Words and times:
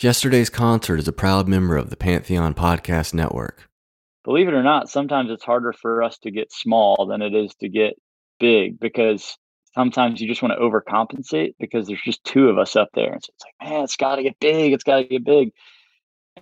Yesterday's 0.00 0.48
concert 0.48 1.00
is 1.00 1.08
a 1.08 1.12
proud 1.12 1.48
member 1.48 1.76
of 1.76 1.90
the 1.90 1.96
Pantheon 1.96 2.54
Podcast 2.54 3.14
Network. 3.14 3.68
Believe 4.22 4.46
it 4.46 4.54
or 4.54 4.62
not, 4.62 4.88
sometimes 4.88 5.28
it's 5.28 5.42
harder 5.42 5.72
for 5.72 6.04
us 6.04 6.18
to 6.18 6.30
get 6.30 6.52
small 6.52 7.06
than 7.10 7.20
it 7.20 7.34
is 7.34 7.52
to 7.56 7.68
get 7.68 7.94
big 8.38 8.78
because 8.78 9.36
sometimes 9.74 10.20
you 10.20 10.28
just 10.28 10.40
want 10.40 10.54
to 10.54 10.60
overcompensate 10.60 11.54
because 11.58 11.88
there's 11.88 12.02
just 12.04 12.22
two 12.22 12.48
of 12.48 12.58
us 12.58 12.76
up 12.76 12.90
there. 12.94 13.12
And 13.12 13.24
so 13.24 13.32
it's 13.34 13.44
like, 13.44 13.70
man, 13.70 13.82
it's 13.82 13.96
got 13.96 14.16
to 14.16 14.22
get 14.22 14.38
big. 14.38 14.72
It's 14.72 14.84
got 14.84 14.98
to 14.98 15.04
get 15.04 15.24
big. 15.24 15.50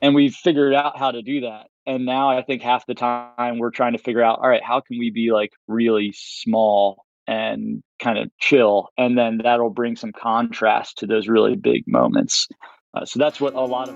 And 0.02 0.14
we've 0.14 0.34
figured 0.34 0.74
out 0.74 0.98
how 0.98 1.10
to 1.10 1.22
do 1.22 1.40
that. 1.40 1.68
And 1.86 2.04
now 2.04 2.28
I 2.28 2.42
think 2.42 2.60
half 2.60 2.84
the 2.84 2.94
time 2.94 3.58
we're 3.58 3.70
trying 3.70 3.92
to 3.92 3.98
figure 3.98 4.22
out, 4.22 4.40
all 4.40 4.50
right, 4.50 4.62
how 4.62 4.80
can 4.80 4.98
we 4.98 5.10
be 5.10 5.32
like 5.32 5.52
really 5.66 6.12
small 6.14 7.06
and 7.26 7.82
kind 8.00 8.18
of 8.18 8.28
chill? 8.38 8.90
And 8.98 9.16
then 9.16 9.40
that'll 9.42 9.70
bring 9.70 9.96
some 9.96 10.12
contrast 10.12 10.98
to 10.98 11.06
those 11.06 11.26
really 11.26 11.56
big 11.56 11.84
moments. 11.86 12.48
Uh, 12.96 13.04
so 13.04 13.18
that's 13.18 13.42
what 13.42 13.52
a 13.52 13.60
lot 13.60 13.90
of. 13.90 13.94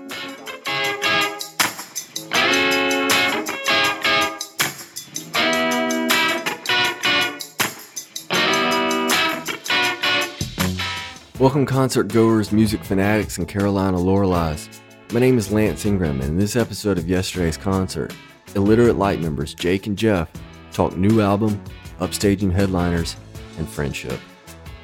Welcome, 11.39 11.65
concert 11.65 12.09
goers, 12.09 12.51
music 12.51 12.83
fanatics, 12.83 13.39
and 13.39 13.47
Carolina 13.47 13.97
Loreleis. 13.97 14.69
My 15.11 15.19
name 15.19 15.39
is 15.39 15.51
Lance 15.51 15.87
Ingram, 15.87 16.21
and 16.21 16.29
in 16.29 16.37
this 16.37 16.55
episode 16.55 16.99
of 16.99 17.09
yesterday's 17.09 17.57
concert, 17.57 18.13
Illiterate 18.53 18.97
Light 18.97 19.19
members 19.19 19.55
Jake 19.55 19.87
and 19.87 19.97
Jeff 19.97 20.29
talk 20.71 20.95
new 20.95 21.21
album, 21.21 21.59
upstaging 21.99 22.51
headliners, 22.51 23.15
and 23.57 23.67
friendship. 23.67 24.19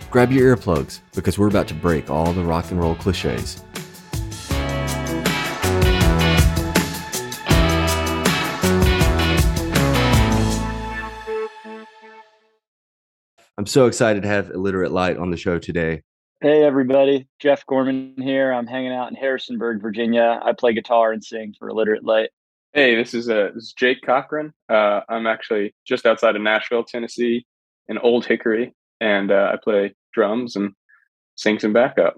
Grab 0.10 0.32
your 0.32 0.58
earplugs 0.58 1.02
because 1.14 1.38
we're 1.38 1.50
about 1.50 1.68
to 1.68 1.76
break 1.76 2.10
all 2.10 2.34
the 2.34 2.44
rock 2.44 2.72
and 2.72 2.80
roll 2.80 2.96
cliches 2.96 3.64
I'm 13.68 13.72
so 13.72 13.88
excited 13.88 14.24
to 14.24 14.30
have 14.30 14.52
Illiterate 14.52 14.94
Light 14.94 15.18
on 15.18 15.30
the 15.30 15.36
show 15.36 15.60
today. 15.60 16.02
Hey, 16.40 16.64
everybody. 16.64 17.28
Jeff 17.38 17.66
Gorman 17.66 18.14
here. 18.18 18.54
I'm 18.54 18.66
hanging 18.66 18.94
out 18.94 19.10
in 19.10 19.16
Harrisonburg, 19.16 19.82
Virginia. 19.82 20.40
I 20.42 20.54
play 20.54 20.72
guitar 20.72 21.12
and 21.12 21.22
sing 21.22 21.54
for 21.60 21.68
Illiterate 21.68 22.06
Light. 22.06 22.30
Hey, 22.72 22.96
this 22.96 23.14
is, 23.14 23.30
uh, 23.30 23.50
this 23.54 23.66
is 23.66 23.74
Jake 23.74 23.98
Cochran. 24.06 24.54
Uh, 24.70 25.02
I'm 25.10 25.28
actually 25.28 25.76
just 25.86 26.06
outside 26.06 26.38
of 26.38 26.42
Nashville, 26.42 26.86
Tennessee, 26.86 27.46
in 27.90 27.98
Old 27.98 28.26
Hickory, 28.26 28.74
and 29.02 29.32
uh, 29.32 29.52
I 29.52 29.58
play 29.62 29.94
drums 30.14 30.56
and 30.56 30.72
sing 31.36 31.60
some 31.60 31.74
backup. 31.74 32.16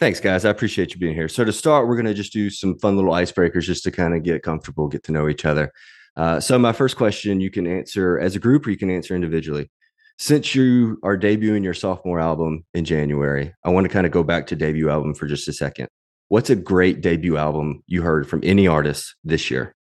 Thanks, 0.00 0.18
guys. 0.18 0.44
I 0.44 0.50
appreciate 0.50 0.94
you 0.94 0.98
being 0.98 1.14
here. 1.14 1.28
So, 1.28 1.44
to 1.44 1.52
start, 1.52 1.86
we're 1.86 1.94
going 1.94 2.06
to 2.06 2.12
just 2.14 2.32
do 2.32 2.50
some 2.50 2.76
fun 2.80 2.96
little 2.96 3.12
icebreakers 3.12 3.62
just 3.62 3.84
to 3.84 3.92
kind 3.92 4.16
of 4.16 4.24
get 4.24 4.42
comfortable, 4.42 4.88
get 4.88 5.04
to 5.04 5.12
know 5.12 5.28
each 5.28 5.44
other. 5.44 5.72
Uh, 6.16 6.40
so, 6.40 6.58
my 6.58 6.72
first 6.72 6.96
question 6.96 7.40
you 7.40 7.52
can 7.52 7.68
answer 7.68 8.18
as 8.18 8.34
a 8.34 8.40
group 8.40 8.66
or 8.66 8.70
you 8.70 8.76
can 8.76 8.90
answer 8.90 9.14
individually 9.14 9.70
since 10.18 10.54
you 10.54 10.98
are 11.04 11.16
debuting 11.16 11.62
your 11.62 11.74
sophomore 11.74 12.18
album 12.18 12.64
in 12.74 12.84
January, 12.84 13.54
I 13.64 13.70
want 13.70 13.84
to 13.84 13.88
kind 13.88 14.04
of 14.04 14.12
go 14.12 14.24
back 14.24 14.48
to 14.48 14.56
debut 14.56 14.90
album 14.90 15.14
for 15.14 15.26
just 15.26 15.46
a 15.46 15.52
second. 15.52 15.88
What's 16.26 16.50
a 16.50 16.56
great 16.56 17.00
debut 17.00 17.36
album 17.36 17.82
you 17.86 18.02
heard 18.02 18.28
from 18.28 18.40
any 18.42 18.66
artist 18.66 19.14
this 19.24 19.50
year? 19.50 19.72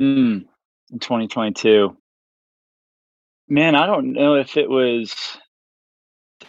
Mm, 0.00 0.44
in 0.92 0.98
2022. 0.98 1.96
Man, 3.48 3.76
I 3.76 3.86
don't 3.86 4.12
know 4.12 4.34
if 4.34 4.56
it 4.56 4.68
was. 4.68 5.14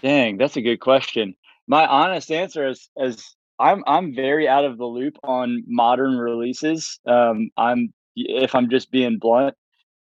Dang, 0.01 0.37
that's 0.37 0.57
a 0.57 0.61
good 0.61 0.79
question. 0.79 1.35
My 1.67 1.85
honest 1.85 2.31
answer 2.31 2.67
is, 2.67 2.89
is 2.97 3.35
I'm 3.59 3.83
I'm 3.85 4.15
very 4.15 4.47
out 4.47 4.65
of 4.65 4.77
the 4.77 4.85
loop 4.85 5.17
on 5.23 5.63
modern 5.67 6.17
releases. 6.17 6.99
Um, 7.05 7.51
I'm 7.55 7.93
if 8.15 8.55
I'm 8.55 8.69
just 8.69 8.91
being 8.91 9.19
blunt, 9.19 9.55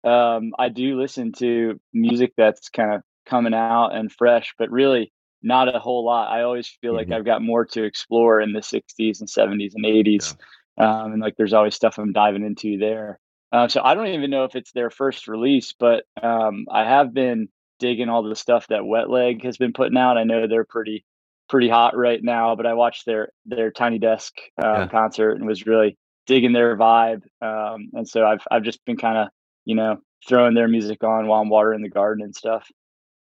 um, 0.05 0.53
I 0.57 0.69
do 0.69 0.99
listen 0.99 1.33
to 1.33 1.79
music 1.93 2.31
that's 2.37 2.69
kind 2.69 2.93
of 2.93 3.01
coming 3.25 3.53
out 3.53 3.89
and 3.89 4.11
fresh, 4.11 4.53
but 4.57 4.71
really 4.71 5.11
not 5.41 5.73
a 5.73 5.79
whole 5.79 6.03
lot. 6.03 6.31
I 6.31 6.41
always 6.41 6.67
feel 6.67 6.93
mm-hmm. 6.93 7.11
like 7.11 7.17
I've 7.17 7.25
got 7.25 7.41
more 7.41 7.65
to 7.65 7.83
explore 7.83 8.41
in 8.41 8.53
the 8.53 8.59
60s 8.59 9.19
and 9.19 9.29
70s 9.29 9.73
and 9.75 9.85
80s. 9.85 10.35
Yeah. 10.77 11.01
Um, 11.01 11.13
and 11.13 11.21
like 11.21 11.35
there's 11.37 11.53
always 11.53 11.75
stuff 11.75 11.97
I'm 11.97 12.11
diving 12.11 12.43
into 12.43 12.77
there. 12.77 13.19
Uh, 13.51 13.67
so 13.67 13.81
I 13.83 13.93
don't 13.93 14.07
even 14.07 14.31
know 14.31 14.43
if 14.43 14.55
it's 14.55 14.71
their 14.71 14.89
first 14.89 15.27
release, 15.27 15.73
but 15.79 16.03
um, 16.21 16.65
I 16.69 16.83
have 16.83 17.13
been 17.13 17.47
digging 17.79 18.09
all 18.09 18.23
the 18.23 18.35
stuff 18.35 18.67
that 18.67 18.85
Wet 18.85 19.09
Leg 19.09 19.43
has 19.43 19.57
been 19.57 19.73
putting 19.73 19.97
out. 19.97 20.17
I 20.17 20.23
know 20.23 20.47
they're 20.47 20.65
pretty 20.65 21.05
pretty 21.47 21.69
hot 21.69 21.95
right 21.95 22.21
now, 22.21 22.55
but 22.55 22.65
I 22.65 22.73
watched 22.73 23.05
their 23.05 23.29
their 23.45 23.71
Tiny 23.71 23.99
Desk 23.99 24.33
uh, 24.61 24.79
yeah. 24.79 24.87
concert 24.87 25.33
and 25.33 25.45
was 25.45 25.65
really 25.65 25.97
digging 26.25 26.53
their 26.53 26.75
vibe. 26.75 27.21
Um, 27.41 27.89
and 27.93 28.07
so 28.07 28.25
I've 28.25 28.41
I've 28.51 28.63
just 28.63 28.83
been 28.85 28.97
kind 28.97 29.17
of 29.17 29.27
you 29.63 29.75
know 29.75 29.97
throwing 30.27 30.55
their 30.55 30.67
music 30.67 31.03
on 31.03 31.27
while 31.27 31.41
I'm 31.41 31.49
watering 31.49 31.81
the 31.81 31.89
garden 31.89 32.23
and 32.23 32.35
stuff. 32.35 32.67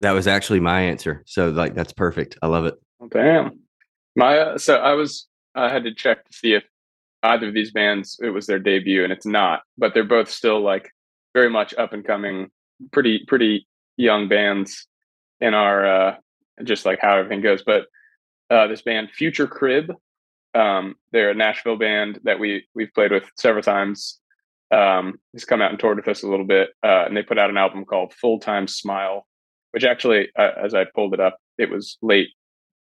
That 0.05 0.13
was 0.13 0.27
actually 0.27 0.61
my 0.61 0.83
answer. 0.83 1.23
So 1.25 1.49
like 1.49 1.75
that's 1.75 1.95
perfect. 1.95 2.37
I 2.43 2.47
love 2.47 2.67
it. 2.67 2.75
Damn. 3.11 3.59
My 4.15 4.37
uh, 4.37 4.59
so 4.59 4.75
I 4.75 4.93
was 4.93 5.27
I 5.55 5.71
had 5.71 5.85
to 5.85 5.95
check 5.95 6.27
to 6.27 6.33
see 6.37 6.53
if 6.53 6.63
either 7.23 7.49
of 7.49 7.55
these 7.55 7.73
bands 7.73 8.21
it 8.23 8.29
was 8.29 8.47
their 8.47 8.59
debut 8.59 9.03
and 9.03 9.11
it's 9.11 9.25
not, 9.25 9.63
but 9.79 9.95
they're 9.95 10.05
both 10.05 10.31
still 10.31 10.61
like 10.61 10.91
very 11.33 11.49
much 11.49 11.73
up 11.79 11.95
and 11.95 12.05
coming, 12.05 12.51
pretty 12.93 13.25
pretty 13.27 13.67
young 13.97 14.29
bands 14.29 14.87
in 15.41 15.55
our 15.55 15.87
uh 15.87 16.17
just 16.65 16.85
like 16.85 16.99
how 17.01 17.17
everything 17.17 17.41
goes. 17.41 17.63
But 17.65 17.87
uh 18.51 18.67
this 18.67 18.83
band 18.83 19.09
Future 19.11 19.47
Crib, 19.47 19.91
um, 20.55 20.97
they're 21.13 21.31
a 21.31 21.35
Nashville 21.35 21.79
band 21.79 22.21
that 22.25 22.39
we 22.39 22.67
we've 22.75 22.93
played 22.93 23.11
with 23.11 23.25
several 23.39 23.63
times. 23.63 24.21
Um, 24.71 25.19
has 25.33 25.47
come 25.47 25.63
out 25.63 25.71
and 25.71 25.81
toured 25.81 25.97
with 25.97 26.09
us 26.09 26.25
a 26.25 26.29
little 26.29 26.45
bit, 26.45 26.71
uh, 26.83 27.05
and 27.07 27.17
they 27.17 27.23
put 27.23 27.39
out 27.39 27.49
an 27.49 27.57
album 27.57 27.87
called 27.87 28.13
Full 28.13 28.41
Time 28.41 28.67
Smile, 28.67 29.27
which 29.75 29.83
actually, 29.83 30.29
uh, 30.39 30.53
as 30.57 30.73
I 30.73 30.85
pulled 30.85 31.15
it 31.15 31.21
up, 31.21 31.37
it 31.59 31.69
was 31.69 31.99
late 32.01 32.29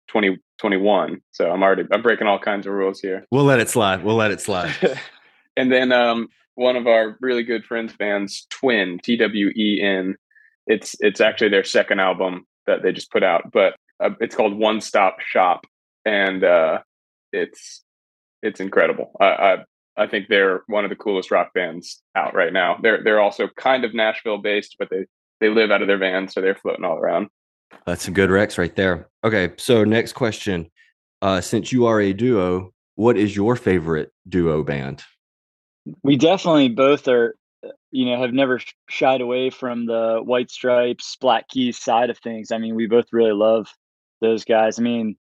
2021. 0.08 1.22
so 1.32 1.52
I'm 1.52 1.62
already 1.62 1.84
I'm 1.92 2.02
breaking 2.02 2.28
all 2.28 2.40
kinds 2.40 2.66
of 2.66 2.72
rules 2.72 3.02
here. 3.02 3.26
We'll 3.30 3.44
let 3.44 3.60
it 3.60 3.70
slide. 3.70 4.06
We'll 4.06 4.16
let 4.16 4.32
it 4.32 4.40
slide. 4.40 4.74
and 5.58 5.70
then 5.70 5.92
um, 5.92 6.30
one 6.56 6.78
of 6.78 6.88
our 6.88 7.18
really 7.20 7.44
good 7.44 7.66
friends 7.66 7.92
bands, 7.92 8.48
Twen 8.50 9.00
T 9.04 9.18
W 9.18 9.50
E 9.50 9.82
N. 9.84 10.16
It's 10.66 10.96
it's 11.02 11.20
actually 11.20 11.50
their 11.50 11.66
second 11.66 12.00
album 12.00 12.48
that 12.68 12.84
they 12.84 12.94
just 12.94 13.12
put 13.12 13.24
out, 13.24 13.52
but 13.52 13.76
uh, 14.00 14.12
it's 14.22 14.36
called 14.36 14.58
One 14.58 14.80
Stop 14.80 15.20
Shop, 15.20 15.66
and 16.06 16.46
uh, 16.46 16.80
it's 17.34 17.84
it's 18.42 18.62
incredible. 18.62 19.12
I, 19.20 19.26
I 19.26 19.58
I 19.98 20.08
think 20.08 20.28
they're 20.30 20.62
one 20.68 20.86
of 20.86 20.90
the 20.90 20.96
coolest 20.96 21.32
rock 21.32 21.54
bands 21.54 22.02
out 22.16 22.34
right 22.34 22.54
now. 22.54 22.78
They're 22.82 23.04
they're 23.04 23.20
also 23.20 23.50
kind 23.58 23.84
of 23.84 23.94
Nashville 23.94 24.38
based, 24.38 24.78
but 24.80 24.90
they 24.90 25.06
they 25.40 25.50
live 25.50 25.72
out 25.72 25.82
of 25.82 25.88
their 25.88 25.98
van, 25.98 26.28
so 26.28 26.42
they're 26.42 26.56
floating 26.56 26.86
all 26.86 26.98
around. 26.98 27.28
That's 27.86 28.04
some 28.04 28.14
good 28.14 28.30
Rex 28.30 28.58
right 28.58 28.76
there. 28.76 29.10
Okay, 29.24 29.52
so 29.58 29.84
next 29.84 30.14
question. 30.14 30.70
Uh, 31.22 31.42
since 31.42 31.72
you 31.72 31.86
are 31.86 32.00
a 32.00 32.14
duo, 32.14 32.74
what 32.96 33.18
is 33.18 33.36
your 33.36 33.56
favorite 33.56 34.12
duo 34.28 34.64
band? 34.64 35.04
We 36.04 36.16
definitely 36.18 36.70
both 36.70 37.08
are, 37.08 37.36
you 37.92 38.06
know, 38.06 38.22
have 38.22 38.34
never 38.34 38.60
shied 38.90 39.22
away 39.22 39.50
from 39.50 39.86
the 39.86 40.20
White 40.24 40.52
Stripes, 40.52 41.16
Black 41.20 41.48
Keys 41.48 41.78
side 41.78 42.10
of 42.10 42.18
things. 42.20 42.52
I 42.52 42.58
mean, 42.58 42.76
we 42.76 42.88
both 42.88 43.08
really 43.12 43.34
love 43.34 43.68
those 44.22 44.44
guys. 44.44 44.80
I 44.80 44.82
mean, 44.82 45.16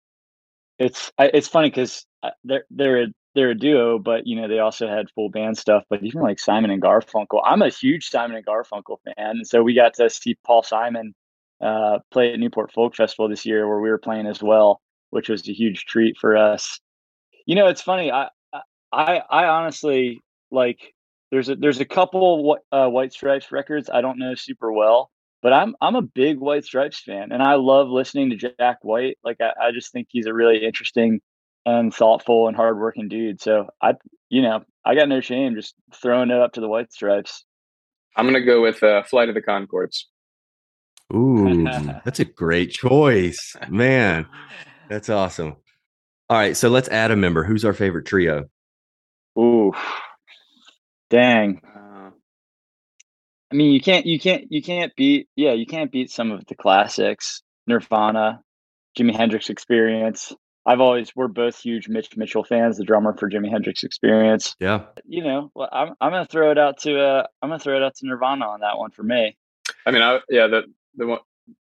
it's 0.78 1.12
it's 1.18 1.48
funny 1.48 1.70
because 1.70 2.06
uh, 2.22 2.30
they're 2.44 2.64
they're 2.70 3.02
a 3.04 3.06
they're 3.34 3.50
a 3.50 3.54
duo, 3.58 3.98
but 3.98 4.26
you 4.26 4.40
know 4.40 4.48
they 4.48 4.58
also 4.58 4.88
had 4.88 5.10
full 5.10 5.28
band 5.28 5.58
stuff. 5.58 5.84
But 5.90 6.02
even 6.02 6.22
like 6.22 6.38
Simon 6.38 6.70
and 6.70 6.82
Garfunkel, 6.82 7.42
I'm 7.44 7.62
a 7.62 7.68
huge 7.68 8.08
Simon 8.08 8.36
and 8.36 8.46
Garfunkel 8.46 8.98
fan, 9.04 9.14
and 9.16 9.46
so 9.46 9.62
we 9.62 9.74
got 9.74 9.94
to 9.94 10.08
see 10.10 10.36
Paul 10.44 10.62
Simon 10.62 11.14
uh, 11.60 11.98
play 12.10 12.32
at 12.32 12.38
Newport 12.38 12.72
Folk 12.72 12.94
Festival 12.96 13.28
this 13.28 13.46
year, 13.46 13.68
where 13.68 13.80
we 13.80 13.90
were 13.90 13.98
playing 13.98 14.26
as 14.26 14.42
well, 14.42 14.80
which 15.10 15.28
was 15.28 15.48
a 15.48 15.52
huge 15.52 15.84
treat 15.86 16.16
for 16.18 16.36
us. 16.36 16.80
You 17.46 17.56
know, 17.56 17.66
it's 17.66 17.82
funny. 17.82 18.10
I 18.12 18.28
I 18.92 19.22
I 19.28 19.46
honestly 19.46 20.22
like 20.50 20.94
there's 21.30 21.48
a 21.48 21.56
there's 21.56 21.80
a 21.80 21.84
couple 21.84 22.58
uh, 22.72 22.88
White 22.88 23.12
Stripes 23.12 23.50
records 23.52 23.90
I 23.92 24.00
don't 24.00 24.18
know 24.18 24.34
super 24.34 24.72
well, 24.72 25.10
but 25.42 25.52
I'm 25.52 25.74
I'm 25.80 25.96
a 25.96 26.02
big 26.02 26.38
White 26.38 26.64
Stripes 26.64 27.00
fan, 27.00 27.32
and 27.32 27.42
I 27.42 27.54
love 27.54 27.88
listening 27.88 28.30
to 28.30 28.36
Jack 28.36 28.78
White. 28.82 29.18
Like 29.24 29.40
I, 29.40 29.68
I 29.68 29.72
just 29.72 29.92
think 29.92 30.08
he's 30.10 30.26
a 30.26 30.34
really 30.34 30.64
interesting 30.64 31.20
and 31.66 31.94
thoughtful 31.94 32.48
and 32.48 32.56
hardworking 32.56 33.08
dude. 33.08 33.40
So 33.40 33.68
I, 33.80 33.94
you 34.28 34.42
know, 34.42 34.64
I 34.84 34.94
got 34.94 35.08
no 35.08 35.20
shame 35.20 35.54
just 35.54 35.74
throwing 35.94 36.30
it 36.30 36.40
up 36.40 36.54
to 36.54 36.60
the 36.60 36.68
White 36.68 36.92
Stripes. 36.92 37.44
I'm 38.16 38.26
gonna 38.26 38.44
go 38.44 38.62
with 38.62 38.82
uh, 38.82 39.02
Flight 39.02 39.28
of 39.28 39.34
the 39.34 39.42
Conchords. 39.42 40.04
Ooh, 41.14 41.64
that's 42.04 42.20
a 42.20 42.24
great 42.24 42.70
choice, 42.70 43.56
man. 43.68 44.26
That's 44.88 45.08
awesome. 45.08 45.56
All 46.30 46.38
right, 46.38 46.56
so 46.56 46.68
let's 46.68 46.88
add 46.88 47.10
a 47.10 47.16
member. 47.16 47.44
Who's 47.44 47.64
our 47.64 47.74
favorite 47.74 48.06
trio? 48.06 48.44
Ooh, 49.38 49.72
dang. 51.10 51.60
Uh, 51.64 52.10
I 53.52 53.54
mean, 53.54 53.72
you 53.72 53.80
can't, 53.80 54.06
you 54.06 54.18
can't, 54.18 54.50
you 54.50 54.62
can't 54.62 54.94
beat. 54.96 55.28
Yeah, 55.36 55.52
you 55.52 55.66
can't 55.66 55.92
beat 55.92 56.10
some 56.10 56.30
of 56.30 56.46
the 56.46 56.54
classics. 56.54 57.42
Nirvana, 57.66 58.42
Jimi 58.98 59.14
Hendrix 59.14 59.50
Experience. 59.50 60.32
I've 60.66 60.80
always 60.80 61.14
we're 61.14 61.28
both 61.28 61.58
huge 61.58 61.88
Mitch 61.88 62.16
Mitchell 62.16 62.44
fans, 62.44 62.78
the 62.78 62.84
drummer 62.84 63.16
for 63.16 63.28
Jimi 63.28 63.50
Hendrix 63.50 63.84
Experience. 63.84 64.56
Yeah, 64.60 64.84
you 65.04 65.22
know, 65.22 65.50
well, 65.54 65.68
I'm 65.70 65.94
I'm 66.00 66.12
gonna 66.12 66.26
throw 66.26 66.50
it 66.50 66.58
out 66.58 66.80
to 66.80 66.98
uh 66.98 67.26
I'm 67.42 67.50
gonna 67.50 67.58
throw 67.58 67.76
it 67.76 67.82
out 67.82 67.94
to 67.96 68.06
Nirvana 68.06 68.46
on 68.46 68.60
that 68.60 68.78
one 68.78 68.90
for 68.90 69.02
me. 69.02 69.36
I 69.86 69.90
mean, 69.90 70.02
I 70.02 70.20
yeah 70.28 70.46
the 70.46 70.62
the 70.96 71.06
one 71.06 71.18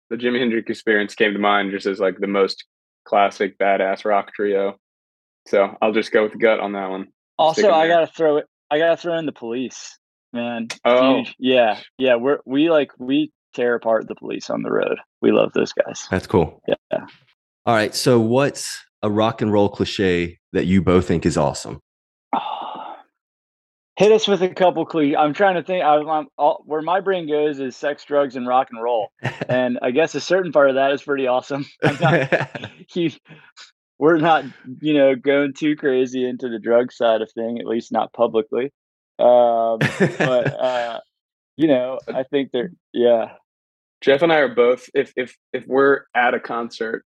the 0.09 0.15
Jimi 0.15 0.39
Hendrix 0.39 0.69
Experience 0.69 1.15
came 1.15 1.33
to 1.33 1.39
mind 1.39 1.71
just 1.71 1.85
as 1.85 1.99
like 1.99 2.19
the 2.19 2.27
most 2.27 2.65
classic 3.05 3.57
badass 3.57 4.05
rock 4.05 4.33
trio. 4.33 4.77
So 5.47 5.75
I'll 5.81 5.93
just 5.93 6.11
go 6.11 6.23
with 6.23 6.39
gut 6.39 6.59
on 6.59 6.73
that 6.73 6.89
one. 6.89 7.07
Also, 7.37 7.71
I 7.71 7.87
gotta 7.87 8.07
throw 8.07 8.37
it. 8.37 8.45
I 8.71 8.79
gotta 8.79 8.97
throw 8.97 9.17
in 9.17 9.25
the 9.25 9.31
police, 9.31 9.97
man. 10.33 10.67
Oh, 10.85 11.17
Huge. 11.17 11.35
yeah, 11.39 11.79
yeah. 11.97 12.15
We're 12.15 12.39
we 12.45 12.69
like 12.69 12.91
we 12.97 13.31
tear 13.53 13.75
apart 13.75 14.07
the 14.07 14.15
police 14.15 14.49
on 14.49 14.61
the 14.61 14.71
road. 14.71 14.97
We 15.21 15.31
love 15.31 15.51
those 15.53 15.73
guys. 15.73 16.07
That's 16.09 16.27
cool. 16.27 16.61
Yeah. 16.67 17.05
All 17.67 17.73
right. 17.73 17.93
So, 17.93 18.17
what's 18.17 18.85
a 19.03 19.11
rock 19.11 19.41
and 19.41 19.51
roll 19.51 19.67
cliche 19.67 20.39
that 20.53 20.67
you 20.67 20.81
both 20.81 21.05
think 21.05 21.25
is 21.25 21.35
awesome? 21.35 21.81
hit 23.97 24.13
us 24.13 24.25
with 24.25 24.41
a 24.41 24.47
couple 24.47 24.85
clues. 24.85 25.15
I'm 25.19 25.33
trying 25.33 25.55
to 25.55 25.63
think. 25.63 25.83
I, 25.83 25.97
am 25.97 26.27
all, 26.37 26.63
where 26.65 26.81
my 26.81 27.01
brain 27.01 27.27
goes 27.27 27.59
is 27.59 27.75
sex, 27.75 28.05
drugs, 28.05 28.37
and 28.37 28.47
rock 28.47 28.69
and 28.71 28.81
roll, 28.81 29.11
and 29.49 29.79
I 29.81 29.91
guess 29.91 30.15
a 30.15 30.21
certain 30.21 30.53
part 30.53 30.69
of 30.69 30.75
that 30.75 30.93
is 30.93 31.03
pretty 31.03 31.27
awesome. 31.27 31.65
Not, 31.99 32.49
he, 32.89 33.17
we're 33.99 34.15
not, 34.15 34.45
you 34.79 34.93
know, 34.93 35.15
going 35.15 35.53
too 35.53 35.75
crazy 35.75 36.25
into 36.25 36.47
the 36.47 36.59
drug 36.59 36.93
side 36.93 37.21
of 37.21 37.29
thing, 37.33 37.59
at 37.59 37.65
least 37.65 37.91
not 37.91 38.13
publicly. 38.13 38.71
Um, 39.19 39.79
but 39.79 40.53
uh, 40.57 40.99
you 41.57 41.67
know, 41.67 41.99
I 42.07 42.23
think 42.23 42.51
they're 42.53 42.71
yeah. 42.93 43.33
Jeff 43.99 44.21
and 44.21 44.31
I 44.31 44.37
are 44.37 44.55
both 44.55 44.89
if 44.93 45.11
if 45.17 45.35
if 45.51 45.67
we're 45.67 46.03
at 46.15 46.33
a 46.33 46.39
concert 46.39 47.03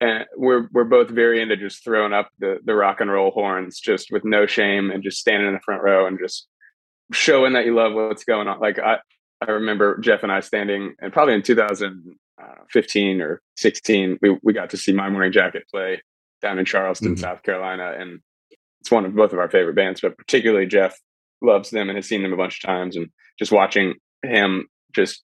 and 0.00 0.24
we're 0.36 0.68
we're 0.72 0.84
both 0.84 1.10
very 1.10 1.40
into 1.42 1.56
just 1.56 1.84
throwing 1.84 2.12
up 2.12 2.30
the 2.38 2.58
the 2.64 2.74
rock 2.74 3.00
and 3.00 3.10
roll 3.10 3.30
horns 3.30 3.78
just 3.80 4.10
with 4.10 4.24
no 4.24 4.46
shame 4.46 4.90
and 4.90 5.02
just 5.02 5.18
standing 5.18 5.48
in 5.48 5.54
the 5.54 5.60
front 5.60 5.82
row 5.82 6.06
and 6.06 6.18
just 6.18 6.46
showing 7.12 7.52
that 7.52 7.66
you 7.66 7.74
love 7.74 7.92
what's 7.92 8.24
going 8.24 8.48
on. 8.48 8.60
Like 8.60 8.78
I 8.78 8.98
I 9.40 9.50
remember 9.50 9.98
Jeff 9.98 10.22
and 10.22 10.32
I 10.32 10.40
standing 10.40 10.94
and 11.00 11.12
probably 11.12 11.34
in 11.34 11.42
2015 11.42 13.20
or 13.20 13.42
16 13.56 14.18
we 14.22 14.38
we 14.42 14.52
got 14.52 14.70
to 14.70 14.76
see 14.76 14.92
My 14.92 15.10
Morning 15.10 15.32
Jacket 15.32 15.64
play 15.70 16.00
down 16.40 16.58
in 16.58 16.64
Charleston, 16.64 17.14
mm-hmm. 17.14 17.20
South 17.20 17.42
Carolina 17.42 17.94
and 17.98 18.20
it's 18.80 18.90
one 18.90 19.04
of 19.04 19.14
both 19.14 19.34
of 19.34 19.38
our 19.38 19.50
favorite 19.50 19.76
bands, 19.76 20.00
but 20.00 20.16
particularly 20.16 20.66
Jeff 20.66 20.98
loves 21.42 21.68
them 21.70 21.90
and 21.90 21.96
has 21.96 22.08
seen 22.08 22.22
them 22.22 22.32
a 22.32 22.36
bunch 22.36 22.56
of 22.56 22.66
times 22.66 22.96
and 22.96 23.10
just 23.38 23.52
watching 23.52 23.94
him 24.22 24.66
just 24.94 25.22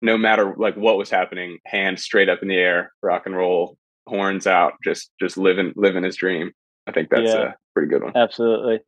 no 0.00 0.16
matter 0.16 0.54
like 0.56 0.76
what 0.76 0.96
was 0.96 1.10
happening, 1.10 1.58
hands 1.64 2.02
straight 2.02 2.28
up 2.28 2.42
in 2.42 2.48
the 2.48 2.56
air, 2.56 2.92
rock 3.02 3.22
and 3.26 3.36
roll, 3.36 3.76
horns 4.06 4.46
out, 4.46 4.74
just 4.84 5.10
just 5.20 5.36
living 5.36 5.72
living 5.76 6.04
his 6.04 6.16
dream. 6.16 6.52
I 6.86 6.92
think 6.92 7.10
that's 7.10 7.22
yeah, 7.32 7.42
a 7.42 7.54
pretty 7.74 7.88
good 7.88 8.02
one. 8.02 8.16
Absolutely. 8.16 8.80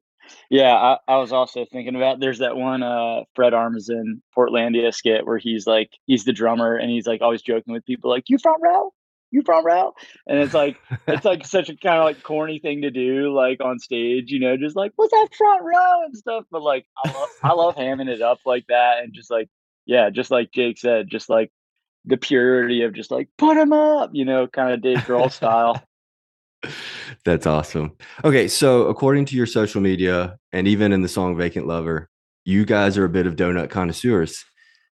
Yeah, 0.50 0.74
I, 0.74 0.98
I, 1.06 1.18
was 1.18 1.32
also 1.32 1.66
thinking 1.70 1.96
about 1.96 2.18
there's 2.18 2.38
that 2.38 2.56
one 2.56 2.82
uh 2.82 3.24
Fred 3.34 3.52
Armisen 3.52 4.20
Portlandia 4.36 4.92
skit 4.92 5.26
where 5.26 5.38
he's 5.38 5.66
like 5.66 5.90
he's 6.06 6.24
the 6.24 6.32
drummer 6.32 6.76
and 6.76 6.90
he's 6.90 7.06
like 7.06 7.20
always 7.20 7.42
joking 7.42 7.72
with 7.72 7.84
people 7.84 8.10
like 8.10 8.24
you 8.28 8.38
front 8.38 8.62
row? 8.62 8.92
You 9.30 9.42
front 9.44 9.66
row? 9.66 9.92
And 10.26 10.38
it's 10.38 10.54
like 10.54 10.78
it's 11.06 11.24
like 11.24 11.46
such 11.46 11.68
a 11.68 11.76
kind 11.76 11.98
of 11.98 12.04
like 12.04 12.22
corny 12.22 12.58
thing 12.58 12.82
to 12.82 12.90
do 12.90 13.34
like 13.34 13.60
on 13.60 13.78
stage, 13.78 14.30
you 14.30 14.40
know, 14.40 14.56
just 14.56 14.76
like 14.76 14.92
what's 14.96 15.12
that 15.12 15.28
front 15.36 15.62
row 15.62 16.04
and 16.04 16.16
stuff. 16.16 16.44
But 16.50 16.62
like 16.62 16.86
I 17.04 17.12
love 17.12 17.28
I 17.42 17.52
love 17.52 17.76
hamming 17.76 18.08
it 18.08 18.22
up 18.22 18.38
like 18.46 18.66
that 18.68 19.02
and 19.02 19.12
just 19.12 19.30
like 19.30 19.48
yeah, 19.86 20.08
just 20.10 20.30
like 20.30 20.50
Jake 20.52 20.78
said, 20.78 21.10
just 21.10 21.28
like 21.28 21.52
the 22.04 22.16
purity 22.16 22.82
of 22.82 22.92
just 22.92 23.10
like 23.10 23.28
put 23.38 23.56
him 23.56 23.72
up, 23.72 24.10
you 24.12 24.24
know, 24.24 24.46
kind 24.46 24.72
of 24.72 24.82
Dave 24.82 24.98
Grohl 24.98 25.30
style. 25.32 25.82
That's 27.24 27.46
awesome. 27.46 27.92
Okay, 28.24 28.48
so 28.48 28.86
according 28.86 29.26
to 29.26 29.36
your 29.36 29.46
social 29.46 29.80
media 29.80 30.38
and 30.52 30.66
even 30.66 30.92
in 30.92 31.02
the 31.02 31.08
song 31.08 31.36
Vacant 31.36 31.66
Lover, 31.66 32.08
you 32.44 32.64
guys 32.64 32.98
are 32.98 33.04
a 33.04 33.10
bit 33.10 33.26
of 33.26 33.36
donut 33.36 33.70
connoisseurs 33.70 34.44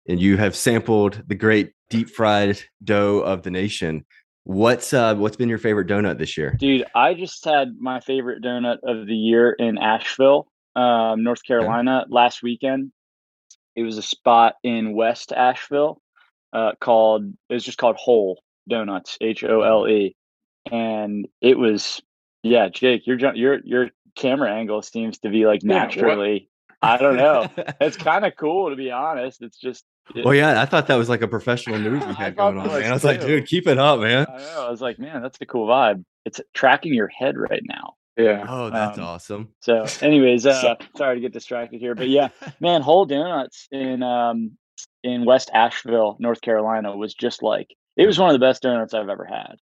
and 0.07 0.19
you 0.19 0.37
have 0.37 0.55
sampled 0.55 1.23
the 1.27 1.35
great 1.35 1.73
deep 1.89 2.09
fried 2.09 2.59
dough 2.83 3.19
of 3.19 3.43
the 3.43 3.51
nation. 3.51 4.05
What's 4.43 4.93
uh 4.93 5.15
what's 5.15 5.35
been 5.35 5.49
your 5.49 5.57
favorite 5.57 5.87
donut 5.87 6.17
this 6.17 6.37
year? 6.37 6.55
Dude, 6.59 6.85
I 6.95 7.13
just 7.13 7.45
had 7.45 7.75
my 7.79 7.99
favorite 7.99 8.43
donut 8.43 8.77
of 8.83 9.05
the 9.05 9.15
year 9.15 9.51
in 9.51 9.77
Asheville, 9.77 10.47
um, 10.75 11.23
North 11.23 11.43
Carolina 11.43 12.01
okay. 12.03 12.07
last 12.09 12.41
weekend. 12.41 12.91
It 13.75 13.83
was 13.83 13.97
a 13.97 14.01
spot 14.01 14.55
in 14.63 14.93
West 14.95 15.31
Asheville 15.31 16.01
uh, 16.53 16.71
called 16.79 17.25
it 17.49 17.53
was 17.53 17.63
just 17.63 17.77
called 17.77 17.95
Hole 17.97 18.41
Donuts, 18.67 19.17
H 19.21 19.43
O 19.43 19.61
L 19.61 19.87
E, 19.87 20.15
and 20.71 21.27
it 21.41 21.57
was 21.57 22.01
yeah, 22.43 22.69
Jake, 22.69 23.05
your 23.05 23.17
your 23.35 23.59
your 23.63 23.89
camera 24.15 24.51
angle 24.51 24.81
seems 24.81 25.19
to 25.19 25.29
be 25.29 25.45
like 25.45 25.63
naturally. 25.63 26.49
Yeah, 26.83 26.89
I 26.89 26.97
don't 26.97 27.17
know. 27.17 27.47
it's 27.81 27.97
kind 27.97 28.25
of 28.25 28.33
cool 28.37 28.69
to 28.69 28.75
be 28.75 28.91
honest. 28.91 29.41
It's 29.41 29.57
just. 29.57 29.83
It, 30.15 30.25
well, 30.25 30.33
yeah, 30.33 30.59
I 30.59 30.65
thought 30.65 30.87
that 30.87 30.95
was 30.95 31.09
like 31.09 31.21
a 31.21 31.27
professional 31.27 31.77
news 31.77 32.03
we 32.05 32.13
had 32.15 32.35
going 32.35 32.57
on. 32.57 32.67
Man. 32.67 32.89
I 32.89 32.93
was 32.93 33.01
too. 33.01 33.07
like, 33.07 33.21
dude, 33.21 33.45
keep 33.45 33.67
it 33.67 33.77
up, 33.77 33.99
man. 33.99 34.25
I 34.27 34.37
know. 34.37 34.65
I 34.67 34.71
was 34.71 34.81
like, 34.81 34.97
man, 34.97 35.21
that's 35.21 35.37
a 35.41 35.45
cool 35.45 35.67
vibe. 35.67 36.03
It's 36.25 36.41
tracking 36.53 36.93
your 36.93 37.07
head 37.07 37.37
right 37.37 37.61
now. 37.63 37.93
Yeah. 38.17 38.45
Oh, 38.47 38.69
that's 38.69 38.97
um, 38.97 39.03
awesome. 39.03 39.49
So, 39.61 39.85
anyways, 40.01 40.45
uh, 40.47 40.75
sorry 40.95 41.15
to 41.15 41.21
get 41.21 41.31
distracted 41.31 41.79
here, 41.79 41.95
but 41.95 42.09
yeah, 42.09 42.29
man, 42.59 42.81
Hole 42.81 43.05
Donuts 43.05 43.67
in 43.71 44.01
um 44.03 44.57
in 45.03 45.25
West 45.25 45.49
Asheville, 45.53 46.17
North 46.19 46.41
Carolina, 46.41 46.95
was 46.95 47.13
just 47.13 47.43
like 47.43 47.75
it 47.95 48.05
was 48.05 48.19
one 48.19 48.29
of 48.29 48.33
the 48.33 48.45
best 48.45 48.61
donuts 48.61 48.93
I've 48.93 49.09
ever 49.09 49.25
had. 49.25 49.55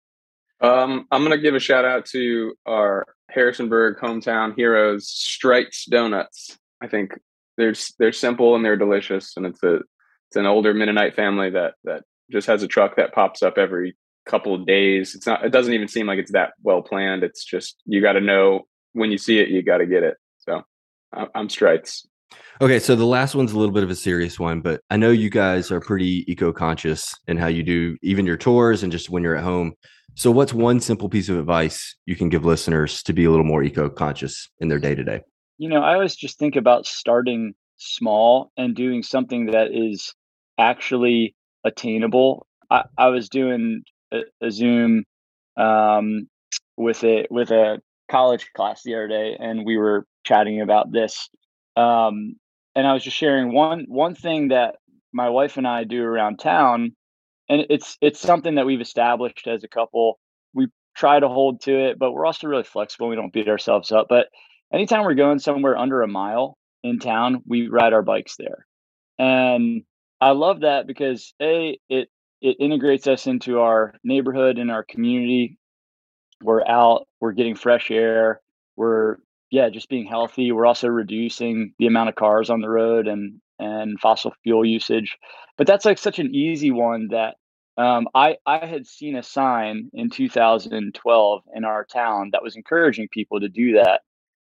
Um, 0.60 1.08
I'm 1.12 1.24
gonna 1.24 1.38
give 1.38 1.56
a 1.56 1.60
shout 1.60 1.86
out 1.86 2.06
to 2.08 2.54
our 2.66 3.06
Harrisonburg 3.30 3.98
hometown 3.98 4.56
heroes, 4.56 5.08
Strites 5.08 5.86
Donuts. 5.86 6.58
I 6.82 6.88
think 6.88 7.20
they're 7.58 7.76
they're 8.00 8.12
simple 8.12 8.56
and 8.56 8.64
they're 8.64 8.78
delicious, 8.78 9.36
and 9.38 9.46
it's 9.46 9.62
a 9.64 9.76
it's 10.30 10.36
an 10.36 10.46
older 10.46 10.74
Mennonite 10.74 11.16
family 11.16 11.50
that 11.52 11.76
that 11.84 12.04
just 12.32 12.48
has 12.48 12.64
a 12.64 12.68
truck 12.68 12.96
that 12.98 13.14
pops 13.14 13.42
up 13.44 13.58
every 13.58 13.96
couple 14.28 14.54
of 14.54 14.66
days. 14.66 15.16
It's 15.16 15.28
not 15.28 15.46
it 15.46 15.52
doesn't 15.52 15.74
even 15.74 15.88
seem 15.88 16.08
like 16.08 16.20
it's 16.20 16.32
that 16.32 16.54
well 16.62 16.82
planned. 16.82 17.24
It's 17.24 17.44
just 17.44 17.78
you 17.86 18.02
got 18.02 18.14
to 18.14 18.22
know 18.22 18.68
when 18.94 19.12
you 19.12 19.18
see 19.18 19.40
it, 19.40 19.50
you 19.50 19.62
got 19.62 19.78
to 19.78 19.86
get 19.86 20.04
it. 20.04 20.18
So 20.40 20.64
I'm 21.14 21.50
Strites. 21.50 22.08
Okay, 22.60 22.80
so 22.80 22.96
the 22.96 23.06
last 23.06 23.36
one's 23.36 23.52
a 23.52 23.60
little 23.60 23.74
bit 23.74 23.84
of 23.84 23.92
a 23.92 23.96
serious 23.96 24.40
one, 24.40 24.62
but 24.62 24.82
I 24.90 24.98
know 24.98 25.12
you 25.12 25.30
guys 25.30 25.72
are 25.72 25.80
pretty 25.80 26.26
eco 26.32 26.52
conscious 26.52 27.14
in 27.28 27.38
how 27.38 27.46
you 27.46 27.62
do 27.62 27.98
even 28.02 28.26
your 28.26 28.38
tours 28.38 28.82
and 28.82 28.92
just 28.92 29.12
when 29.12 29.22
you're 29.22 29.36
at 29.36 29.44
home. 29.44 29.74
So, 30.16 30.32
what's 30.32 30.54
one 30.54 30.80
simple 30.80 31.08
piece 31.08 31.30
of 31.30 31.38
advice 31.38 31.96
you 32.08 32.16
can 32.16 32.30
give 32.30 32.46
listeners 32.46 33.04
to 33.04 33.14
be 33.14 33.26
a 33.26 33.30
little 33.30 33.46
more 33.46 33.62
eco 33.62 33.90
conscious 33.90 34.50
in 34.60 34.70
their 34.70 34.80
day 34.80 34.96
to 34.96 35.04
day? 35.04 35.22
You 35.60 35.70
know, 35.70 35.84
I 35.84 35.94
always 35.94 36.16
just 36.16 36.40
think 36.40 36.56
about 36.56 36.88
starting 36.88 37.54
small 37.78 38.52
and 38.58 38.76
doing 38.76 39.04
something 39.04 39.52
that 39.52 39.68
is 39.72 40.16
actually 40.58 41.36
attainable. 41.64 42.48
I, 42.72 42.86
I 42.98 43.10
was 43.10 43.30
doing 43.30 43.84
a, 44.12 44.22
a 44.42 44.50
Zoom 44.50 45.04
um, 45.58 46.28
with 46.76 47.04
a 47.04 47.28
with 47.30 47.52
a 47.52 47.80
college 48.10 48.50
class 48.56 48.82
the 48.82 48.96
other 48.96 49.08
day, 49.08 49.38
and 49.40 49.64
we 49.64 49.78
were 49.78 50.08
chatting 50.24 50.60
about 50.60 50.92
this 50.92 51.30
um, 51.78 52.36
and 52.76 52.88
I 52.88 52.94
was 52.94 53.04
just 53.04 53.18
sharing 53.18 53.54
one 53.54 53.86
one 53.88 54.16
thing 54.16 54.50
that 54.50 54.76
my 55.14 55.30
wife 55.30 55.58
and 55.58 55.68
I 55.68 55.84
do 55.84 56.04
around 56.04 56.38
town, 56.38 56.96
and 57.48 57.66
it's 57.70 57.98
it's 58.02 58.20
something 58.20 58.56
that 58.56 58.66
we've 58.66 58.82
established 58.82 59.48
as 59.48 59.64
a 59.64 59.68
couple. 59.68 60.20
We 60.54 60.68
try 60.96 61.20
to 61.20 61.28
hold 61.28 61.62
to 61.62 61.90
it, 61.90 62.00
but 62.00 62.12
we're 62.12 62.26
also 62.26 62.48
really 62.48 62.64
flexible. 62.64 63.08
We 63.08 63.16
don't 63.16 63.32
beat 63.32 63.48
ourselves 63.48 63.92
up. 63.92 64.08
But 64.10 64.28
anytime 64.74 65.04
we're 65.04 65.14
going 65.14 65.40
somewhere 65.40 65.78
under 65.78 66.02
a 66.02 66.08
mile 66.08 66.58
in 66.84 67.00
town, 67.00 67.44
we 67.46 67.68
ride 67.68 67.94
our 67.94 68.02
bikes 68.02 68.36
there. 68.38 68.66
And 69.20 69.84
I 70.20 70.32
love 70.32 70.62
that 70.62 70.88
because 70.88 71.34
a 71.42 71.78
it 71.90 72.10
it 72.42 72.58
integrates 72.60 73.08
us 73.08 73.28
into 73.28 73.60
our 73.60 73.94
neighborhood 74.04 74.58
and 74.58 74.72
our 74.72 74.84
community. 74.84 75.58
We're 76.42 76.66
out, 76.68 77.08
we're 77.20 77.32
getting 77.32 77.56
fresh 77.56 77.90
air, 77.90 78.42
we're 78.76 79.18
yeah, 79.52 79.70
just 79.70 79.90
being 79.90 80.06
healthy. 80.06 80.52
We're 80.52 80.66
also 80.66 80.88
reducing 80.88 81.74
the 81.80 81.88
amount 81.88 82.10
of 82.10 82.16
cars 82.16 82.50
on 82.50 82.62
the 82.62 82.70
road 82.70 83.08
and 83.08 83.42
and 83.60 84.00
fossil 84.00 84.34
fuel 84.44 84.66
usage. 84.66 85.18
But 85.58 85.68
that's 85.68 85.86
like 85.86 85.98
such 85.98 86.20
an 86.20 86.34
easy 86.36 86.72
one 86.72 87.10
that 87.10 87.36
um, 87.78 88.08
I 88.16 88.38
I 88.46 88.66
had 88.66 88.88
seen 88.88 89.16
a 89.16 89.24
sign 89.24 89.90
in 89.94 90.10
2012 90.10 91.44
in 91.56 91.66
our 91.66 91.86
town 91.86 92.30
that 92.34 92.44
was 92.44 92.56
encouraging 92.56 93.08
people 93.12 93.40
to 93.40 93.50
do 93.50 93.74
that, 93.74 94.02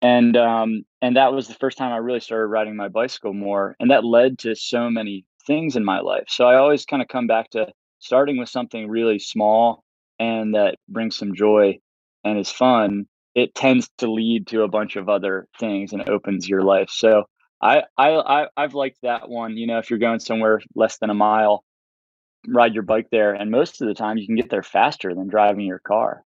and 0.01 0.36
um, 0.38 0.84
and 1.01 1.15
that 1.17 1.34
was 1.34 1.48
the 1.48 1.55
first 1.55 1.77
time 1.77 1.93
I 1.93 1.98
really 1.98 2.19
started 2.22 2.48
riding 2.48 2.75
my 2.75 2.88
bicycle 2.89 3.34
more, 3.34 3.75
and 3.79 3.91
that 3.91 4.05
led 4.05 4.39
to 4.39 4.55
so 4.55 4.89
many 4.89 5.25
things 5.46 5.75
in 5.75 5.86
my 5.86 6.00
life. 6.01 6.25
So 6.29 6.46
I 6.46 6.58
always 6.58 6.86
kind 6.86 7.01
of 7.01 7.08
come 7.08 7.27
back 7.27 7.50
to 7.51 7.67
starting 8.00 8.38
with 8.38 8.50
something 8.50 8.89
really 8.89 9.19
small 9.19 9.84
and 10.19 10.55
that 10.55 10.75
brings 10.88 11.17
some 11.17 11.34
joy 11.36 11.79
and 12.24 12.38
is 12.38 12.51
fun. 12.51 13.08
It 13.36 13.55
tends 13.55 13.89
to 14.00 14.12
lead 14.12 14.48
to 14.48 14.63
a 14.63 14.67
bunch 14.67 14.95
of 14.95 15.09
other 15.09 15.48
things 15.59 15.93
and 15.93 16.09
opens 16.09 16.48
your 16.48 16.63
life. 16.63 16.89
So 16.89 17.25
I 17.62 17.83
I, 17.98 18.48
I 18.57 18.62
have 18.62 18.74
liked 18.74 19.00
that 19.03 19.29
one. 19.29 19.57
You 19.57 19.67
know, 19.67 19.79
if 19.79 19.89
you're 19.89 20.00
going 20.00 20.19
somewhere 20.19 20.62
less 20.75 20.98
than 20.98 21.09
a 21.09 21.15
mile, 21.15 21.63
ride 22.48 22.74
your 22.74 22.83
bike 22.83 23.07
there, 23.12 23.33
and 23.33 23.51
most 23.51 23.81
of 23.81 23.88
the 23.88 23.93
time 23.93 24.17
you 24.17 24.25
can 24.25 24.36
get 24.36 24.50
there 24.50 24.63
faster 24.63 25.13
than 25.13 25.27
driving 25.27 25.65
your 25.65 25.79
car. 25.79 26.24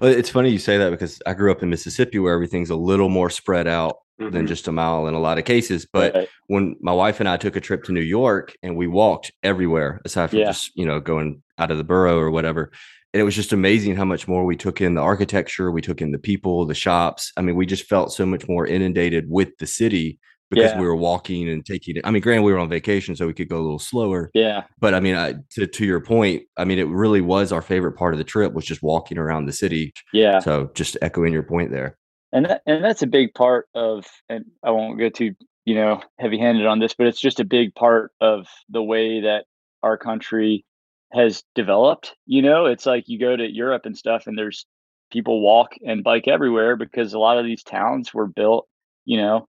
Well, 0.00 0.10
it's 0.10 0.30
funny 0.30 0.50
you 0.50 0.58
say 0.58 0.78
that 0.78 0.90
because 0.90 1.20
I 1.26 1.34
grew 1.34 1.52
up 1.52 1.62
in 1.62 1.70
Mississippi 1.70 2.18
where 2.18 2.34
everything's 2.34 2.70
a 2.70 2.76
little 2.76 3.08
more 3.08 3.30
spread 3.30 3.68
out 3.68 3.98
mm-hmm. 4.20 4.32
than 4.32 4.46
just 4.46 4.68
a 4.68 4.72
mile 4.72 5.06
in 5.06 5.14
a 5.14 5.20
lot 5.20 5.38
of 5.38 5.44
cases. 5.44 5.86
But 5.90 6.14
right. 6.14 6.28
when 6.46 6.76
my 6.80 6.92
wife 6.92 7.20
and 7.20 7.28
I 7.28 7.36
took 7.36 7.56
a 7.56 7.60
trip 7.60 7.84
to 7.84 7.92
New 7.92 8.00
York 8.00 8.56
and 8.62 8.76
we 8.76 8.86
walked 8.86 9.32
everywhere 9.42 10.00
aside 10.04 10.30
from 10.30 10.40
yeah. 10.40 10.46
just, 10.46 10.72
you 10.74 10.86
know, 10.86 11.00
going 11.00 11.42
out 11.58 11.70
of 11.70 11.78
the 11.78 11.84
borough 11.84 12.18
or 12.18 12.30
whatever. 12.30 12.72
And 13.14 13.20
it 13.20 13.24
was 13.24 13.34
just 13.34 13.52
amazing 13.52 13.96
how 13.96 14.04
much 14.04 14.28
more 14.28 14.44
we 14.44 14.56
took 14.56 14.80
in 14.80 14.94
the 14.94 15.00
architecture, 15.00 15.70
we 15.70 15.80
took 15.80 16.02
in 16.02 16.12
the 16.12 16.18
people, 16.18 16.66
the 16.66 16.74
shops. 16.74 17.32
I 17.36 17.42
mean, 17.42 17.56
we 17.56 17.64
just 17.64 17.84
felt 17.84 18.12
so 18.12 18.26
much 18.26 18.46
more 18.48 18.66
inundated 18.66 19.26
with 19.28 19.56
the 19.58 19.66
city 19.66 20.18
because 20.50 20.72
yeah. 20.72 20.80
we 20.80 20.86
were 20.86 20.96
walking 20.96 21.48
and 21.48 21.64
taking 21.64 21.96
it. 21.96 22.06
I 22.06 22.10
mean, 22.10 22.22
granted, 22.22 22.42
we 22.42 22.52
were 22.52 22.58
on 22.58 22.68
vacation, 22.68 23.16
so 23.16 23.26
we 23.26 23.34
could 23.34 23.48
go 23.48 23.58
a 23.58 23.60
little 23.60 23.78
slower. 23.78 24.30
Yeah. 24.34 24.64
But 24.78 24.94
I 24.94 25.00
mean, 25.00 25.14
I, 25.14 25.34
to 25.52 25.66
to 25.66 25.84
your 25.84 26.00
point, 26.00 26.44
I 26.56 26.64
mean, 26.64 26.78
it 26.78 26.88
really 26.88 27.20
was 27.20 27.52
our 27.52 27.62
favorite 27.62 27.92
part 27.92 28.14
of 28.14 28.18
the 28.18 28.24
trip 28.24 28.52
was 28.52 28.64
just 28.64 28.82
walking 28.82 29.18
around 29.18 29.46
the 29.46 29.52
city. 29.52 29.92
Yeah. 30.12 30.40
So 30.40 30.70
just 30.74 30.96
echoing 31.02 31.32
your 31.32 31.42
point 31.42 31.70
there. 31.70 31.96
And 32.32 32.44
that, 32.46 32.62
and 32.66 32.84
that's 32.84 33.02
a 33.02 33.06
big 33.06 33.32
part 33.34 33.68
of, 33.74 34.06
and 34.28 34.44
I 34.62 34.70
won't 34.70 34.98
go 34.98 35.08
too 35.08 35.34
you 35.64 35.74
know 35.74 36.00
heavy 36.18 36.38
handed 36.38 36.66
on 36.66 36.78
this, 36.78 36.94
but 36.94 37.06
it's 37.06 37.20
just 37.20 37.40
a 37.40 37.44
big 37.44 37.74
part 37.74 38.12
of 38.20 38.46
the 38.70 38.82
way 38.82 39.20
that 39.20 39.44
our 39.82 39.98
country 39.98 40.64
has 41.12 41.42
developed. 41.54 42.14
You 42.26 42.42
know, 42.42 42.66
it's 42.66 42.86
like 42.86 43.04
you 43.08 43.18
go 43.18 43.36
to 43.36 43.50
Europe 43.50 43.86
and 43.86 43.96
stuff, 43.96 44.26
and 44.26 44.36
there's 44.36 44.66
people 45.10 45.40
walk 45.40 45.74
and 45.84 46.04
bike 46.04 46.28
everywhere 46.28 46.76
because 46.76 47.14
a 47.14 47.18
lot 47.18 47.38
of 47.38 47.44
these 47.44 47.62
towns 47.62 48.12
were 48.12 48.26
built, 48.26 48.66
you 49.04 49.16
know, 49.16 49.48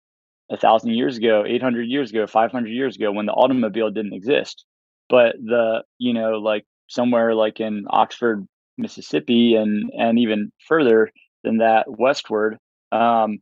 a 0.51 0.57
thousand 0.57 0.91
years 0.95 1.17
ago, 1.17 1.45
800 1.47 1.83
years 1.89 2.11
ago, 2.11 2.27
500 2.27 2.69
years 2.69 2.97
ago 2.97 3.13
when 3.13 3.27
the 3.27 3.33
automobile 3.33 3.91
didn't 3.91 4.15
exist. 4.15 4.65
But 5.09 5.37
the, 5.37 5.83
you 5.99 6.15
know, 6.15 6.39
like 6.39 6.65
somewhere 6.89 7.35
like 7.35 7.61
in 7.61 7.85
Oxford, 7.89 8.47
Mississippi, 8.79 9.55
and 9.55 9.91
and 9.97 10.19
even 10.19 10.53
further 10.67 11.11
than 11.45 11.59
that 11.59 11.87
westward, 11.89 12.59
um, 12.93 13.39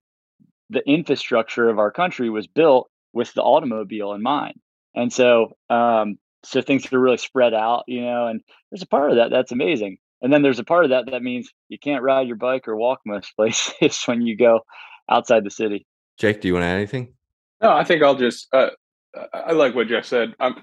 the 0.70 0.82
infrastructure 0.88 1.68
of 1.68 1.78
our 1.78 1.90
country 1.90 2.30
was 2.30 2.46
built 2.46 2.88
with 3.12 3.32
the 3.34 3.42
automobile 3.42 4.12
in 4.12 4.22
mind. 4.22 4.54
And 4.94 5.12
so, 5.12 5.52
um, 5.68 6.18
so 6.44 6.62
things 6.62 6.90
are 6.92 6.98
really 6.98 7.18
spread 7.18 7.54
out, 7.54 7.84
you 7.86 8.02
know, 8.02 8.26
and 8.26 8.40
there's 8.70 8.82
a 8.82 8.86
part 8.86 9.10
of 9.10 9.16
that 9.16 9.30
that's 9.30 9.52
amazing. 9.52 9.98
And 10.22 10.32
then 10.32 10.42
there's 10.42 10.58
a 10.58 10.64
part 10.64 10.84
of 10.84 10.90
that 10.90 11.10
that 11.10 11.22
means 11.22 11.50
you 11.68 11.78
can't 11.78 12.02
ride 12.02 12.26
your 12.26 12.36
bike 12.36 12.68
or 12.68 12.76
walk 12.76 13.00
most 13.04 13.34
places 13.36 14.02
when 14.04 14.22
you 14.22 14.36
go 14.36 14.60
outside 15.08 15.44
the 15.44 15.50
city. 15.50 15.86
Jake, 16.18 16.40
do 16.40 16.48
you 16.48 16.54
want 16.54 16.64
to 16.64 16.68
add 16.68 16.76
anything? 16.76 17.14
No, 17.62 17.72
I 17.72 17.84
think 17.84 18.02
I'll 18.02 18.14
just. 18.14 18.48
Uh, 18.52 18.70
I 19.32 19.52
like 19.52 19.74
what 19.74 19.88
Jeff 19.88 20.04
said. 20.04 20.34
I'm, 20.38 20.56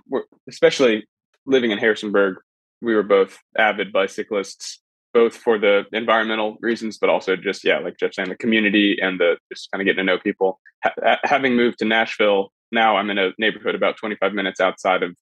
especially 0.48 1.08
living 1.46 1.72
in 1.72 1.78
Harrisonburg. 1.78 2.38
We 2.82 2.96
were 2.96 3.04
both 3.04 3.38
avid 3.58 3.92
bicyclists, 3.92 4.82
both 5.14 5.36
for 5.36 5.58
the 5.58 5.86
environmental 5.92 6.58
reasons, 6.62 6.98
but 6.98 7.10
also 7.10 7.36
just 7.36 7.64
yeah, 7.64 7.80
like 7.80 7.98
Jeff 8.00 8.14
saying, 8.14 8.30
the 8.30 8.36
community 8.36 8.98
and 9.02 9.20
the 9.20 9.38
just 9.52 9.70
kind 9.72 9.82
of 9.82 9.86
getting 9.86 10.06
to 10.06 10.12
know 10.12 10.20
people. 10.20 10.60
Ha- 10.84 11.18
having 11.24 11.56
moved 11.56 11.80
to 11.80 11.86
Nashville, 11.86 12.52
now 12.72 12.98
I'm 12.98 13.10
in 13.10 13.18
a 13.18 13.32
neighborhood 13.38 13.76
about 13.76 13.98
25 13.98 14.34
minutes 14.34 14.60
outside 14.60 15.04
of 15.04 15.16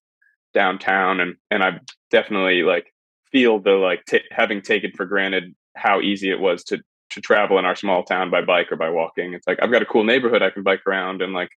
downtown, 0.56 1.20
and 1.20 1.36
and 1.52 1.62
I 1.62 1.80
definitely 2.10 2.64
like 2.64 2.92
feel 3.32 3.60
the 3.60 3.74
like 3.74 4.04
t- 4.06 4.24
having 4.32 4.64
taken 4.64 4.92
for 4.94 5.06
granted 5.06 5.54
how 5.76 6.02
easy 6.02 6.32
it 6.32 6.40
was 6.40 6.64
to 6.64 6.82
to 7.12 7.22
travel 7.22 7.60
in 7.60 7.66
our 7.66 7.76
small 7.76 8.04
town 8.04 8.32
by 8.32 8.42
bike 8.42 8.72
or 8.72 8.78
by 8.78 8.90
walking. 8.90 9.34
It's 9.34 9.46
like 9.46 9.60
I've 9.62 9.72
got 9.72 9.84
a 9.84 9.86
cool 9.86 10.04
neighborhood 10.04 10.42
I 10.42 10.50
can 10.50 10.64
bike 10.64 10.82
around 10.88 11.22
and 11.22 11.34
like 11.34 11.52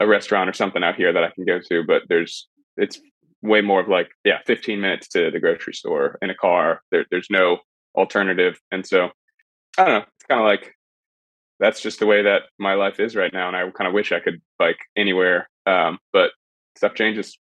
a 0.00 0.06
restaurant 0.06 0.48
or 0.48 0.54
something 0.54 0.82
out 0.82 0.96
here 0.96 1.12
that 1.12 1.24
I 1.24 1.30
can 1.30 1.44
go 1.44 1.60
to, 1.68 1.84
but 1.84 2.02
there's 2.08 2.48
it's 2.78 2.98
way 3.42 3.60
more 3.60 3.80
of 3.80 3.88
like 3.88 4.10
yeah, 4.24 4.38
15 4.46 4.80
minutes 4.80 5.08
to 5.08 5.30
the 5.30 5.40
grocery 5.40 5.74
store 5.74 6.18
in 6.22 6.30
a 6.30 6.34
car. 6.34 6.80
There, 6.90 7.04
there's 7.10 7.28
no 7.30 7.58
alternative, 7.94 8.58
and 8.70 8.86
so 8.86 9.10
I 9.76 9.84
don't 9.84 9.94
know. 9.94 10.04
It's 10.16 10.26
kind 10.28 10.40
of 10.40 10.46
like 10.46 10.72
that's 11.58 11.80
just 11.80 11.98
the 11.98 12.06
way 12.06 12.22
that 12.22 12.42
my 12.58 12.74
life 12.74 13.00
is 13.00 13.16
right 13.16 13.32
now, 13.32 13.48
and 13.48 13.56
I 13.56 13.68
kind 13.70 13.88
of 13.88 13.94
wish 13.94 14.12
I 14.12 14.20
could 14.20 14.40
bike 14.58 14.78
anywhere, 14.96 15.48
um, 15.66 15.98
but 16.12 16.30
stuff 16.76 16.94
changes. 16.94 17.38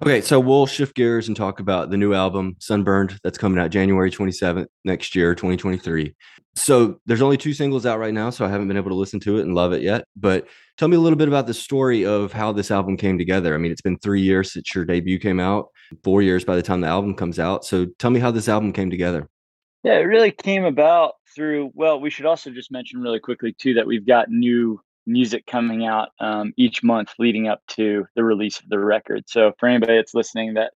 Okay, 0.00 0.20
so 0.20 0.40
we'll 0.40 0.66
shift 0.66 0.94
gears 0.94 1.28
and 1.28 1.36
talk 1.36 1.60
about 1.60 1.90
the 1.90 1.96
new 1.96 2.14
album, 2.14 2.56
Sunburned, 2.58 3.18
that's 3.22 3.36
coming 3.36 3.58
out 3.58 3.70
January 3.70 4.10
27th 4.10 4.66
next 4.84 5.14
year, 5.14 5.34
2023. 5.34 6.14
So 6.54 6.98
there's 7.06 7.22
only 7.22 7.36
two 7.36 7.52
singles 7.52 7.86
out 7.86 7.98
right 7.98 8.14
now, 8.14 8.30
so 8.30 8.44
I 8.44 8.48
haven't 8.48 8.68
been 8.68 8.76
able 8.76 8.90
to 8.90 8.96
listen 8.96 9.20
to 9.20 9.38
it 9.38 9.42
and 9.42 9.54
love 9.54 9.72
it 9.72 9.82
yet. 9.82 10.06
But 10.16 10.48
tell 10.78 10.88
me 10.88 10.96
a 10.96 11.00
little 11.00 11.18
bit 11.18 11.28
about 11.28 11.46
the 11.46 11.54
story 11.54 12.04
of 12.04 12.32
how 12.32 12.52
this 12.52 12.70
album 12.70 12.96
came 12.96 13.18
together. 13.18 13.54
I 13.54 13.58
mean, 13.58 13.70
it's 13.70 13.82
been 13.82 13.98
three 13.98 14.22
years 14.22 14.52
since 14.52 14.74
your 14.74 14.84
debut 14.84 15.18
came 15.18 15.40
out, 15.40 15.68
four 16.02 16.22
years 16.22 16.44
by 16.44 16.56
the 16.56 16.62
time 16.62 16.80
the 16.80 16.88
album 16.88 17.14
comes 17.14 17.38
out. 17.38 17.64
So 17.64 17.86
tell 17.98 18.10
me 18.10 18.20
how 18.20 18.30
this 18.30 18.48
album 18.48 18.72
came 18.72 18.90
together. 18.90 19.28
Yeah, 19.84 19.94
it 19.94 20.04
really 20.04 20.30
came 20.30 20.64
about 20.64 21.14
through, 21.34 21.70
well, 21.74 22.00
we 22.00 22.10
should 22.10 22.26
also 22.26 22.50
just 22.50 22.70
mention 22.70 23.00
really 23.00 23.20
quickly, 23.20 23.54
too, 23.58 23.74
that 23.74 23.86
we've 23.86 24.06
got 24.06 24.30
new 24.30 24.80
music 25.06 25.46
coming 25.46 25.86
out 25.86 26.10
um, 26.20 26.52
each 26.56 26.82
month 26.82 27.12
leading 27.18 27.48
up 27.48 27.60
to 27.68 28.06
the 28.14 28.24
release 28.24 28.60
of 28.60 28.68
the 28.68 28.78
record. 28.78 29.24
So 29.28 29.52
for 29.58 29.68
anybody 29.68 29.96
that's 29.96 30.14
listening 30.14 30.54
that 30.54 30.72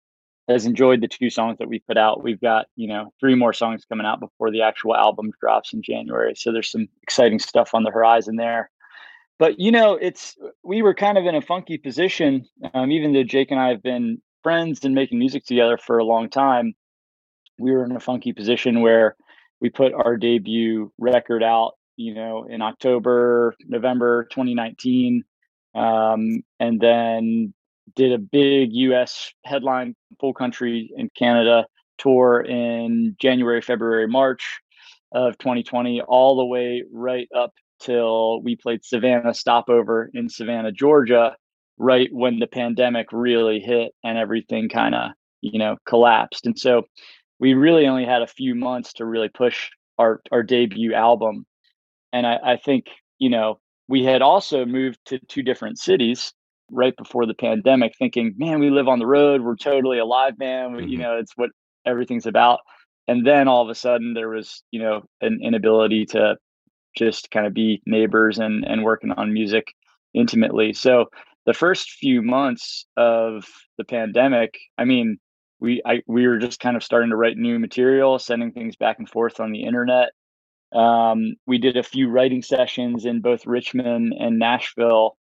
has 0.49 0.66
enjoyed 0.66 1.00
the 1.00 1.09
two 1.09 1.31
songs 1.31 1.59
that 1.59 1.69
we 1.69 1.78
put 1.81 1.97
out, 1.97 2.23
we've 2.23 2.40
got 2.40 2.66
you 2.76 2.88
know 2.88 3.12
three 3.21 3.35
more 3.35 3.52
songs 3.52 3.85
coming 3.85 4.07
out 4.07 4.21
before 4.21 4.50
the 4.50 4.62
actual 4.62 4.95
album 4.95 5.33
drops 5.40 5.73
in 5.73 5.83
January. 5.83 6.35
So 6.37 6.52
there's 6.52 6.71
some 6.71 6.88
exciting 7.02 7.38
stuff 7.38 7.75
on 7.75 7.83
the 7.83 7.90
horizon 7.90 8.37
there. 8.37 8.71
But 9.38 9.59
you 9.59 9.73
know, 9.73 9.95
it's 9.95 10.37
we 10.62 10.83
were 10.83 10.95
kind 10.95 11.19
of 11.19 11.26
in 11.26 11.35
a 11.35 11.43
funky 11.43 11.78
position, 11.78 12.47
um, 12.73 12.93
even 12.93 13.12
though 13.12 13.25
Jake 13.25 13.50
and 13.50 13.61
I 13.61 13.69
have 13.69 13.83
been 13.83 14.21
friends 14.43 14.85
and 14.85 14.95
making 14.95 15.19
music 15.19 15.45
together 15.45 15.78
for 15.78 15.99
a 15.99 16.04
long 16.04 16.28
time. 16.28 16.75
We 17.59 17.73
were 17.73 17.85
in 17.85 17.97
a 17.97 18.00
funky 18.00 18.33
position 18.33 18.81
where 18.81 19.16
we 19.61 19.71
put 19.71 19.95
our 19.95 20.16
debut 20.16 20.93
record 20.99 21.43
out 21.43 21.75
you 21.96 22.14
know, 22.14 22.44
in 22.48 22.62
October, 22.62 23.54
November 23.66 24.24
2019. 24.30 25.24
Um, 25.74 26.42
and 26.60 26.80
then 26.80 27.52
did 27.96 28.12
a 28.12 28.18
big 28.18 28.72
US 28.72 29.32
headline 29.44 29.94
full 30.20 30.34
country 30.34 30.90
in 30.96 31.10
Canada 31.16 31.66
tour 31.98 32.40
in 32.40 33.16
January, 33.20 33.60
February, 33.60 34.06
March 34.06 34.60
of 35.12 35.38
2020, 35.38 36.00
all 36.02 36.36
the 36.36 36.44
way 36.44 36.82
right 36.92 37.28
up 37.36 37.52
till 37.80 38.42
we 38.42 38.56
played 38.56 38.84
Savannah 38.84 39.34
stopover 39.34 40.10
in 40.14 40.28
Savannah, 40.28 40.72
Georgia, 40.72 41.36
right 41.78 42.08
when 42.12 42.38
the 42.38 42.46
pandemic 42.46 43.08
really 43.12 43.60
hit 43.60 43.92
and 44.02 44.18
everything 44.18 44.68
kind 44.68 44.94
of, 44.94 45.10
you 45.40 45.58
know, 45.58 45.76
collapsed. 45.86 46.46
And 46.46 46.58
so 46.58 46.84
we 47.38 47.54
really 47.54 47.86
only 47.86 48.04
had 48.04 48.22
a 48.22 48.26
few 48.26 48.54
months 48.54 48.94
to 48.94 49.04
really 49.04 49.28
push 49.28 49.70
our 49.98 50.20
our 50.32 50.42
debut 50.42 50.94
album 50.94 51.46
and 52.14 52.26
I, 52.26 52.38
I 52.44 52.56
think, 52.56 52.87
you 53.18 53.28
know, 53.28 53.59
we 53.88 54.04
had 54.04 54.23
also 54.23 54.64
moved 54.64 54.99
to 55.06 55.18
two 55.26 55.42
different 55.42 55.78
cities 55.78 56.33
right 56.71 56.97
before 56.97 57.26
the 57.26 57.35
pandemic, 57.35 57.92
thinking, 57.99 58.35
man, 58.38 58.61
we 58.61 58.71
live 58.71 58.87
on 58.87 59.00
the 59.00 59.06
road. 59.06 59.42
We're 59.42 59.56
totally 59.56 59.99
alive, 59.99 60.38
man. 60.38 60.71
Mm-hmm. 60.71 60.88
You 60.88 60.99
know, 60.99 61.16
it's 61.18 61.33
what 61.37 61.50
everything's 61.85 62.25
about. 62.25 62.61
And 63.09 63.26
then 63.26 63.49
all 63.49 63.62
of 63.62 63.68
a 63.68 63.75
sudden 63.75 64.14
there 64.14 64.28
was, 64.28 64.62
you 64.71 64.80
know, 64.80 65.02
an 65.21 65.40
inability 65.42 66.06
to 66.06 66.37
just 66.97 67.33
kind 67.33 67.47
of 67.47 67.52
be 67.52 67.83
neighbors 67.85 68.38
and, 68.38 68.64
and 68.64 68.85
working 68.85 69.11
on 69.11 69.35
music 69.35 69.75
intimately. 70.14 70.73
So 70.73 71.06
the 71.47 71.52
first 71.52 71.90
few 71.90 72.23
months 72.23 72.87
of 72.97 73.44
the 73.76 73.85
pandemic, 73.85 74.54
I 74.78 74.85
mean, 74.85 75.18
we 75.61 75.83
I 75.85 76.02
we 76.06 76.26
were 76.26 76.38
just 76.38 76.61
kind 76.61 76.76
of 76.76 76.85
starting 76.85 77.11
to 77.11 77.16
write 77.16 77.37
new 77.37 77.59
material, 77.59 78.18
sending 78.18 78.52
things 78.52 78.76
back 78.76 78.99
and 78.99 79.09
forth 79.09 79.40
on 79.40 79.50
the 79.50 79.64
internet 79.64 80.11
Um, 80.75 81.37
we 81.47 81.59
did 81.59 81.76
a 81.76 81.83
few 81.83 82.09
writing 82.09 82.43
sessions 82.43 83.04
in 83.04 83.21
both 83.21 83.47
Richmond 83.47 84.14
and 84.19 84.38
Nashville. 84.38 85.16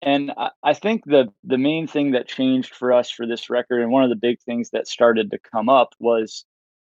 And 0.00 0.32
I, 0.36 0.50
I 0.62 0.74
think 0.74 1.04
the 1.04 1.32
the 1.44 1.58
main 1.58 1.86
thing 1.86 2.12
that 2.12 2.28
changed 2.28 2.74
for 2.74 2.92
us 2.92 3.10
for 3.10 3.26
this 3.26 3.50
record, 3.50 3.82
and 3.82 3.90
one 3.90 4.04
of 4.04 4.10
the 4.10 4.16
big 4.16 4.40
things 4.42 4.70
that 4.70 4.88
started 4.88 5.30
to 5.30 5.38
come 5.38 5.68
up 5.68 5.94
was, 5.98 6.44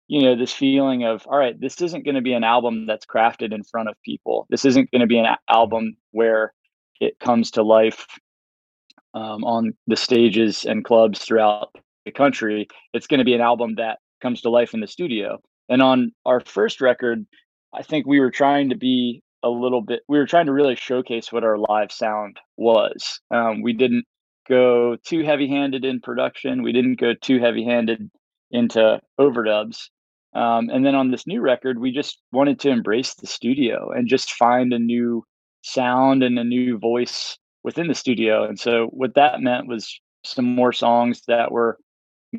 you 0.08 0.22
know, 0.22 0.36
this 0.36 0.54
feeling 0.54 1.04
of, 1.04 1.26
all 1.28 1.38
right, 1.38 1.60
this 1.60 1.82
isn't 1.82 2.06
going 2.06 2.16
to 2.16 2.22
be 2.22 2.34
an 2.34 2.44
album 2.44 2.86
that's 2.86 3.06
crafted 3.06 3.54
in 3.54 3.64
front 3.64 3.90
of 3.90 3.96
people. 4.04 4.46
This 4.50 4.66
isn't 4.66 4.92
going 4.92 5.02
to 5.02 5.08
be 5.08 5.18
an 5.18 5.36
album 5.50 5.98
where 6.12 6.54
it 7.00 7.20
comes 7.20 7.52
to 7.52 7.64
life 7.64 8.08
um, 9.14 9.44
on 9.44 9.74
the 9.88 9.96
stages 9.96 10.66
and 10.66 10.84
clubs 10.84 11.20
throughout 11.20 11.76
the 12.06 12.12
country. 12.12 12.68
It's 12.94 13.08
going 13.08 13.20
to 13.20 13.26
be 13.26 13.34
an 13.34 13.42
album 13.42 13.76
that 13.76 14.00
comes 14.22 14.42
to 14.42 14.50
life 14.50 14.74
in 14.74 14.80
the 14.80 14.88
studio. 14.88 15.40
And 15.70 15.82
on 15.82 16.12
our 16.26 16.40
first 16.40 16.82
record, 16.82 17.26
I 17.74 17.84
think 17.84 18.06
we 18.06 18.20
were 18.20 18.32
trying 18.32 18.70
to 18.70 18.76
be 18.76 19.22
a 19.44 19.50
little 19.50 19.82
bit, 19.82 20.02
we 20.08 20.18
were 20.18 20.28
trying 20.28 20.46
to 20.46 20.54
really 20.54 20.76
showcase 20.76 21.32
what 21.32 21.44
our 21.44 21.58
live 21.58 21.92
sound 21.92 22.40
was. 22.58 23.20
Um, 23.32 23.62
we 23.62 23.74
didn't 23.74 24.06
go 24.48 24.98
too 25.06 25.24
heavy 25.24 25.48
handed 25.48 25.84
in 25.84 26.00
production, 26.00 26.64
we 26.64 26.72
didn't 26.72 27.00
go 27.00 27.14
too 27.14 27.40
heavy 27.40 27.64
handed 27.64 28.10
into 28.52 29.00
overdubs. 29.20 29.90
Um, 30.34 30.70
and 30.70 30.86
then 30.86 30.96
on 30.96 31.12
this 31.12 31.28
new 31.28 31.42
record, 31.42 31.80
we 31.80 31.92
just 31.92 32.20
wanted 32.32 32.60
to 32.62 32.70
embrace 32.70 33.16
the 33.16 33.28
studio 33.28 33.92
and 33.92 34.08
just 34.08 34.34
find 34.34 34.74
a 34.74 34.80
new 34.80 35.24
sound 35.62 36.24
and 36.24 36.40
a 36.40 36.44
new 36.44 36.78
voice 36.78 37.38
within 37.64 37.88
the 37.88 37.96
studio. 37.96 38.44
And 38.44 38.60
so 38.60 38.88
what 38.88 39.16
that 39.16 39.42
meant 39.42 39.68
was 39.68 40.00
some 40.24 40.56
more 40.56 40.74
songs 40.74 41.22
that 41.28 41.52
were 41.52 41.78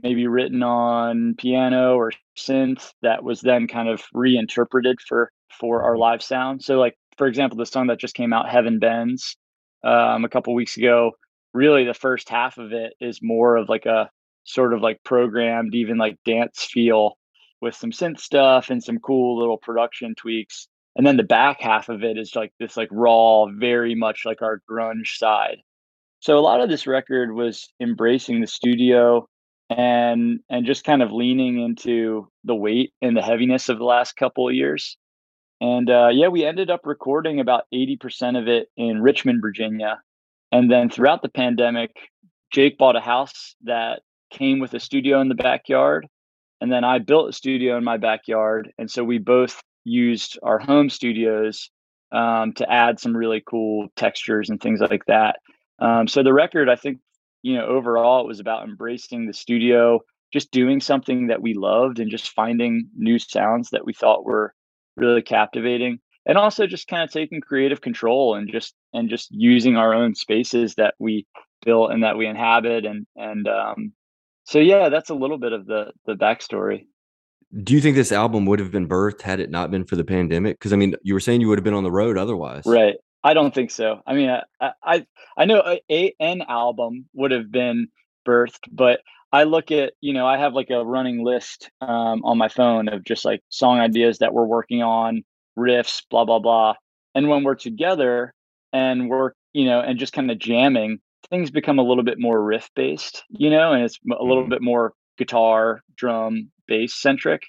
maybe 0.03 0.27
written 0.27 0.63
on 0.63 1.35
piano 1.39 1.95
or 1.95 2.13
synth 2.37 2.93
that 3.03 3.23
was 3.23 3.41
then 3.41 3.67
kind 3.67 3.89
of 3.89 4.03
reinterpreted 4.13 4.99
for 5.07 5.31
for 5.59 5.83
our 5.83 5.97
live 5.97 6.23
sound. 6.23 6.63
So 6.63 6.79
like 6.79 6.95
for 7.17 7.27
example, 7.27 7.57
the 7.57 7.67
song 7.67 7.87
that 7.89 8.01
just 8.01 8.15
came 8.15 8.33
out, 8.33 8.49
Heaven 8.49 8.79
Bends, 8.79 9.37
um, 9.85 10.25
a 10.25 10.29
couple 10.29 10.55
weeks 10.55 10.77
ago, 10.77 11.13
really 11.53 11.85
the 11.85 11.95
first 11.95 12.29
half 12.29 12.59
of 12.59 12.73
it 12.73 12.95
is 13.01 13.21
more 13.23 13.57
of 13.57 13.69
like 13.69 13.87
a 13.87 14.11
sort 14.45 14.75
of 14.75 14.83
like 14.83 15.03
programmed, 15.05 15.75
even 15.75 15.97
like 15.97 16.17
dance 16.25 16.69
feel 16.71 17.17
with 17.61 17.75
some 17.75 17.91
synth 17.91 18.21
stuff 18.21 18.71
and 18.71 18.83
some 18.83 18.99
cool 18.99 19.39
little 19.39 19.59
production 19.59 20.15
tweaks. 20.17 20.69
And 20.97 21.07
then 21.07 21.17
the 21.17 21.23
back 21.23 21.61
half 21.61 21.89
of 21.89 22.05
it 22.05 22.19
is 22.19 22.37
like 22.37 22.53
this 22.61 22.77
like 22.77 22.89
raw 22.91 23.47
very 23.47 23.95
much 23.95 24.23
like 24.25 24.43
our 24.43 24.61
grunge 24.71 25.17
side. 25.17 25.59
So 26.21 26.39
a 26.39 26.41
lot 26.41 26.61
of 26.61 26.69
this 26.69 26.87
record 26.87 27.35
was 27.35 27.69
embracing 27.81 28.41
the 28.41 28.47
studio 28.47 29.27
and 29.77 30.41
and 30.49 30.67
just 30.67 30.85
kind 30.85 31.03
of 31.03 31.13
leaning 31.13 31.61
into 31.61 32.29
the 32.45 32.55
weight 32.55 32.93
and 33.03 33.17
the 33.17 33.23
heaviness 33.23 33.69
of 33.69 33.79
the 33.79 33.85
last 33.85 34.17
couple 34.17 34.49
of 34.49 34.55
years. 34.55 34.97
And 35.61 35.91
uh, 35.91 36.09
yeah 36.13 36.29
we 36.29 36.45
ended 36.45 36.71
up 36.71 36.83
recording 36.85 37.41
about 37.41 37.65
80% 37.75 38.41
of 38.41 38.49
it 38.49 38.69
in 38.77 39.03
richmond 39.03 39.41
virginia. 39.43 40.01
And 40.53 40.71
then 40.71 40.91
throughout 40.91 41.23
the 41.23 41.29
pandemic 41.29 41.91
jake 42.53 42.79
bought 42.79 42.97
a 42.97 43.01
house 43.01 43.57
that 43.65 44.03
came 44.31 44.61
with 44.61 44.75
a 44.75 44.81
studio 44.81 45.21
in 45.21 45.29
the 45.29 45.35
backyard 45.35 46.07
and 46.61 46.71
then 46.73 46.85
i 46.85 46.99
built 46.99 47.31
a 47.31 47.33
studio 47.33 47.77
in 47.77 47.85
my 47.85 47.97
backyard. 47.97 48.73
And 48.79 48.91
so 48.91 49.03
we 49.03 49.19
both 49.19 49.61
used 49.85 50.39
our 50.43 50.59
home 50.59 50.89
studios 50.89 51.71
um, 52.13 52.53
to 52.55 52.71
add 52.71 53.01
some 53.01 53.17
really 53.17 53.43
cool 53.45 53.89
textures 53.97 54.51
and 54.51 54.61
things 54.61 54.81
like 54.81 55.05
that. 55.07 55.41
Um, 55.81 56.07
so 56.07 56.23
the 56.23 56.33
record, 56.33 56.69
I 56.69 56.77
think, 56.77 56.99
you 57.45 57.55
know, 57.55 57.67
overall, 57.67 58.23
it 58.23 58.27
was 58.27 58.41
about 58.41 58.65
embracing 58.65 59.27
the 59.27 59.35
studio, 59.35 60.01
just 60.33 60.51
doing 60.51 60.81
something 60.81 61.27
that 61.27 61.43
we 61.43 61.53
loved, 61.53 62.01
and 62.01 62.11
just 62.11 62.31
finding 62.31 62.89
new 62.97 63.19
sounds 63.19 63.69
that 63.69 63.85
we 63.85 63.93
thought 63.93 64.25
were 64.25 64.55
really 64.97 65.21
captivating, 65.21 65.99
and 66.25 66.39
also 66.39 66.67
just 66.67 66.89
kind 66.89 67.03
of 67.03 67.11
taking 67.11 67.43
creative 67.43 67.83
control 67.83 68.35
and 68.35 68.51
just 68.51 68.75
and 68.95 69.11
just 69.11 69.29
using 69.31 69.77
our 69.77 69.93
own 69.93 70.15
spaces 70.15 70.75
that 70.77 70.95
we 70.99 71.27
built 71.67 71.93
and 71.93 72.03
that 72.03 72.17
we 72.17 72.27
inhabit, 72.27 72.87
and 72.87 73.07
and 73.15 73.47
um, 73.47 73.93
so 74.45 74.59
yeah, 74.59 74.89
that's 74.89 75.11
a 75.11 75.15
little 75.15 75.39
bit 75.39 75.53
of 75.53 75.67
the 75.67 75.93
the 76.07 76.15
backstory. 76.15 76.87
Do 77.63 77.75
you 77.75 77.83
think 77.83 77.95
this 77.95 78.11
album 78.11 78.47
would 78.47 78.59
have 78.59 78.71
been 78.71 78.89
birthed 78.89 79.21
had 79.21 79.39
it 79.39 79.51
not 79.51 79.71
been 79.71 79.85
for 79.85 79.97
the 79.97 80.05
pandemic? 80.05 80.59
Because 80.59 80.73
I 80.73 80.77
mean, 80.77 80.95
you 81.03 81.13
were 81.13 81.21
saying 81.21 81.43
you 81.43 81.49
would 81.49 81.59
have 81.59 81.65
been 81.65 81.75
on 81.75 81.85
the 81.85 81.93
road 81.93 82.17
otherwise, 82.17 82.65
right? 82.65 82.95
I 83.25 83.33
don't 83.33 83.55
think 83.55 83.71
so. 83.71 84.03
I 84.07 84.15
mean, 84.15 84.31
I 84.61 84.73
I, 84.83 85.07
I 85.37 85.45
know 85.47 85.63
a, 85.65 85.81
a, 85.91 86.15
an 86.21 86.43
album 86.43 87.07
would 87.15 87.31
have 87.31 87.51
been 87.51 87.89
birthed, 88.27 88.69
but 88.71 89.01
I 89.33 89.45
look 89.45 89.73
at 89.73 89.95
you 90.01 90.13
know 90.13 90.27
I 90.27 90.37
have 90.37 90.53
like 90.53 90.71
a 90.71 90.85
running 90.85 91.25
list 91.25 91.71
um, 91.81 92.23
on 92.25 92.39
my 92.39 92.49
phone 92.49 92.89
of 92.89 93.03
just 93.03 93.25
like 93.25 93.43
song 93.49 93.81
ideas 93.81 94.19
that 94.19 94.35
we're 94.35 94.45
working 94.45 94.83
on, 94.83 95.25
riffs, 95.59 96.03
blah 96.11 96.27
blah 96.27 96.39
blah, 96.39 96.75
and 97.15 97.29
when 97.29 97.43
we're 97.43 97.55
together 97.55 98.35
and 98.73 99.09
we're 99.09 99.33
you 99.55 99.65
know 99.65 99.81
and 99.81 99.99
just 99.99 100.13
kind 100.13 100.31
of 100.31 100.39
jamming, 100.39 101.01
things 101.31 101.51
become 101.51 101.79
a 101.79 101.83
little 101.83 102.05
bit 102.05 102.21
more 102.21 102.43
riff 102.43 102.71
based, 102.77 103.25
you 103.31 103.51
know, 103.51 103.73
and 103.73 103.85
it's 103.85 103.99
a 104.07 104.23
little 104.23 104.43
mm-hmm. 104.43 104.51
bit 104.51 104.63
more 104.63 104.93
guitar, 105.17 105.81
drum, 105.97 106.51
bass 106.67 106.95
centric. 106.95 107.43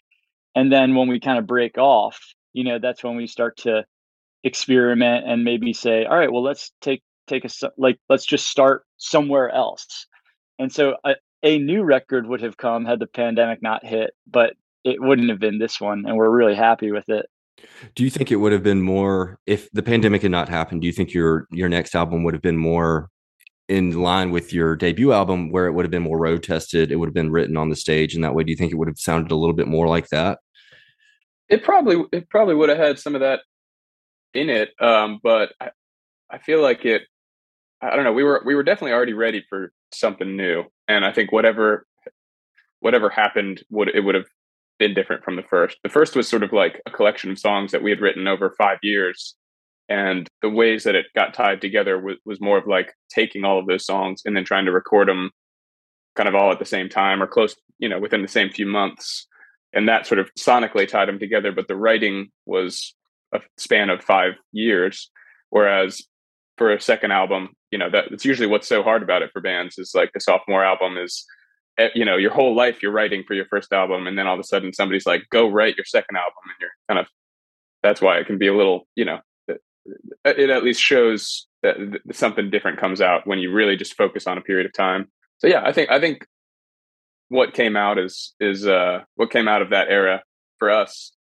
And 0.55 0.71
then 0.71 0.95
when 0.95 1.09
we 1.09 1.19
kind 1.19 1.37
of 1.37 1.45
break 1.45 1.77
off, 1.77 2.19
you 2.53 2.63
know, 2.63 2.79
that's 2.79 3.03
when 3.03 3.17
we 3.17 3.27
start 3.27 3.57
to 3.57 3.85
experiment 4.45 5.27
and 5.27 5.43
maybe 5.43 5.73
say, 5.73 6.05
all 6.05 6.17
right, 6.17 6.31
well, 6.31 6.43
let's 6.43 6.71
take 6.79 7.03
take 7.27 7.43
a 7.43 7.49
like 7.77 7.99
let's 8.07 8.25
just 8.25 8.47
start 8.47 8.83
somewhere 8.97 9.49
else. 9.49 10.05
And 10.59 10.71
so 10.71 10.95
a, 11.03 11.15
a 11.43 11.57
new 11.59 11.83
record 11.83 12.27
would 12.27 12.41
have 12.41 12.55
come 12.55 12.85
had 12.85 12.99
the 12.99 13.07
pandemic 13.07 13.61
not 13.61 13.85
hit, 13.85 14.11
but 14.25 14.53
it 14.85 15.01
wouldn't 15.01 15.29
have 15.29 15.39
been 15.39 15.57
this 15.57 15.81
one, 15.81 16.05
and 16.05 16.15
we're 16.15 16.29
really 16.29 16.55
happy 16.55 16.91
with 16.91 17.09
it. 17.09 17.25
Do 17.95 18.03
you 18.03 18.09
think 18.09 18.31
it 18.31 18.35
would 18.35 18.51
have 18.51 18.63
been 18.63 18.81
more 18.81 19.39
if 19.47 19.69
the 19.71 19.81
pandemic 19.81 20.21
had 20.21 20.31
not 20.31 20.47
happened? 20.47 20.81
Do 20.81 20.87
you 20.87 20.93
think 20.93 21.13
your 21.13 21.47
your 21.51 21.67
next 21.67 21.95
album 21.95 22.23
would 22.23 22.35
have 22.35 22.43
been 22.43 22.57
more 22.57 23.09
in 23.67 23.99
line 23.99 24.29
with 24.29 24.53
your 24.53 24.75
debut 24.75 25.11
album 25.11 25.49
where 25.49 25.65
it 25.65 25.71
would 25.71 25.85
have 25.85 25.91
been 25.91 26.03
more 26.03 26.19
road 26.19 26.43
tested 26.43 26.91
it 26.91 26.97
would 26.97 27.07
have 27.07 27.15
been 27.15 27.31
written 27.31 27.57
on 27.57 27.69
the 27.69 27.75
stage 27.75 28.13
and 28.13 28.23
that 28.23 28.35
way 28.35 28.43
do 28.43 28.51
you 28.51 28.55
think 28.55 28.71
it 28.71 28.75
would 28.75 28.87
have 28.87 28.99
sounded 28.99 29.31
a 29.31 29.35
little 29.35 29.55
bit 29.55 29.67
more 29.67 29.87
like 29.87 30.07
that 30.09 30.37
it 31.49 31.63
probably 31.63 32.03
it 32.11 32.29
probably 32.29 32.53
would 32.53 32.69
have 32.69 32.77
had 32.77 32.99
some 32.99 33.15
of 33.15 33.21
that 33.21 33.39
in 34.35 34.49
it 34.49 34.69
um, 34.81 35.19
but 35.23 35.53
I, 35.59 35.69
I 36.29 36.37
feel 36.39 36.61
like 36.61 36.85
it 36.85 37.03
i 37.81 37.95
don't 37.95 38.05
know 38.05 38.13
we 38.13 38.23
were 38.23 38.41
we 38.45 38.55
were 38.55 38.63
definitely 38.63 38.93
already 38.93 39.13
ready 39.13 39.43
for 39.49 39.71
something 39.93 40.35
new 40.35 40.63
and 40.87 41.05
i 41.05 41.11
think 41.11 41.31
whatever 41.31 41.85
whatever 42.79 43.09
happened 43.09 43.63
would 43.69 43.89
it 43.89 44.01
would 44.01 44.15
have 44.15 44.25
been 44.77 44.93
different 44.93 45.23
from 45.23 45.35
the 45.35 45.43
first. 45.43 45.77
The 45.83 45.89
first 45.89 46.15
was 46.15 46.27
sort 46.27 46.43
of 46.43 46.51
like 46.51 46.81
a 46.85 46.91
collection 46.91 47.31
of 47.31 47.39
songs 47.39 47.71
that 47.71 47.83
we 47.83 47.89
had 47.89 48.01
written 48.01 48.27
over 48.27 48.53
five 48.57 48.79
years 48.81 49.35
and 49.87 50.27
the 50.41 50.49
ways 50.49 50.83
that 50.83 50.95
it 50.95 51.05
got 51.15 51.33
tied 51.33 51.61
together 51.61 51.99
was, 51.99 52.17
was 52.25 52.41
more 52.41 52.57
of 52.57 52.67
like 52.67 52.93
taking 53.09 53.45
all 53.45 53.59
of 53.59 53.67
those 53.67 53.85
songs 53.85 54.23
and 54.25 54.35
then 54.35 54.43
trying 54.43 54.65
to 54.65 54.71
record 54.71 55.07
them 55.07 55.31
kind 56.15 56.27
of 56.27 56.35
all 56.35 56.51
at 56.51 56.59
the 56.59 56.65
same 56.65 56.89
time 56.89 57.21
or 57.21 57.27
close 57.27 57.55
you 57.77 57.87
know 57.87 57.99
within 57.99 58.21
the 58.21 58.27
same 58.27 58.49
few 58.49 58.65
months 58.65 59.27
and 59.73 59.87
that 59.87 60.07
sort 60.07 60.19
of 60.19 60.33
sonically 60.35 60.87
tied 60.87 61.07
them 61.07 61.19
together 61.19 61.51
but 61.51 61.67
the 61.67 61.75
writing 61.75 62.29
was 62.45 62.95
a 63.33 63.41
span 63.57 63.89
of 63.89 64.03
five 64.03 64.33
years 64.51 65.09
whereas 65.49 66.03
for 66.57 66.71
a 66.71 66.81
second 66.81 67.11
album 67.11 67.49
you 67.71 67.77
know 67.77 67.89
that 67.89 68.05
it's 68.11 68.25
usually 68.25 68.47
what's 68.47 68.67
so 68.67 68.83
hard 68.83 69.03
about 69.03 69.21
it 69.21 69.31
for 69.31 69.41
bands 69.41 69.77
is 69.77 69.93
like 69.93 70.11
the 70.13 70.19
sophomore 70.19 70.63
album 70.63 70.97
is 70.97 71.25
eh, 71.77 71.89
you 71.95 72.05
know 72.05 72.17
your 72.17 72.31
whole 72.31 72.55
life 72.55 72.81
you're 72.81 72.91
writing 72.91 73.23
for 73.27 73.33
your 73.33 73.45
first 73.45 73.73
album 73.73 74.07
and 74.07 74.17
then 74.17 74.27
all 74.27 74.35
of 74.35 74.39
a 74.39 74.43
sudden 74.43 74.73
somebody's 74.73 75.05
like 75.05 75.23
go 75.31 75.47
write 75.47 75.75
your 75.75 75.85
second 75.85 76.15
album 76.15 76.43
and 76.45 76.55
you're 76.59 76.69
kind 76.89 76.99
of 76.99 77.07
that's 77.83 78.01
why 78.01 78.17
it 78.17 78.27
can 78.27 78.37
be 78.37 78.47
a 78.47 78.55
little 78.55 78.87
you 78.95 79.05
know 79.05 79.19
it 80.23 80.49
at 80.49 80.63
least 80.63 80.81
shows 80.81 81.47
that 81.63 81.77
something 82.11 82.49
different 82.49 82.79
comes 82.79 83.01
out 83.01 83.27
when 83.27 83.39
you 83.39 83.51
really 83.51 83.75
just 83.75 83.95
focus 83.95 84.27
on 84.27 84.37
a 84.37 84.41
period 84.41 84.65
of 84.65 84.73
time. 84.73 85.07
So 85.37 85.47
yeah, 85.47 85.61
I 85.63 85.71
think 85.71 85.91
I 85.91 85.99
think 85.99 86.25
what 87.29 87.53
came 87.53 87.75
out 87.75 87.97
is 87.97 88.33
is 88.39 88.67
uh, 88.67 89.01
what 89.15 89.31
came 89.31 89.47
out 89.47 89.61
of 89.61 89.69
that 89.71 89.89
era 89.89 90.23
for 90.59 90.71
us. 90.71 91.11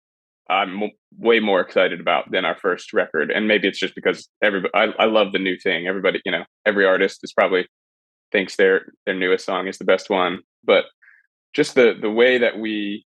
I'm 0.48 0.90
way 1.18 1.40
more 1.40 1.61
excited 1.61 2.00
about 2.00 2.30
than 2.30 2.44
our 2.44 2.57
first 2.57 2.92
record, 2.92 3.30
and 3.30 3.48
maybe 3.48 3.68
it's 3.68 3.78
just 3.78 3.94
because 3.94 4.28
everybody. 4.42 4.72
I, 4.74 5.04
I 5.04 5.04
love 5.07 5.33
the 5.33 5.38
new 5.38 5.57
thing. 5.59 5.87
Everybody, 5.87 6.20
you 6.24 6.33
know, 6.33 6.44
every 6.66 6.85
artist 6.85 7.20
is 7.22 7.33
probably 7.33 7.66
thinks 8.33 8.57
their 8.57 8.92
their 9.07 9.14
newest 9.14 9.46
song 9.46 9.68
is 9.68 9.78
the 9.78 9.85
best 9.85 10.11
one, 10.11 10.40
but 10.64 10.85
just 11.54 11.74
the 11.74 11.94
the 12.00 12.11
way 12.11 12.37
that 12.38 12.59
we 12.59 13.04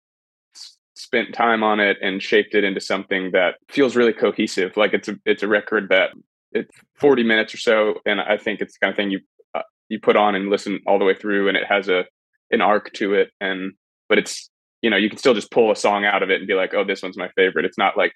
spent 1.01 1.33
time 1.33 1.63
on 1.63 1.81
it 1.81 1.97
and 2.03 2.23
shaped 2.23 2.55
it 2.55 2.65
into 2.65 2.81
something 2.81 3.31
that 3.33 3.55
feels 3.71 3.97
really 3.97 4.13
cohesive. 4.13 4.77
Like 4.77 4.93
it's 4.93 5.09
a 5.09 5.17
it's 5.25 5.43
a 5.43 5.49
record 5.49 5.89
that 5.91 6.11
it's 6.53 6.77
40 6.97 7.23
minutes 7.23 7.55
or 7.55 7.59
so, 7.59 7.95
and 8.07 8.21
I 8.21 8.37
think 8.37 8.61
it's 8.61 8.75
the 8.75 8.87
kind 8.87 8.93
of 8.93 8.97
thing 8.97 9.11
you 9.11 9.21
uh, 9.55 9.63
you 9.89 10.01
put 10.01 10.17
on 10.17 10.35
and 10.35 10.51
listen 10.51 10.81
all 10.87 10.99
the 10.99 11.05
way 11.05 11.15
through, 11.15 11.49
and 11.49 11.57
it 11.57 11.67
has 11.69 11.89
a 11.89 12.05
an 12.51 12.61
arc 12.61 12.93
to 12.95 13.15
it. 13.15 13.31
And 13.41 13.73
but 14.09 14.19
it's 14.19 14.51
you 14.83 14.91
know 14.91 14.97
you 14.97 15.09
can 15.09 15.19
still 15.19 15.35
just 15.35 15.51
pull 15.51 15.71
a 15.71 15.77
song 15.77 16.05
out 16.05 16.23
of 16.23 16.31
it 16.31 16.39
and 16.39 16.49
be 16.49 16.55
like, 16.55 16.75
oh, 16.75 16.85
this 16.85 17.03
one's 17.03 17.17
my 17.17 17.29
favorite. 17.37 17.65
It's 17.65 17.79
not 17.79 17.97
like 17.97 18.13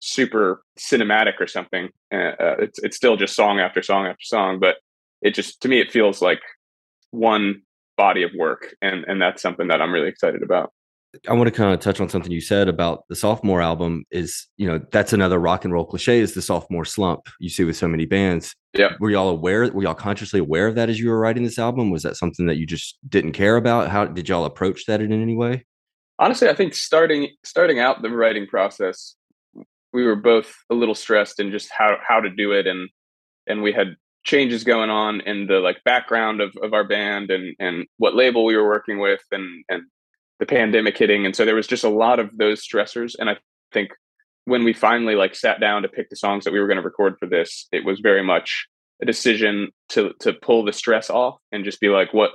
super 0.00 0.62
cinematic 0.78 1.40
or 1.40 1.46
something. 1.46 1.88
Uh, 2.12 2.32
uh 2.38 2.56
it's 2.58 2.78
it's 2.80 2.96
still 2.96 3.16
just 3.16 3.34
song 3.34 3.60
after 3.60 3.82
song 3.82 4.06
after 4.06 4.22
song, 4.22 4.58
but 4.60 4.76
it 5.22 5.34
just 5.34 5.60
to 5.62 5.68
me 5.68 5.80
it 5.80 5.90
feels 5.90 6.20
like 6.22 6.40
one 7.10 7.62
body 7.96 8.22
of 8.22 8.30
work, 8.36 8.74
and 8.82 9.04
and 9.04 9.20
that's 9.20 9.42
something 9.42 9.68
that 9.68 9.80
I'm 9.80 9.92
really 9.92 10.08
excited 10.08 10.42
about 10.42 10.72
I 11.28 11.32
want 11.32 11.46
to 11.48 11.50
kind 11.50 11.72
of 11.72 11.80
touch 11.80 12.00
on 12.00 12.08
something 12.08 12.32
you 12.32 12.40
said 12.40 12.68
about 12.68 13.04
the 13.08 13.16
sophomore 13.16 13.62
album 13.62 14.04
is, 14.10 14.46
you 14.56 14.66
know, 14.66 14.80
that's 14.92 15.12
another 15.12 15.38
rock 15.38 15.64
and 15.64 15.72
roll 15.72 15.84
cliche 15.84 16.20
is 16.20 16.34
the 16.34 16.42
sophomore 16.42 16.84
slump 16.84 17.28
you 17.40 17.48
see 17.48 17.64
with 17.64 17.76
so 17.76 17.88
many 17.88 18.04
bands. 18.04 18.54
Yeah. 18.74 18.90
Were 19.00 19.10
y'all 19.10 19.28
aware, 19.28 19.70
were 19.72 19.82
y'all 19.82 19.94
consciously 19.94 20.40
aware 20.40 20.66
of 20.66 20.74
that 20.74 20.88
as 20.90 20.98
you 20.98 21.08
were 21.08 21.18
writing 21.18 21.44
this 21.44 21.58
album? 21.58 21.90
Was 21.90 22.02
that 22.02 22.16
something 22.16 22.46
that 22.46 22.56
you 22.56 22.66
just 22.66 22.98
didn't 23.08 23.32
care 23.32 23.56
about? 23.56 23.88
How 23.88 24.04
did 24.04 24.28
y'all 24.28 24.44
approach 24.44 24.86
that 24.86 25.00
in 25.00 25.12
any 25.12 25.34
way? 25.34 25.64
Honestly, 26.18 26.48
I 26.48 26.54
think 26.54 26.74
starting 26.74 27.28
starting 27.44 27.78
out 27.78 28.02
the 28.02 28.10
writing 28.10 28.46
process, 28.46 29.16
we 29.92 30.04
were 30.04 30.16
both 30.16 30.54
a 30.70 30.74
little 30.74 30.94
stressed 30.94 31.40
in 31.40 31.50
just 31.50 31.70
how 31.70 31.98
how 32.06 32.20
to 32.20 32.30
do 32.30 32.52
it 32.52 32.66
and 32.66 32.88
and 33.46 33.62
we 33.62 33.72
had 33.72 33.96
changes 34.24 34.64
going 34.64 34.90
on 34.90 35.20
in 35.20 35.46
the 35.46 35.60
like 35.60 35.82
background 35.84 36.40
of, 36.40 36.52
of 36.62 36.74
our 36.74 36.84
band 36.84 37.30
and 37.30 37.54
and 37.58 37.86
what 37.96 38.14
label 38.14 38.44
we 38.44 38.56
were 38.56 38.66
working 38.66 38.98
with 38.98 39.22
and 39.30 39.64
and 39.68 39.84
the 40.38 40.46
pandemic 40.46 40.98
hitting 40.98 41.24
and 41.24 41.34
so 41.34 41.44
there 41.44 41.54
was 41.54 41.66
just 41.66 41.84
a 41.84 41.88
lot 41.88 42.18
of 42.18 42.28
those 42.36 42.60
stressors 42.60 43.14
and 43.18 43.30
i 43.30 43.36
think 43.72 43.90
when 44.44 44.64
we 44.64 44.72
finally 44.72 45.14
like 45.14 45.34
sat 45.34 45.60
down 45.60 45.82
to 45.82 45.88
pick 45.88 46.10
the 46.10 46.16
songs 46.16 46.44
that 46.44 46.52
we 46.52 46.60
were 46.60 46.66
going 46.66 46.76
to 46.76 46.82
record 46.82 47.14
for 47.18 47.26
this 47.26 47.68
it 47.72 47.84
was 47.84 48.00
very 48.00 48.22
much 48.22 48.66
a 49.00 49.06
decision 49.06 49.70
to 49.88 50.12
to 50.20 50.32
pull 50.32 50.64
the 50.64 50.72
stress 50.72 51.08
off 51.08 51.38
and 51.52 51.64
just 51.64 51.80
be 51.80 51.88
like 51.88 52.12
what 52.12 52.32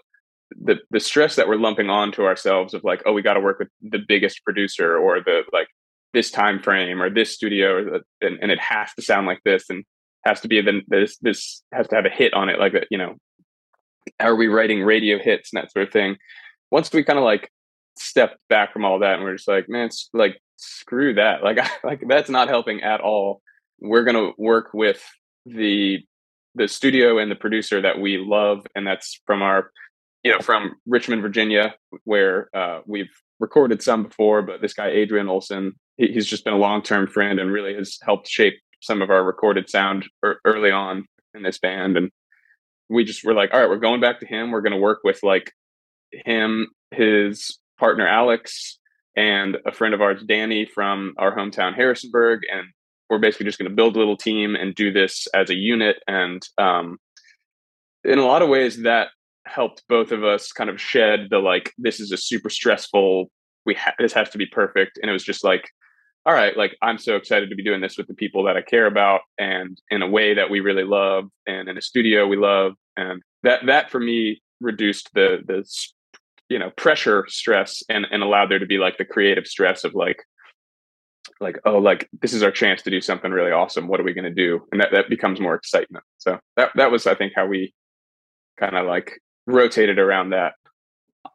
the 0.60 0.78
the 0.90 1.00
stress 1.00 1.36
that 1.36 1.48
we're 1.48 1.56
lumping 1.56 1.90
on 1.90 2.12
to 2.12 2.26
ourselves 2.26 2.74
of 2.74 2.84
like 2.84 3.02
oh 3.06 3.14
we 3.14 3.22
got 3.22 3.36
to 3.36 3.40
work 3.40 3.60
with 3.60 3.70
the 3.82 4.00
biggest 4.08 4.44
producer 4.44 4.98
or 4.98 5.22
the 5.22 5.44
like 5.54 5.68
this 6.14 6.30
time 6.30 6.62
frame 6.62 7.02
or 7.02 7.10
this 7.10 7.34
studio 7.34 7.76
or 7.76 7.84
the, 7.86 8.02
and, 8.22 8.38
and 8.42 8.52
it 8.52 8.60
has 8.60 8.94
to 8.94 9.02
sound 9.02 9.28
like 9.28 9.40
this 9.46 9.70
and 9.70 9.86
has 10.26 10.42
to 10.42 10.48
be 10.48 10.62
then 10.62 10.82
this 10.88 11.18
this 11.20 11.64
has 11.72 11.88
to 11.88 11.96
have 11.96 12.06
a 12.06 12.10
hit 12.10 12.34
on 12.34 12.50
it 12.50 12.60
like 12.60 12.74
that 12.74 12.88
you 12.92 12.98
know 12.98 13.16
are 14.20 14.36
we 14.36 14.48
writing 14.48 14.84
radio 14.84 15.18
hits 15.20 15.54
and 15.54 15.62
that 15.62 15.72
sort 15.72 15.88
of 15.88 15.94
thing. 15.94 16.18
Once 16.72 16.92
we 16.92 17.04
kind 17.04 17.20
of 17.20 17.26
like 17.26 17.52
stepped 17.98 18.38
back 18.50 18.74
from 18.74 18.86
all 18.86 19.00
that 19.00 19.16
and 19.16 19.24
we're 19.24 19.36
just 19.36 19.48
like 19.48 19.68
man 19.70 19.88
it's 19.88 20.10
like 20.14 20.42
screw 20.58 21.14
that. 21.16 21.44
Like 21.44 21.60
like 21.84 22.04
that's 22.08 22.30
not 22.30 22.50
helping 22.50 22.82
at 22.82 23.02
all. 23.02 23.42
We're 23.80 24.04
going 24.04 24.16
to 24.16 24.34
work 24.38 24.70
with 24.74 25.04
the 25.46 26.00
the 26.56 26.68
studio 26.68 27.18
and 27.18 27.32
the 27.32 27.36
producer 27.36 27.82
that 27.82 28.00
we 28.00 28.18
love 28.18 28.66
and 28.76 28.86
that's 28.86 29.22
from 29.26 29.42
our 29.42 29.72
you 30.24 30.32
know 30.32 30.40
from 30.40 30.76
richmond 30.86 31.22
virginia 31.22 31.76
where 32.04 32.50
uh, 32.56 32.82
we've 32.86 33.12
recorded 33.40 33.82
some 33.82 34.04
before 34.04 34.42
but 34.42 34.62
this 34.62 34.74
guy 34.74 34.88
adrian 34.88 35.28
olsen 35.28 35.74
he, 35.98 36.08
he's 36.08 36.28
just 36.28 36.44
been 36.44 36.54
a 36.54 36.58
long-term 36.58 37.08
friend 37.08 37.40
and 37.40 37.52
really 37.52 37.74
has 37.76 37.98
helped 38.04 38.28
shape 38.28 38.56
some 38.82 39.02
of 39.02 39.10
our 39.10 39.24
recorded 39.24 39.70
sound 39.70 40.06
early 40.46 40.72
on 40.72 41.06
in 41.34 41.44
this 41.44 41.60
band. 41.60 41.98
And 41.98 42.12
we 42.90 43.06
just 43.06 43.24
were 43.24 43.34
like 43.34 43.54
all 43.54 43.60
right 43.60 43.70
we're 43.70 43.78
going 43.78 44.02
back 44.02 44.20
to 44.20 44.26
him. 44.26 44.52
We're 44.52 44.62
going 44.62 44.74
to 44.74 44.80
work 44.80 45.00
with 45.04 45.20
like 45.24 45.52
him 46.12 46.68
his 46.92 47.58
partner 47.80 48.06
alex 48.06 48.80
and 49.16 49.58
a 49.66 49.72
friend 49.72 49.94
of 49.94 50.02
ours 50.02 50.22
danny 50.28 50.66
from 50.66 51.14
our 51.18 51.36
hometown 51.36 51.76
harrisonburg. 51.76 52.42
And 52.52 52.68
we're 53.10 53.20
basically 53.20 53.46
just 53.46 53.60
going 53.60 53.70
to 53.70 53.76
build 53.76 53.96
a 53.96 54.00
little 54.00 54.18
team 54.18 54.56
and 54.56 54.76
do 54.76 54.92
this 54.92 55.28
as 55.34 55.50
a 55.50 55.56
unit. 55.56 55.98
And 56.08 56.42
um, 56.58 56.98
in 58.04 58.20
a 58.20 58.26
lot 58.26 58.42
of 58.42 58.50
ways 58.50 58.82
that 58.84 59.10
helped 59.46 59.84
both 59.90 60.12
of 60.12 60.24
us 60.24 60.52
kind 60.52 60.70
of 60.70 60.80
shed 60.80 61.28
the 61.30 61.40
like 61.40 61.74
this 61.78 62.00
is 62.00 62.12
a 62.12 62.18
super 62.18 62.50
stressful 62.50 63.30
we 63.66 63.74
ha- 63.76 63.96
this 64.00 64.14
has 64.14 64.30
to 64.30 64.38
be 64.38 64.46
perfect. 64.46 65.00
And 65.02 65.10
it 65.10 65.14
was 65.14 65.24
just 65.24 65.44
like 65.44 65.70
all 66.24 66.34
right, 66.34 66.56
like 66.56 66.78
I'm 66.84 67.00
so 67.00 67.16
excited 67.16 67.50
to 67.50 67.56
be 67.56 67.64
doing 67.64 67.82
this 67.82 67.98
with 67.98 68.06
the 68.06 68.14
people 68.14 68.44
that 68.44 68.56
I 68.56 68.62
care 68.62 68.86
about 68.86 69.22
and 69.40 69.82
in 69.90 70.04
a 70.04 70.08
way 70.08 70.36
that 70.36 70.52
we 70.52 70.60
really 70.60 70.84
love 70.84 71.30
and 71.48 71.68
in 71.68 71.80
a 71.80 71.82
studio 71.82 72.28
we 72.28 72.38
love. 72.38 72.74
And 72.96 73.24
that 73.42 73.66
that 73.66 73.90
for 73.90 74.00
me 74.00 74.42
reduced 74.60 75.10
the 75.16 75.40
the 75.48 75.68
you 76.50 76.60
know 76.60 76.70
pressure 76.72 77.26
stress 77.28 77.82
and 77.90 78.06
and 78.12 78.22
allowed 78.22 78.52
there 78.52 78.60
to 78.60 78.68
be 78.68 78.78
like 78.78 78.98
the 78.98 79.06
creative 79.06 79.48
stress 79.48 79.84
of 79.84 79.96
like 79.96 80.22
like 81.40 81.58
oh 81.66 81.80
like 81.80 82.08
this 82.22 82.34
is 82.34 82.44
our 82.44 82.52
chance 82.52 82.84
to 82.84 82.92
do 82.92 83.02
something 83.02 83.32
really 83.32 83.52
awesome. 83.52 83.88
What 83.88 84.00
are 84.00 84.04
we 84.04 84.14
going 84.14 84.26
to 84.26 84.32
do? 84.32 84.62
And 84.72 84.80
that 84.80 84.92
that 84.92 85.10
becomes 85.10 85.40
more 85.40 85.56
excitement. 85.56 86.04
So 86.20 86.40
that 86.56 86.70
that 86.76 86.92
was 86.92 87.08
i 87.08 87.16
think 87.16 87.34
how 87.36 87.48
we 87.48 87.74
kind 88.60 88.78
of 88.78 88.86
like 88.86 89.20
rotated 89.48 90.00
around 90.00 90.30
that 90.32 90.54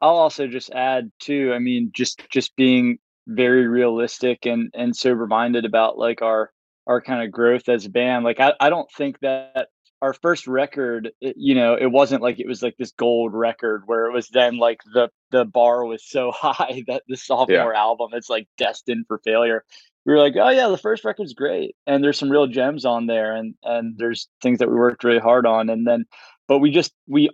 i'll 0.01 0.17
also 0.17 0.47
just 0.47 0.71
add 0.71 1.11
too 1.19 1.51
i 1.53 1.59
mean 1.59 1.91
just 1.93 2.27
just 2.29 2.55
being 2.55 2.97
very 3.27 3.67
realistic 3.67 4.45
and 4.45 4.71
and 4.73 4.95
sober 4.95 5.27
minded 5.27 5.65
about 5.65 5.97
like 5.97 6.21
our 6.21 6.51
our 6.87 7.01
kind 7.01 7.21
of 7.21 7.31
growth 7.31 7.67
as 7.67 7.85
a 7.85 7.89
band 7.89 8.23
like 8.23 8.39
I, 8.39 8.53
I 8.59 8.69
don't 8.69 8.89
think 8.91 9.19
that 9.19 9.67
our 10.01 10.13
first 10.13 10.47
record 10.47 11.11
it, 11.19 11.35
you 11.37 11.53
know 11.53 11.73
it 11.73 11.87
wasn't 11.87 12.21
like 12.21 12.39
it 12.39 12.47
was 12.47 12.63
like 12.63 12.75
this 12.77 12.91
gold 12.91 13.33
record 13.33 13.83
where 13.85 14.05
it 14.05 14.13
was 14.13 14.29
then 14.29 14.57
like 14.57 14.79
the 14.93 15.09
the 15.31 15.43
bar 15.43 15.85
was 15.85 16.03
so 16.07 16.31
high 16.35 16.83
that 16.87 17.03
the 17.07 17.17
sophomore 17.17 17.73
yeah. 17.73 17.79
album 17.79 18.11
it's 18.13 18.29
like 18.29 18.47
destined 18.57 19.05
for 19.07 19.19
failure 19.19 19.63
we 20.05 20.13
were 20.13 20.19
like 20.19 20.35
oh 20.37 20.49
yeah 20.49 20.69
the 20.69 20.77
first 20.77 21.03
record's 21.03 21.33
great 21.33 21.75
and 21.85 22.03
there's 22.03 22.17
some 22.17 22.31
real 22.31 22.47
gems 22.47 22.85
on 22.85 23.07
there 23.07 23.35
and 23.35 23.55
and 23.63 23.97
there's 23.97 24.29
things 24.41 24.59
that 24.59 24.69
we 24.69 24.75
worked 24.75 25.03
really 25.03 25.19
hard 25.19 25.45
on 25.45 25.69
and 25.69 25.85
then 25.85 26.05
but 26.47 26.59
we 26.59 26.71
just 26.71 26.93
we 27.07 27.29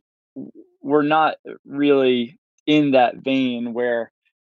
we're 0.82 1.04
not 1.04 1.36
really 1.66 2.38
in 2.66 2.92
that 2.92 3.18
vein 3.18 3.74
where 3.74 4.12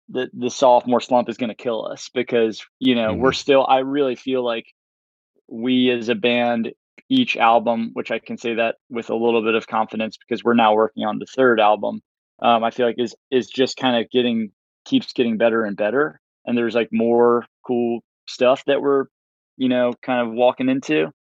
the 0.10 0.30
the 0.34 0.50
sophomore 0.50 1.02
slump 1.02 1.30
is 1.30 1.38
going 1.38 1.50
to 1.50 1.56
kill 1.56 1.86
us 1.86 2.10
because 2.14 2.66
you 2.80 2.96
know 2.96 3.12
mm-hmm. 3.12 3.22
we're 3.22 3.32
still. 3.34 3.66
I 3.68 3.80
really 3.80 4.16
feel 4.16 4.44
like 4.44 4.66
we 5.48 5.90
as 5.92 6.10
a 6.10 6.16
band 6.16 6.74
each 7.10 7.38
album, 7.38 7.92
which 7.94 8.12
I 8.12 8.20
can 8.20 8.38
say 8.38 8.56
that 8.56 8.76
with 8.90 9.10
a 9.10 9.16
little 9.16 9.44
bit 9.44 9.56
of 9.56 9.68
confidence 9.68 10.18
because 10.18 10.44
we're 10.44 10.54
now 10.54 10.74
working 10.74 11.04
on 11.04 11.20
the 11.20 11.26
third 11.26 11.60
album. 11.60 12.02
Um, 12.42 12.64
I 12.64 12.72
feel 12.72 12.86
like 12.86 12.96
is 12.98 13.16
is 13.32 13.48
just 13.48 13.78
kind 13.78 14.04
of 14.04 14.10
getting 14.12 14.52
keeps 14.86 15.14
getting 15.14 15.38
better 15.38 15.64
and 15.64 15.78
better, 15.78 16.20
and 16.46 16.58
there's 16.58 16.76
like 16.76 16.90
more 16.92 17.46
cool 17.66 18.00
stuff 18.28 18.64
that 18.66 18.82
we're 18.82 19.06
you 19.58 19.70
know 19.70 19.94
kind 20.02 20.28
of 20.28 20.34
walking 20.34 20.70
into. 20.70 21.12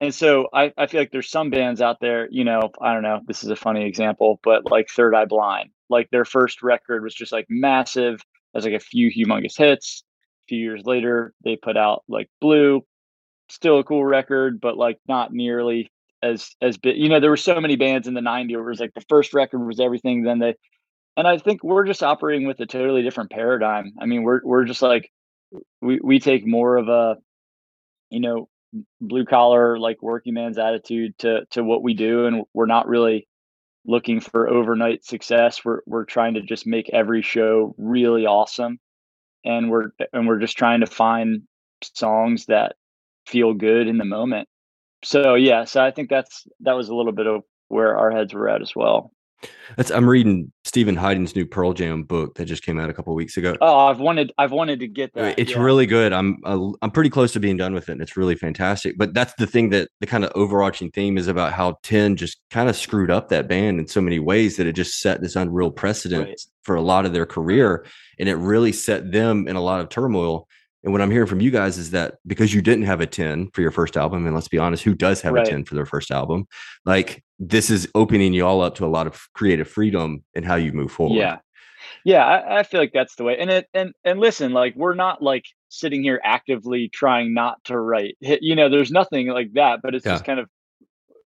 And 0.00 0.14
so 0.14 0.48
I, 0.52 0.72
I 0.78 0.86
feel 0.86 1.00
like 1.00 1.10
there's 1.10 1.30
some 1.30 1.50
bands 1.50 1.80
out 1.80 1.98
there, 2.00 2.28
you 2.30 2.44
know, 2.44 2.70
I 2.80 2.94
don't 2.94 3.02
know, 3.02 3.20
this 3.26 3.42
is 3.42 3.50
a 3.50 3.56
funny 3.56 3.84
example, 3.84 4.38
but 4.44 4.70
like 4.70 4.88
Third 4.88 5.14
Eye 5.14 5.24
Blind, 5.24 5.70
like 5.88 6.08
their 6.10 6.24
first 6.24 6.62
record 6.62 7.02
was 7.02 7.14
just 7.14 7.32
like 7.32 7.46
massive 7.48 8.20
has 8.54 8.64
like 8.64 8.74
a 8.74 8.80
few 8.80 9.10
humongous 9.10 9.56
hits. 9.56 10.04
A 10.44 10.48
few 10.48 10.58
years 10.58 10.82
later 10.84 11.34
they 11.44 11.56
put 11.56 11.76
out 11.76 12.04
like 12.08 12.30
blue 12.40 12.82
still 13.50 13.78
a 13.78 13.84
cool 13.84 14.04
record 14.04 14.60
but 14.60 14.76
like 14.76 14.98
not 15.08 15.32
nearly 15.32 15.90
as 16.22 16.54
as 16.60 16.76
big 16.78 16.96
you 16.96 17.08
know 17.08 17.20
there 17.20 17.30
were 17.30 17.36
so 17.36 17.60
many 17.60 17.76
bands 17.76 18.08
in 18.08 18.14
the 18.14 18.20
90s 18.20 18.52
where 18.52 18.66
it 18.66 18.70
was 18.70 18.80
like 18.80 18.94
the 18.94 19.04
first 19.08 19.34
record 19.34 19.58
was 19.58 19.80
everything 19.80 20.22
then 20.22 20.38
they 20.38 20.54
and 21.16 21.26
i 21.26 21.36
think 21.38 21.62
we're 21.62 21.84
just 21.84 22.02
operating 22.02 22.46
with 22.46 22.60
a 22.60 22.66
totally 22.66 23.02
different 23.02 23.30
paradigm. 23.30 23.92
I 24.00 24.06
mean 24.06 24.22
we're 24.22 24.40
we're 24.42 24.64
just 24.64 24.82
like 24.82 25.10
we 25.82 26.00
we 26.02 26.18
take 26.18 26.46
more 26.46 26.76
of 26.76 26.88
a 26.88 27.16
you 28.10 28.20
know 28.20 28.48
blue 29.00 29.24
collar 29.24 29.78
like 29.78 30.02
working 30.02 30.34
man's 30.34 30.58
attitude 30.58 31.18
to 31.18 31.40
to 31.50 31.64
what 31.64 31.82
we 31.82 31.94
do 31.94 32.26
and 32.26 32.44
we're 32.52 32.66
not 32.66 32.86
really 32.86 33.26
looking 33.88 34.20
for 34.20 34.48
overnight 34.48 35.04
success. 35.04 35.64
We're 35.64 35.80
we're 35.86 36.04
trying 36.04 36.34
to 36.34 36.42
just 36.42 36.66
make 36.66 36.90
every 36.90 37.22
show 37.22 37.74
really 37.78 38.26
awesome, 38.26 38.78
and 39.44 39.70
we're 39.70 39.90
and 40.12 40.28
we're 40.28 40.38
just 40.38 40.56
trying 40.56 40.80
to 40.80 40.86
find 40.86 41.42
songs 41.82 42.46
that 42.46 42.76
feel 43.26 43.54
good 43.54 43.88
in 43.88 43.98
the 43.98 44.04
moment. 44.04 44.48
So 45.04 45.34
yeah, 45.34 45.64
so 45.64 45.82
I 45.82 45.90
think 45.90 46.10
that's 46.10 46.46
that 46.60 46.74
was 46.74 46.88
a 46.88 46.94
little 46.94 47.12
bit 47.12 47.26
of 47.26 47.42
where 47.68 47.96
our 47.96 48.10
heads 48.10 48.34
were 48.34 48.48
at 48.48 48.62
as 48.62 48.76
well. 48.76 49.10
That's 49.76 49.90
I'm 49.90 50.08
reading 50.08 50.50
Stephen 50.64 50.96
Hyden's 50.96 51.36
new 51.36 51.46
Pearl 51.46 51.72
Jam 51.72 52.02
book 52.02 52.34
that 52.34 52.46
just 52.46 52.64
came 52.64 52.78
out 52.78 52.90
a 52.90 52.92
couple 52.92 53.14
weeks 53.14 53.36
ago. 53.36 53.54
Oh, 53.60 53.86
I've 53.86 54.00
wanted 54.00 54.32
I've 54.38 54.50
wanted 54.50 54.80
to 54.80 54.88
get 54.88 55.14
that. 55.14 55.38
It's 55.38 55.52
yeah. 55.52 55.60
really 55.60 55.86
good. 55.86 56.12
I'm 56.12 56.38
uh, 56.44 56.70
I'm 56.82 56.90
pretty 56.90 57.10
close 57.10 57.32
to 57.34 57.40
being 57.40 57.56
done 57.56 57.74
with 57.74 57.88
it, 57.88 57.92
and 57.92 58.02
it's 58.02 58.16
really 58.16 58.34
fantastic. 58.34 58.98
But 58.98 59.14
that's 59.14 59.34
the 59.34 59.46
thing 59.46 59.70
that 59.70 59.90
the 60.00 60.06
kind 60.06 60.24
of 60.24 60.32
overarching 60.34 60.90
theme 60.90 61.18
is 61.18 61.28
about 61.28 61.52
how 61.52 61.78
Ten 61.82 62.16
just 62.16 62.40
kind 62.50 62.68
of 62.68 62.76
screwed 62.76 63.10
up 63.10 63.28
that 63.28 63.48
band 63.48 63.78
in 63.78 63.86
so 63.86 64.00
many 64.00 64.18
ways 64.18 64.56
that 64.56 64.66
it 64.66 64.72
just 64.72 65.00
set 65.00 65.20
this 65.20 65.36
unreal 65.36 65.70
precedent 65.70 66.28
right. 66.28 66.40
for 66.62 66.74
a 66.74 66.82
lot 66.82 67.06
of 67.06 67.12
their 67.12 67.26
career, 67.26 67.86
and 68.18 68.28
it 68.28 68.36
really 68.36 68.72
set 68.72 69.12
them 69.12 69.46
in 69.46 69.56
a 69.56 69.62
lot 69.62 69.80
of 69.80 69.88
turmoil. 69.88 70.48
And 70.84 70.92
what 70.92 71.02
I'm 71.02 71.10
hearing 71.10 71.26
from 71.26 71.40
you 71.40 71.50
guys 71.50 71.76
is 71.76 71.90
that 71.90 72.14
because 72.26 72.54
you 72.54 72.62
didn't 72.62 72.84
have 72.84 73.00
a 73.00 73.06
10 73.06 73.50
for 73.52 73.60
your 73.60 73.72
first 73.72 73.96
album, 73.96 74.26
and 74.26 74.34
let's 74.34 74.48
be 74.48 74.58
honest, 74.58 74.84
who 74.84 74.94
does 74.94 75.20
have 75.20 75.34
right. 75.34 75.46
a 75.46 75.50
10 75.50 75.64
for 75.64 75.74
their 75.74 75.86
first 75.86 76.10
album? 76.10 76.46
Like 76.84 77.22
this 77.38 77.70
is 77.70 77.88
opening 77.94 78.32
you 78.32 78.44
all 78.44 78.60
up 78.60 78.74
to 78.76 78.84
a 78.84 78.88
lot 78.88 79.06
of 79.06 79.28
creative 79.32 79.68
freedom 79.68 80.24
in 80.34 80.42
how 80.42 80.56
you 80.56 80.72
move 80.72 80.90
forward. 80.90 81.16
Yeah. 81.16 81.38
Yeah, 82.04 82.24
I, 82.24 82.58
I, 82.58 82.62
feel 82.64 82.80
like 82.80 82.92
that's 82.92 83.14
the 83.16 83.24
way. 83.24 83.36
And 83.38 83.50
it 83.50 83.66
and 83.72 83.92
and 84.04 84.20
listen, 84.20 84.52
like 84.52 84.74
we're 84.76 84.94
not 84.94 85.22
like 85.22 85.44
sitting 85.68 86.02
here 86.02 86.20
actively 86.24 86.88
trying 86.88 87.34
not 87.34 87.62
to 87.64 87.78
write. 87.78 88.16
You 88.20 88.54
know, 88.56 88.68
there's 88.68 88.90
nothing 88.90 89.28
like 89.28 89.52
that, 89.54 89.80
but 89.82 89.94
it's 89.94 90.04
yeah. 90.04 90.12
just 90.12 90.24
kind 90.24 90.40
of 90.40 90.48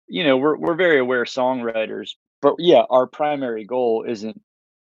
you 0.09 0.25
know, 0.25 0.37
we're 0.37 0.57
we're 0.57 0.75
very 0.75 0.99
aware 0.99 1.25
songwriters. 1.25 2.11
But 2.41 2.57
yeah, 2.59 2.83
our 2.91 3.07
primary 3.07 3.65
goal 3.65 4.05
isn't 4.07 4.41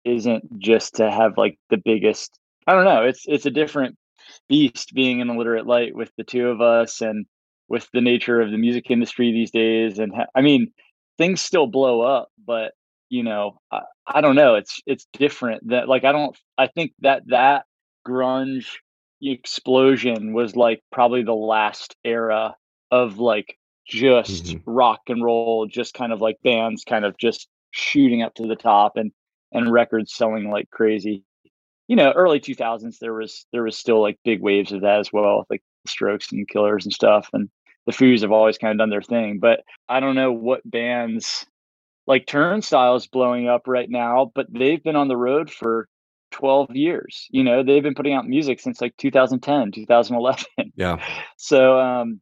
isn't 0.03 0.59
just 0.59 0.95
to 0.95 1.09
have 1.09 1.38
like 1.38 1.57
the 1.69 1.77
biggest 1.77 2.38
I 2.67 2.73
don't 2.73 2.86
know, 2.86 3.03
it's 3.03 3.23
it's 3.25 3.45
a 3.45 3.51
different 3.51 3.97
beast 4.49 4.93
being 4.93 5.21
an 5.21 5.29
illiterate 5.29 5.65
light 5.65 5.95
with 5.95 6.12
the 6.17 6.23
two 6.23 6.49
of 6.49 6.62
us 6.62 7.01
and 7.01 7.25
with 7.69 7.88
the 7.93 8.01
nature 8.01 8.41
of 8.41 8.51
the 8.51 8.57
music 8.57 8.89
industry 8.89 9.31
these 9.31 9.51
days 9.51 9.99
and 9.99 10.13
ha- 10.13 10.27
I 10.36 10.41
mean 10.41 10.71
things 11.17 11.41
still 11.41 11.67
blow 11.67 12.02
up, 12.02 12.30
but 12.45 12.73
you 13.10 13.23
know, 13.23 13.60
I, 13.71 13.82
I 14.08 14.21
don't 14.21 14.36
know. 14.36 14.56
It's 14.56 14.82
it's 14.86 15.08
different. 15.13 15.69
That 15.69 15.88
like 15.88 16.04
I 16.04 16.12
don't. 16.12 16.38
I 16.58 16.67
think 16.67 16.93
that 16.99 17.23
that 17.28 17.65
grunge 18.08 18.67
explosion 19.21 20.34
was 20.34 20.56
like 20.56 20.82
probably 20.91 21.23
the 21.23 21.34
last 21.34 21.95
era 22.04 22.56
of 22.91 23.19
like 23.19 23.58
just 23.88 24.45
mm-hmm. 24.45 24.69
rock 24.69 25.02
and 25.08 25.23
roll, 25.23 25.67
just 25.67 25.93
kind 25.93 26.12
of 26.12 26.21
like 26.21 26.38
bands 26.43 26.84
kind 26.84 27.06
of 27.06 27.17
just 27.17 27.47
shooting 27.71 28.21
up 28.21 28.34
to 28.36 28.47
the 28.47 28.56
top 28.56 28.97
and 28.97 29.12
and 29.52 29.71
records 29.71 30.13
selling 30.13 30.49
like 30.49 30.69
crazy. 30.71 31.23
You 31.88 31.95
know, 31.95 32.12
early 32.13 32.39
2000s 32.39 32.97
there 32.99 33.13
was 33.13 33.45
there 33.52 33.63
was 33.63 33.78
still 33.78 34.02
like 34.02 34.17
big 34.23 34.41
waves 34.41 34.71
of 34.71 34.82
that 34.82 34.99
as 34.99 35.13
well, 35.13 35.45
like 35.49 35.62
Strokes 35.86 36.32
and 36.32 36.47
Killers 36.47 36.86
and 36.86 36.93
stuff 36.93 37.30
and 37.34 37.49
the 37.86 37.91
Foos 37.91 38.22
have 38.22 38.32
always 38.32 38.58
kind 38.58 38.72
of 38.72 38.78
done 38.78 38.89
their 38.89 39.02
thing, 39.02 39.39
but 39.39 39.62
I 39.89 40.00
don't 40.00 40.15
know 40.15 40.32
what 40.32 40.62
bands 40.69 41.46
like 42.08 42.26
Turnstile's 42.26 43.08
blowing 43.08 43.48
up 43.48 43.67
right 43.67 43.89
now, 43.89 44.32
but 44.36 44.48
they've 44.52 44.84
been 44.84 44.96
on 44.96 45.08
the 45.08 45.17
road 45.17 45.50
for 45.50 45.88
12 46.32 46.76
years. 46.76 47.28
You 47.30 47.43
know, 47.43 47.63
they've 47.63 47.84
been 47.84 47.96
putting 47.96 48.13
out 48.13 48.28
music 48.28 48.60
since 48.60 48.82
like 48.82 48.96
2010, 48.98 49.72
2011. 49.72 50.46
Yeah. 50.76 50.98
So 51.38 51.80
um 51.80 52.22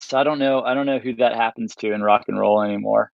so 0.00 0.18
I 0.18 0.24
don't 0.24 0.38
know 0.38 0.62
I 0.62 0.74
don't 0.74 0.86
know 0.86 0.98
who 0.98 1.14
that 1.16 1.34
happens 1.34 1.74
to 1.76 1.92
in 1.92 2.02
rock 2.02 2.24
and 2.28 2.38
roll 2.38 2.62
anymore. 2.62 3.10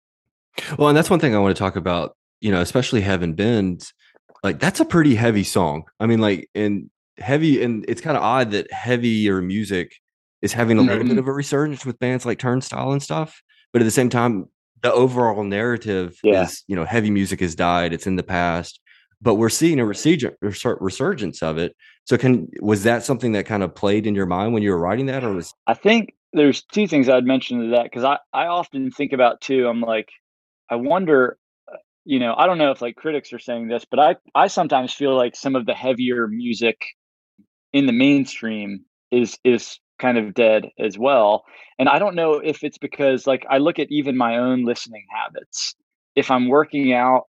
Well, 0.77 0.88
and 0.88 0.97
that's 0.97 1.11
one 1.11 1.21
thing 1.21 1.35
I 1.35 1.38
want 1.38 1.57
to 1.57 1.59
talk 1.59 1.77
about, 1.77 2.17
you 2.41 2.51
know, 2.51 2.61
especially 2.61 3.01
Heaven 3.01 3.35
Bends. 3.35 3.95
Like 4.43 4.59
that's 4.59 4.81
a 4.81 4.85
pretty 4.85 5.14
heavy 5.14 5.45
song. 5.45 5.85
I 6.01 6.07
mean, 6.07 6.21
like 6.21 6.51
and 6.55 6.91
heavy 7.19 7.62
and 7.62 7.85
it's 7.88 8.01
kind 8.01 8.17
of 8.17 8.23
odd 8.23 8.51
that 8.53 8.73
heavier 8.73 9.41
music 9.41 9.93
is 10.42 10.53
having 10.53 10.79
a 10.79 10.83
little 10.83 10.98
mm-hmm. 10.98 11.09
bit 11.09 11.18
of 11.18 11.29
a 11.29 11.33
resurgence 11.33 11.85
with 11.85 11.98
bands 11.98 12.24
like 12.24 12.38
Turnstile 12.38 12.92
and 12.92 13.03
stuff. 13.03 13.42
But 13.72 13.83
at 13.83 13.85
the 13.85 13.90
same 13.90 14.09
time, 14.09 14.46
the 14.83 14.92
overall 14.92 15.42
narrative 15.42 16.18
yeah. 16.22 16.44
is, 16.44 16.64
you 16.68 16.77
know, 16.77 16.85
heavy 16.85 17.11
music 17.11 17.40
has 17.40 17.55
died. 17.55 17.92
It's 17.92 18.07
in 18.07 18.16
the 18.16 18.22
past 18.22 18.81
but 19.20 19.35
we're 19.35 19.48
seeing 19.48 19.81
a 19.81 19.87
resurgence 19.87 21.42
of 21.42 21.59
it. 21.59 21.77
So, 22.05 22.16
can 22.16 22.48
was 22.61 22.85
that 22.85 23.05
something 23.05 23.33
that 23.33 23.46
kind 23.46 23.62
of 23.62 23.74
played 23.74 24.07
in 24.07 24.14
your 24.14 24.27
mind 24.27 24.55
when 24.55 24.62
you 24.62 24.70
were 24.70 24.79
writing 24.79 25.07
that, 25.07 25.24
or 25.24 25.33
was? 25.33 25.55
I 25.66 25.74
think 25.74 26.14
there's 26.33 26.62
two 26.62 26.87
things 26.87 27.09
I'd 27.09 27.24
mention 27.24 27.61
to 27.61 27.68
that 27.77 27.85
because 27.85 28.05
I 28.05 28.18
I 28.33 28.46
often 28.46 28.90
think 28.90 29.12
about 29.12 29.40
too. 29.40 29.66
I'm 29.68 29.81
like, 29.81 30.09
I 30.70 30.77
wonder, 30.77 31.38
uh, 31.70 31.77
you 32.05 32.18
know, 32.18 32.35
I 32.37 32.46
don't 32.46 32.59
know 32.59 32.70
if 32.70 32.81
like 32.81 32.96
critics 32.96 33.33
are 33.33 33.38
saying 33.38 33.68
this, 33.68 33.85
but 33.85 33.98
I 33.98 34.16
I 34.35 34.46
sometimes 34.46 34.92
feel 34.92 35.14
like 35.16 35.37
some 35.37 35.57
of 35.57 35.66
the 35.66 35.74
heavier 35.74 36.27
music 36.29 36.81
in 37.72 37.87
the 37.87 37.92
mainstream 37.92 38.85
is 39.11 39.38
is 39.44 39.79
kind 39.98 40.18
of 40.18 40.34
dead 40.34 40.70
as 40.78 40.98
well. 40.98 41.44
And 41.78 41.88
I 41.88 41.98
don't 41.98 42.14
know 42.14 42.34
if 42.34 42.64
it's 42.64 42.78
because 42.78 43.26
like 43.26 43.44
I 43.50 43.58
look 43.58 43.78
at 43.78 43.90
even 43.90 44.16
my 44.16 44.37
own 44.37 44.64
listening 44.64 45.06
habits. 45.11 45.74
If 46.14 46.30
I'm 46.30 46.48
working 46.48 46.92
out 46.92 47.24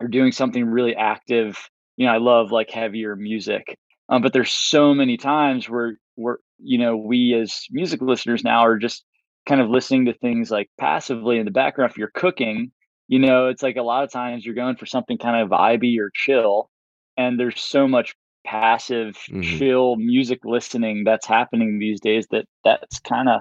or 0.00 0.08
doing 0.08 0.32
something 0.32 0.64
really 0.66 0.94
active, 0.94 1.68
you 1.96 2.06
know, 2.06 2.12
I 2.12 2.18
love 2.18 2.52
like 2.52 2.70
heavier 2.70 3.16
music. 3.16 3.78
Um, 4.08 4.22
but 4.22 4.32
there's 4.32 4.52
so 4.52 4.94
many 4.94 5.16
times 5.16 5.68
where 5.68 5.98
where 6.14 6.38
you 6.58 6.78
know 6.78 6.96
we 6.96 7.34
as 7.34 7.66
music 7.70 8.00
listeners 8.00 8.42
now 8.42 8.60
are 8.60 8.78
just 8.78 9.04
kind 9.46 9.60
of 9.60 9.70
listening 9.70 10.06
to 10.06 10.14
things 10.14 10.50
like 10.50 10.70
passively 10.78 11.38
in 11.38 11.44
the 11.44 11.50
background. 11.50 11.90
If 11.90 11.98
you're 11.98 12.10
cooking, 12.14 12.70
you 13.08 13.18
know, 13.18 13.48
it's 13.48 13.62
like 13.62 13.76
a 13.76 13.82
lot 13.82 14.04
of 14.04 14.12
times 14.12 14.44
you're 14.44 14.54
going 14.54 14.76
for 14.76 14.86
something 14.86 15.18
kind 15.18 15.42
of 15.42 15.50
vibey 15.50 15.98
or 15.98 16.10
chill, 16.14 16.70
and 17.16 17.38
there's 17.38 17.60
so 17.60 17.88
much 17.88 18.14
passive 18.44 19.16
mm-hmm. 19.30 19.42
chill 19.42 19.96
music 19.96 20.40
listening 20.44 21.04
that's 21.04 21.26
happening 21.26 21.78
these 21.78 22.00
days 22.00 22.26
that 22.30 22.46
that's 22.64 23.00
kind 23.00 23.28
of 23.28 23.40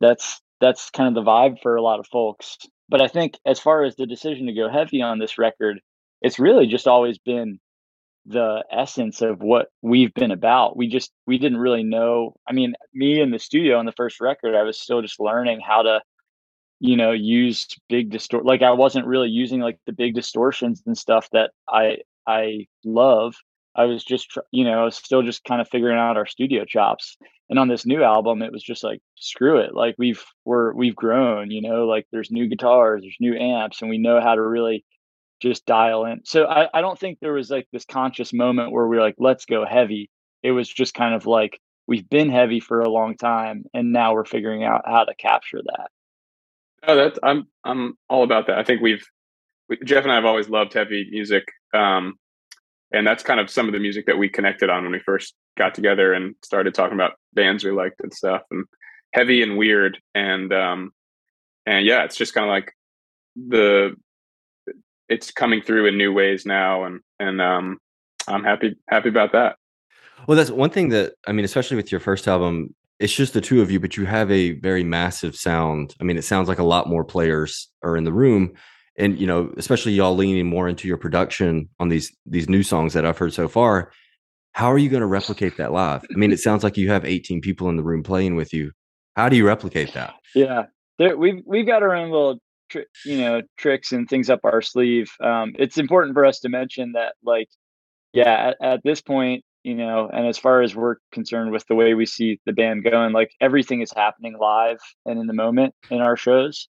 that's 0.00 0.40
that's 0.60 0.90
kind 0.90 1.08
of 1.08 1.14
the 1.24 1.28
vibe 1.28 1.60
for 1.60 1.76
a 1.76 1.82
lot 1.82 1.98
of 1.98 2.06
folks 2.06 2.58
but 2.88 3.00
I 3.00 3.08
think 3.08 3.38
as 3.44 3.58
far 3.58 3.84
as 3.84 3.96
the 3.96 4.06
decision 4.06 4.46
to 4.46 4.52
go 4.52 4.68
heavy 4.68 5.02
on 5.02 5.18
this 5.18 5.38
record, 5.38 5.80
it's 6.22 6.38
really 6.38 6.66
just 6.66 6.86
always 6.86 7.18
been 7.18 7.58
the 8.26 8.64
essence 8.72 9.22
of 9.22 9.40
what 9.40 9.68
we've 9.82 10.14
been 10.14 10.30
about. 10.30 10.76
We 10.76 10.88
just 10.88 11.10
we 11.26 11.38
didn't 11.38 11.58
really 11.58 11.82
know. 11.82 12.34
I 12.48 12.52
mean, 12.52 12.74
me 12.94 13.20
in 13.20 13.30
the 13.30 13.38
studio 13.38 13.78
on 13.78 13.86
the 13.86 13.92
first 13.92 14.20
record, 14.20 14.54
I 14.54 14.62
was 14.62 14.78
still 14.78 15.02
just 15.02 15.20
learning 15.20 15.60
how 15.60 15.82
to, 15.82 16.00
you 16.80 16.96
know, 16.96 17.12
use 17.12 17.66
big 17.88 18.10
distort. 18.10 18.44
Like 18.44 18.62
I 18.62 18.72
wasn't 18.72 19.06
really 19.06 19.28
using 19.28 19.60
like 19.60 19.78
the 19.86 19.92
big 19.92 20.14
distortions 20.14 20.82
and 20.86 20.96
stuff 20.96 21.28
that 21.32 21.50
I 21.68 21.98
I 22.26 22.66
love. 22.84 23.34
I 23.76 23.84
was 23.84 24.04
just, 24.04 24.36
you 24.50 24.64
know, 24.64 24.80
I 24.80 24.84
was 24.84 24.96
still 24.96 25.22
just 25.22 25.44
kind 25.44 25.60
of 25.60 25.68
figuring 25.68 25.98
out 25.98 26.16
our 26.16 26.26
studio 26.26 26.64
chops 26.64 27.16
and 27.48 27.58
on 27.58 27.68
this 27.68 27.86
new 27.86 28.02
album 28.02 28.42
it 28.42 28.52
was 28.52 28.62
just 28.62 28.82
like 28.82 29.00
screw 29.16 29.58
it 29.58 29.74
like 29.74 29.94
we've 29.98 30.24
we're 30.44 30.72
we've 30.74 30.96
grown 30.96 31.50
you 31.50 31.62
know 31.62 31.86
like 31.86 32.06
there's 32.10 32.30
new 32.30 32.48
guitars 32.48 33.02
there's 33.02 33.16
new 33.20 33.36
amps 33.36 33.80
and 33.80 33.90
we 33.90 33.98
know 33.98 34.20
how 34.20 34.34
to 34.34 34.42
really 34.42 34.84
just 35.40 35.66
dial 35.66 36.06
in. 36.06 36.22
So 36.24 36.46
i, 36.46 36.68
I 36.72 36.80
don't 36.80 36.98
think 36.98 37.18
there 37.20 37.32
was 37.32 37.50
like 37.50 37.68
this 37.72 37.84
conscious 37.84 38.32
moment 38.32 38.72
where 38.72 38.86
we 38.86 38.96
are 38.96 39.02
like 39.02 39.16
let's 39.18 39.44
go 39.44 39.66
heavy. 39.66 40.10
It 40.42 40.52
was 40.52 40.68
just 40.68 40.94
kind 40.94 41.14
of 41.14 41.26
like 41.26 41.60
we've 41.86 42.08
been 42.08 42.30
heavy 42.30 42.60
for 42.60 42.80
a 42.80 42.88
long 42.88 43.16
time 43.16 43.64
and 43.74 43.92
now 43.92 44.14
we're 44.14 44.24
figuring 44.24 44.64
out 44.64 44.82
how 44.86 45.04
to 45.04 45.14
capture 45.14 45.60
that. 45.62 45.90
Oh 46.88 46.96
that's 46.96 47.18
i'm 47.22 47.46
i'm 47.64 47.98
all 48.08 48.22
about 48.22 48.46
that. 48.46 48.58
I 48.58 48.64
think 48.64 48.80
we've 48.80 49.04
we, 49.68 49.78
jeff 49.84 50.04
and 50.04 50.12
i 50.12 50.14
have 50.14 50.24
always 50.24 50.48
loved 50.48 50.72
heavy 50.72 51.06
music 51.10 51.44
um 51.74 52.14
and 52.96 53.06
that's 53.06 53.22
kind 53.22 53.40
of 53.40 53.50
some 53.50 53.66
of 53.66 53.72
the 53.74 53.78
music 53.78 54.06
that 54.06 54.16
we 54.16 54.28
connected 54.28 54.70
on 54.70 54.82
when 54.82 54.92
we 54.92 54.98
first 55.00 55.34
got 55.58 55.74
together 55.74 56.14
and 56.14 56.34
started 56.42 56.74
talking 56.74 56.94
about 56.94 57.12
bands 57.34 57.62
we 57.62 57.70
liked 57.70 58.00
and 58.00 58.12
stuff 58.12 58.42
and 58.50 58.64
heavy 59.12 59.42
and 59.42 59.58
weird. 59.58 59.98
And 60.14 60.52
um 60.52 60.92
and 61.66 61.84
yeah 61.84 62.04
it's 62.04 62.16
just 62.16 62.32
kind 62.32 62.46
of 62.46 62.50
like 62.50 62.72
the 63.36 63.94
it's 65.08 65.30
coming 65.30 65.60
through 65.60 65.86
in 65.86 65.98
new 65.98 66.12
ways 66.12 66.46
now 66.46 66.84
and 66.84 67.00
and 67.20 67.40
um 67.40 67.78
i'm 68.26 68.42
happy 68.42 68.76
happy 68.88 69.10
about 69.10 69.32
that. 69.32 69.56
Well 70.26 70.36
that's 70.36 70.50
one 70.50 70.70
thing 70.70 70.88
that 70.90 71.14
i 71.26 71.32
mean 71.32 71.44
especially 71.44 71.76
with 71.76 71.92
your 71.92 72.00
first 72.00 72.26
album 72.26 72.74
it's 72.98 73.14
just 73.14 73.34
the 73.34 73.42
two 73.42 73.60
of 73.60 73.70
you 73.70 73.78
but 73.78 73.98
you 73.98 74.06
have 74.06 74.30
a 74.30 74.52
very 74.52 74.84
massive 74.84 75.36
sound. 75.36 75.94
I 76.00 76.04
mean 76.04 76.16
it 76.16 76.22
sounds 76.22 76.48
like 76.48 76.58
a 76.58 76.64
lot 76.64 76.88
more 76.88 77.04
players 77.04 77.68
are 77.82 77.96
in 77.96 78.04
the 78.04 78.12
room 78.12 78.54
and 78.98 79.18
you 79.18 79.26
know 79.26 79.52
especially 79.56 79.92
y'all 79.92 80.14
leaning 80.14 80.46
more 80.46 80.68
into 80.68 80.88
your 80.88 80.96
production 80.96 81.68
on 81.78 81.88
these 81.88 82.14
these 82.26 82.48
new 82.48 82.62
songs 82.62 82.92
that 82.92 83.04
i've 83.04 83.18
heard 83.18 83.32
so 83.32 83.48
far 83.48 83.90
how 84.56 84.72
are 84.72 84.78
you 84.78 84.88
going 84.88 85.02
to 85.02 85.06
replicate 85.06 85.58
that 85.58 85.70
live? 85.70 86.02
I 86.10 86.16
mean 86.16 86.32
it 86.32 86.40
sounds 86.40 86.64
like 86.64 86.78
you 86.78 86.88
have 86.88 87.04
18 87.04 87.42
people 87.42 87.68
in 87.68 87.76
the 87.76 87.82
room 87.82 88.02
playing 88.02 88.36
with 88.36 88.54
you. 88.54 88.72
How 89.14 89.28
do 89.28 89.36
you 89.36 89.46
replicate 89.46 89.92
that? 89.92 90.14
Yeah. 90.34 90.64
There, 90.98 91.14
we've 91.14 91.42
we've 91.44 91.66
got 91.66 91.82
our 91.82 91.94
own 91.94 92.10
little 92.10 92.38
you 93.04 93.18
know 93.18 93.42
tricks 93.58 93.92
and 93.92 94.08
things 94.08 94.30
up 94.30 94.40
our 94.44 94.62
sleeve. 94.62 95.10
Um, 95.22 95.52
it's 95.58 95.76
important 95.76 96.14
for 96.14 96.24
us 96.24 96.40
to 96.40 96.48
mention 96.48 96.92
that 96.92 97.16
like 97.22 97.48
yeah 98.14 98.48
at, 98.48 98.56
at 98.62 98.80
this 98.82 99.02
point 99.02 99.44
you 99.62 99.74
know 99.74 100.08
and 100.10 100.26
as 100.26 100.38
far 100.38 100.62
as 100.62 100.74
we're 100.74 100.96
concerned 101.12 101.52
with 101.52 101.66
the 101.66 101.74
way 101.74 101.92
we 101.92 102.06
see 102.06 102.40
the 102.46 102.54
band 102.54 102.82
going 102.82 103.12
like 103.12 103.32
everything 103.42 103.82
is 103.82 103.92
happening 103.94 104.38
live 104.40 104.78
and 105.04 105.20
in 105.20 105.26
the 105.26 105.34
moment 105.34 105.74
in 105.90 106.00
our 106.00 106.16
shows. 106.16 106.66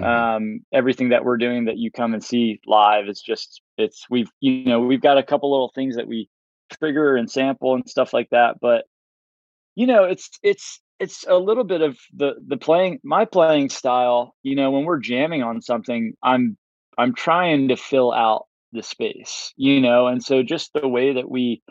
Um, 0.00 0.60
everything 0.72 1.08
that 1.08 1.24
we're 1.24 1.38
doing 1.38 1.64
that 1.64 1.78
you 1.78 1.90
come 1.90 2.14
and 2.14 2.22
see 2.22 2.60
live 2.66 3.08
is 3.08 3.20
just 3.20 3.62
it's 3.76 4.06
we've 4.08 4.30
you 4.40 4.64
know 4.64 4.80
we've 4.80 5.00
got 5.00 5.18
a 5.18 5.22
couple 5.22 5.50
little 5.50 5.72
things 5.74 5.96
that 5.96 6.06
we 6.06 6.28
trigger 6.78 7.16
and 7.16 7.30
sample 7.30 7.74
and 7.74 7.88
stuff 7.88 8.12
like 8.12 8.28
that 8.30 8.56
but 8.60 8.84
you 9.74 9.86
know 9.86 10.04
it's 10.04 10.30
it's 10.42 10.80
it's 11.00 11.24
a 11.26 11.36
little 11.36 11.64
bit 11.64 11.80
of 11.80 11.98
the 12.14 12.34
the 12.46 12.56
playing 12.56 13.00
my 13.02 13.24
playing 13.24 13.70
style 13.70 14.34
you 14.42 14.54
know 14.54 14.70
when 14.70 14.84
we're 14.84 14.98
jamming 14.98 15.42
on 15.42 15.60
something 15.60 16.14
i'm 16.22 16.56
i'm 16.96 17.14
trying 17.14 17.68
to 17.68 17.76
fill 17.76 18.12
out 18.12 18.46
the 18.72 18.82
space 18.82 19.52
you 19.56 19.80
know 19.80 20.06
and 20.06 20.22
so 20.22 20.42
just 20.42 20.72
the 20.74 20.86
way 20.86 21.14
that 21.14 21.28
we 21.28 21.62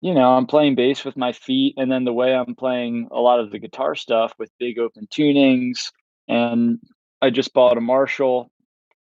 you 0.00 0.14
know 0.14 0.32
i'm 0.32 0.46
playing 0.46 0.76
bass 0.76 1.04
with 1.04 1.16
my 1.16 1.32
feet 1.32 1.74
and 1.76 1.90
then 1.90 2.04
the 2.04 2.12
way 2.12 2.34
i'm 2.34 2.54
playing 2.54 3.08
a 3.10 3.20
lot 3.20 3.40
of 3.40 3.50
the 3.50 3.58
guitar 3.58 3.94
stuff 3.94 4.32
with 4.38 4.50
big 4.58 4.78
open 4.78 5.06
tunings 5.08 5.90
and 6.28 6.78
I 7.24 7.30
just 7.30 7.54
bought 7.54 7.78
a 7.78 7.80
Marshall 7.80 8.50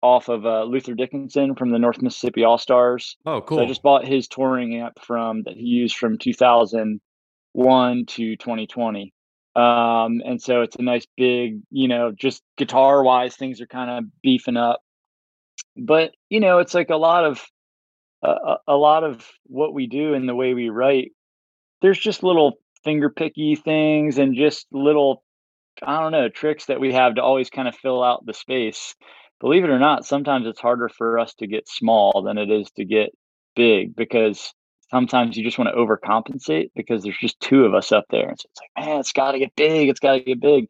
off 0.00 0.28
of 0.28 0.46
uh, 0.46 0.62
Luther 0.62 0.94
Dickinson 0.94 1.56
from 1.56 1.70
the 1.70 1.78
North 1.80 2.00
Mississippi 2.00 2.44
All 2.44 2.56
Stars. 2.56 3.16
Oh, 3.26 3.40
cool! 3.40 3.58
So 3.58 3.64
I 3.64 3.66
just 3.66 3.82
bought 3.82 4.06
his 4.06 4.28
touring 4.28 4.76
amp 4.76 5.00
from 5.02 5.42
that 5.42 5.54
he 5.54 5.64
used 5.64 5.96
from 5.96 6.18
2001 6.18 8.06
to 8.06 8.36
2020. 8.36 9.12
Um, 9.56 10.22
and 10.24 10.40
so 10.40 10.62
it's 10.62 10.76
a 10.76 10.82
nice 10.82 11.04
big, 11.16 11.62
you 11.72 11.88
know, 11.88 12.12
just 12.12 12.42
guitar 12.56 13.02
wise, 13.02 13.34
things 13.34 13.60
are 13.60 13.66
kind 13.66 13.90
of 13.90 14.04
beefing 14.22 14.56
up. 14.56 14.82
But 15.76 16.12
you 16.30 16.38
know, 16.38 16.58
it's 16.58 16.74
like 16.74 16.90
a 16.90 16.96
lot 16.96 17.24
of 17.24 17.44
uh, 18.22 18.58
a 18.68 18.76
lot 18.76 19.02
of 19.02 19.28
what 19.46 19.74
we 19.74 19.88
do 19.88 20.14
and 20.14 20.28
the 20.28 20.34
way 20.36 20.54
we 20.54 20.68
write. 20.68 21.10
There's 21.80 21.98
just 21.98 22.22
little 22.22 22.58
finger 22.84 23.10
picky 23.10 23.56
things 23.56 24.18
and 24.18 24.36
just 24.36 24.68
little 24.70 25.24
I 25.82 26.00
don't 26.00 26.12
know, 26.12 26.28
tricks 26.28 26.66
that 26.66 26.80
we 26.80 26.92
have 26.92 27.14
to 27.16 27.22
always 27.22 27.50
kind 27.50 27.68
of 27.68 27.74
fill 27.76 28.02
out 28.02 28.24
the 28.26 28.34
space. 28.34 28.94
Believe 29.40 29.64
it 29.64 29.70
or 29.70 29.78
not, 29.78 30.04
sometimes 30.06 30.46
it's 30.46 30.60
harder 30.60 30.88
for 30.88 31.18
us 31.18 31.34
to 31.34 31.46
get 31.46 31.68
small 31.68 32.22
than 32.22 32.38
it 32.38 32.50
is 32.50 32.70
to 32.72 32.84
get 32.84 33.10
big 33.56 33.94
because 33.96 34.52
sometimes 34.90 35.36
you 35.36 35.44
just 35.44 35.58
want 35.58 35.70
to 35.70 35.76
overcompensate 35.76 36.70
because 36.76 37.02
there's 37.02 37.18
just 37.18 37.40
two 37.40 37.64
of 37.64 37.74
us 37.74 37.92
up 37.92 38.04
there. 38.10 38.28
And 38.28 38.38
so 38.38 38.46
it's 38.50 38.60
like, 38.60 38.86
man, 38.86 39.00
it's 39.00 39.12
got 39.12 39.32
to 39.32 39.38
get 39.38 39.56
big. 39.56 39.88
It's 39.88 40.00
got 40.00 40.12
to 40.12 40.20
get 40.20 40.40
big. 40.40 40.66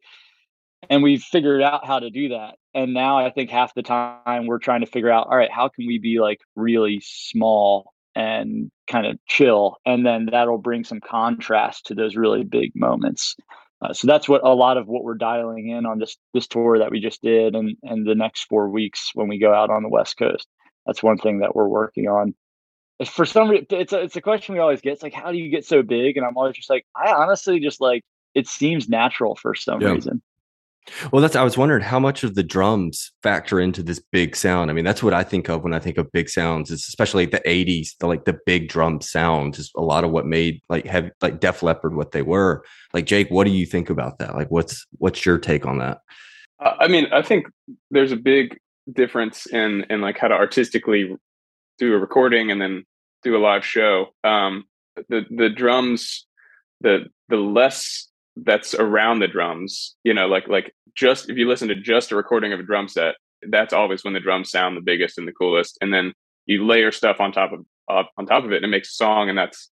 and 0.88 1.02
we've 1.02 1.22
figured 1.22 1.62
out 1.62 1.86
how 1.86 1.98
to 1.98 2.10
do 2.10 2.30
that 2.30 2.54
and 2.74 2.94
now 2.94 3.18
i 3.18 3.30
think 3.30 3.50
half 3.50 3.74
the 3.74 3.82
time 3.82 4.46
we're 4.46 4.58
trying 4.58 4.80
to 4.80 4.86
figure 4.86 5.10
out 5.10 5.26
all 5.28 5.36
right 5.36 5.52
how 5.52 5.68
can 5.68 5.86
we 5.86 5.98
be 5.98 6.20
like 6.20 6.40
really 6.56 7.00
small 7.04 7.92
and 8.14 8.70
kind 8.86 9.06
of 9.06 9.18
chill 9.26 9.76
and 9.86 10.04
then 10.04 10.26
that'll 10.30 10.58
bring 10.58 10.84
some 10.84 11.00
contrast 11.00 11.86
to 11.86 11.94
those 11.94 12.16
really 12.16 12.44
big 12.44 12.72
moments 12.74 13.36
uh, 13.82 13.92
so 13.92 14.06
that's 14.06 14.28
what 14.28 14.44
a 14.44 14.54
lot 14.54 14.76
of 14.76 14.86
what 14.86 15.02
we're 15.02 15.14
dialing 15.14 15.68
in 15.68 15.86
on 15.86 15.98
this 15.98 16.16
this 16.34 16.46
tour 16.46 16.78
that 16.78 16.90
we 16.90 17.00
just 17.00 17.22
did 17.22 17.54
and 17.54 17.76
and 17.82 18.06
the 18.06 18.14
next 18.14 18.44
four 18.44 18.68
weeks 18.68 19.10
when 19.14 19.28
we 19.28 19.38
go 19.38 19.52
out 19.52 19.70
on 19.70 19.82
the 19.82 19.88
west 19.88 20.16
coast. 20.16 20.46
That's 20.86 21.02
one 21.02 21.18
thing 21.18 21.40
that 21.40 21.54
we're 21.54 21.68
working 21.68 22.08
on. 22.08 22.34
For 23.06 23.24
some 23.24 23.48
reason 23.48 23.66
it's 23.70 23.92
a, 23.92 24.00
it's 24.00 24.16
a 24.16 24.20
question 24.20 24.54
we 24.54 24.60
always 24.60 24.80
get. 24.80 24.94
It's 24.94 25.02
like 25.02 25.14
how 25.14 25.32
do 25.32 25.38
you 25.38 25.50
get 25.50 25.64
so 25.64 25.82
big? 25.82 26.16
And 26.16 26.24
i'm 26.24 26.36
always 26.36 26.56
just 26.56 26.70
like 26.70 26.86
i 26.94 27.12
honestly 27.12 27.60
just 27.60 27.80
like 27.80 28.04
it 28.34 28.46
seems 28.46 28.88
natural 28.88 29.34
for 29.34 29.54
some 29.54 29.80
yeah. 29.80 29.90
reason 29.90 30.22
well, 31.12 31.22
that's 31.22 31.36
I 31.36 31.44
was 31.44 31.56
wondering 31.56 31.82
how 31.82 32.00
much 32.00 32.24
of 32.24 32.34
the 32.34 32.42
drums 32.42 33.12
factor 33.22 33.60
into 33.60 33.82
this 33.82 34.00
big 34.00 34.34
sound. 34.34 34.70
I 34.70 34.74
mean, 34.74 34.84
that's 34.84 35.02
what 35.02 35.14
I 35.14 35.22
think 35.22 35.48
of 35.48 35.62
when 35.62 35.74
I 35.74 35.78
think 35.78 35.96
of 35.96 36.10
big 36.12 36.28
sounds. 36.28 36.70
Is 36.70 36.86
especially 36.88 37.26
the 37.26 37.40
'80s, 37.40 37.96
the 37.98 38.06
like 38.06 38.24
the 38.24 38.38
big 38.46 38.68
drum 38.68 39.00
sound 39.00 39.58
is 39.58 39.70
a 39.76 39.82
lot 39.82 40.04
of 40.04 40.10
what 40.10 40.26
made 40.26 40.60
like 40.68 40.86
have 40.86 41.10
like 41.20 41.40
Def 41.40 41.62
Leppard 41.62 41.94
what 41.94 42.12
they 42.12 42.22
were. 42.22 42.64
Like 42.92 43.06
Jake, 43.06 43.30
what 43.30 43.44
do 43.44 43.50
you 43.50 43.66
think 43.66 43.90
about 43.90 44.18
that? 44.18 44.34
Like, 44.34 44.50
what's 44.50 44.86
what's 44.98 45.24
your 45.24 45.38
take 45.38 45.66
on 45.66 45.78
that? 45.78 46.00
I 46.58 46.88
mean, 46.88 47.06
I 47.12 47.22
think 47.22 47.46
there's 47.90 48.12
a 48.12 48.16
big 48.16 48.58
difference 48.92 49.46
in 49.46 49.84
in 49.88 50.00
like 50.00 50.18
how 50.18 50.28
to 50.28 50.34
artistically 50.34 51.16
do 51.78 51.94
a 51.94 51.98
recording 51.98 52.50
and 52.50 52.60
then 52.60 52.84
do 53.22 53.36
a 53.36 53.38
live 53.38 53.64
show. 53.64 54.08
Um, 54.24 54.64
the 55.08 55.24
the 55.30 55.48
drums, 55.48 56.26
the 56.80 57.06
the 57.28 57.36
less 57.36 58.08
that's 58.36 58.74
around 58.74 59.18
the 59.18 59.28
drums 59.28 59.96
you 60.04 60.14
know 60.14 60.26
like 60.26 60.48
like 60.48 60.74
just 60.94 61.28
if 61.28 61.36
you 61.36 61.48
listen 61.48 61.68
to 61.68 61.74
just 61.74 62.12
a 62.12 62.16
recording 62.16 62.52
of 62.52 62.60
a 62.60 62.62
drum 62.62 62.88
set 62.88 63.14
that's 63.50 63.72
always 63.72 64.04
when 64.04 64.14
the 64.14 64.20
drums 64.20 64.50
sound 64.50 64.76
the 64.76 64.80
biggest 64.80 65.18
and 65.18 65.28
the 65.28 65.32
coolest 65.32 65.76
and 65.80 65.92
then 65.92 66.12
you 66.46 66.66
layer 66.66 66.90
stuff 66.90 67.20
on 67.20 67.32
top 67.32 67.52
of 67.52 68.06
on 68.16 68.26
top 68.26 68.44
of 68.44 68.52
it 68.52 68.56
and 68.56 68.64
it 68.64 68.68
makes 68.68 68.90
a 68.90 68.94
song 68.94 69.28
and 69.28 69.36
that's 69.36 69.70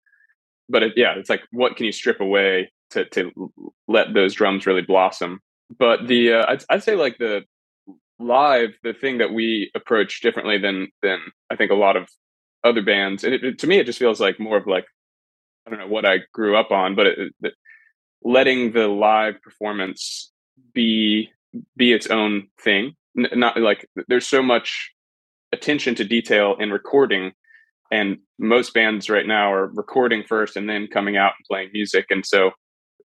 but 0.68 0.82
it, 0.82 0.92
yeah 0.96 1.14
it's 1.16 1.30
like 1.30 1.42
what 1.52 1.76
can 1.76 1.86
you 1.86 1.92
strip 1.92 2.20
away 2.20 2.70
to 2.90 3.04
to 3.06 3.52
let 3.88 4.14
those 4.14 4.34
drums 4.34 4.66
really 4.66 4.82
blossom? 4.82 5.40
But 5.78 6.06
the 6.06 6.34
uh, 6.34 6.46
I'd, 6.48 6.64
I'd 6.68 6.82
say 6.82 6.96
like 6.96 7.18
the 7.18 7.44
live 8.18 8.70
the 8.82 8.92
thing 8.92 9.18
that 9.18 9.32
we 9.32 9.70
approach 9.74 10.20
differently 10.20 10.58
than 10.58 10.88
than 11.00 11.18
i 11.50 11.56
think 11.56 11.70
a 11.70 11.74
lot 11.74 11.96
of 11.96 12.06
other 12.62 12.82
bands 12.82 13.24
and 13.24 13.32
it, 13.32 13.42
it, 13.42 13.58
to 13.58 13.66
me 13.66 13.78
it 13.78 13.86
just 13.86 13.98
feels 13.98 14.20
like 14.20 14.38
more 14.38 14.58
of 14.58 14.66
like 14.66 14.84
i 15.66 15.70
don't 15.70 15.78
know 15.78 15.88
what 15.88 16.04
i 16.04 16.18
grew 16.34 16.54
up 16.54 16.70
on 16.70 16.94
but 16.94 17.06
it, 17.06 17.32
letting 18.22 18.72
the 18.72 18.88
live 18.88 19.40
performance 19.42 20.32
be 20.74 21.30
be 21.76 21.92
its 21.92 22.06
own 22.08 22.48
thing. 22.62 22.94
N- 23.18 23.38
not 23.38 23.58
like 23.58 23.88
there's 24.08 24.26
so 24.26 24.42
much 24.42 24.90
attention 25.52 25.94
to 25.96 26.04
detail 26.04 26.56
in 26.58 26.70
recording 26.70 27.32
and 27.90 28.18
most 28.38 28.72
bands 28.72 29.10
right 29.10 29.26
now 29.26 29.52
are 29.52 29.66
recording 29.66 30.22
first 30.22 30.56
and 30.56 30.68
then 30.68 30.86
coming 30.86 31.16
out 31.16 31.32
and 31.38 31.44
playing 31.48 31.70
music 31.72 32.06
and 32.10 32.24
so 32.24 32.52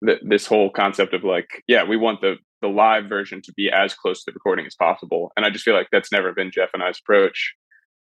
th- 0.03 0.19
this 0.23 0.47
whole 0.47 0.71
concept 0.71 1.13
of 1.13 1.23
like 1.23 1.63
yeah 1.67 1.83
we 1.83 1.95
want 1.95 2.21
the 2.21 2.37
the 2.63 2.67
live 2.67 3.05
version 3.05 3.39
to 3.39 3.53
be 3.53 3.69
as 3.69 3.93
close 3.93 4.23
to 4.23 4.31
the 4.31 4.33
recording 4.33 4.65
as 4.65 4.73
possible 4.73 5.31
and 5.37 5.45
i 5.45 5.49
just 5.51 5.63
feel 5.63 5.75
like 5.75 5.89
that's 5.91 6.11
never 6.11 6.33
been 6.33 6.49
jeff 6.49 6.69
and 6.73 6.81
i's 6.81 6.99
approach. 6.99 7.53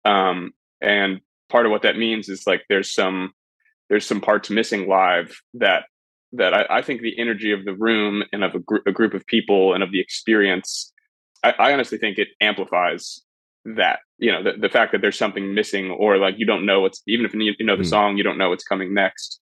Um, 0.04 0.52
and 0.80 1.20
part 1.50 1.66
of 1.66 1.72
what 1.72 1.82
that 1.82 1.98
means 1.98 2.28
is 2.28 2.46
like 2.46 2.62
there's 2.68 2.92
some 2.92 3.32
there's 3.88 4.06
some 4.06 4.20
parts 4.20 4.50
missing 4.50 4.88
live 4.88 5.40
that 5.54 5.84
that 6.32 6.54
I, 6.54 6.66
I, 6.70 6.82
think 6.82 7.00
the 7.00 7.18
energy 7.18 7.52
of 7.52 7.64
the 7.64 7.74
room 7.74 8.22
and 8.32 8.44
of 8.44 8.54
a, 8.54 8.60
gr- 8.60 8.86
a, 8.86 8.92
group 8.92 9.14
of 9.14 9.26
people 9.26 9.74
and 9.74 9.82
of 9.82 9.90
the 9.90 10.00
experience, 10.00 10.92
I, 11.42 11.54
I 11.58 11.72
honestly 11.72 11.98
think 11.98 12.18
it 12.18 12.28
amplifies 12.40 13.20
that. 13.64 14.00
You 14.18 14.32
know, 14.32 14.42
the, 14.42 14.52
the, 14.58 14.68
fact 14.68 14.92
that 14.92 15.00
there's 15.00 15.18
something 15.18 15.54
missing, 15.54 15.90
or 15.90 16.18
like 16.18 16.34
you 16.38 16.46
don't 16.46 16.66
know 16.66 16.80
what's 16.80 17.02
even 17.08 17.26
if 17.26 17.34
you 17.34 17.54
know 17.66 17.76
the 17.76 17.82
mm. 17.82 17.88
song, 17.88 18.16
you 18.16 18.22
don't 18.22 18.38
know 18.38 18.50
what's 18.50 18.64
coming 18.64 18.94
next, 18.94 19.40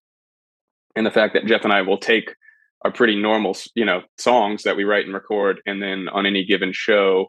and 0.97 1.05
the 1.05 1.11
fact 1.11 1.35
that 1.35 1.47
Jeff 1.47 1.65
and 1.65 1.73
I 1.73 1.83
will 1.83 1.99
take 1.99 2.35
our 2.83 2.93
pretty 2.93 3.21
normal, 3.21 3.57
you 3.75 3.85
know, 3.85 4.03
songs 4.19 4.63
that 4.63 4.77
we 4.77 4.85
write 4.85 5.05
and 5.05 5.15
record, 5.15 5.61
and 5.67 5.83
then 5.83 6.09
on 6.09 6.27
any 6.27 6.45
given 6.45 6.73
show, 6.73 7.27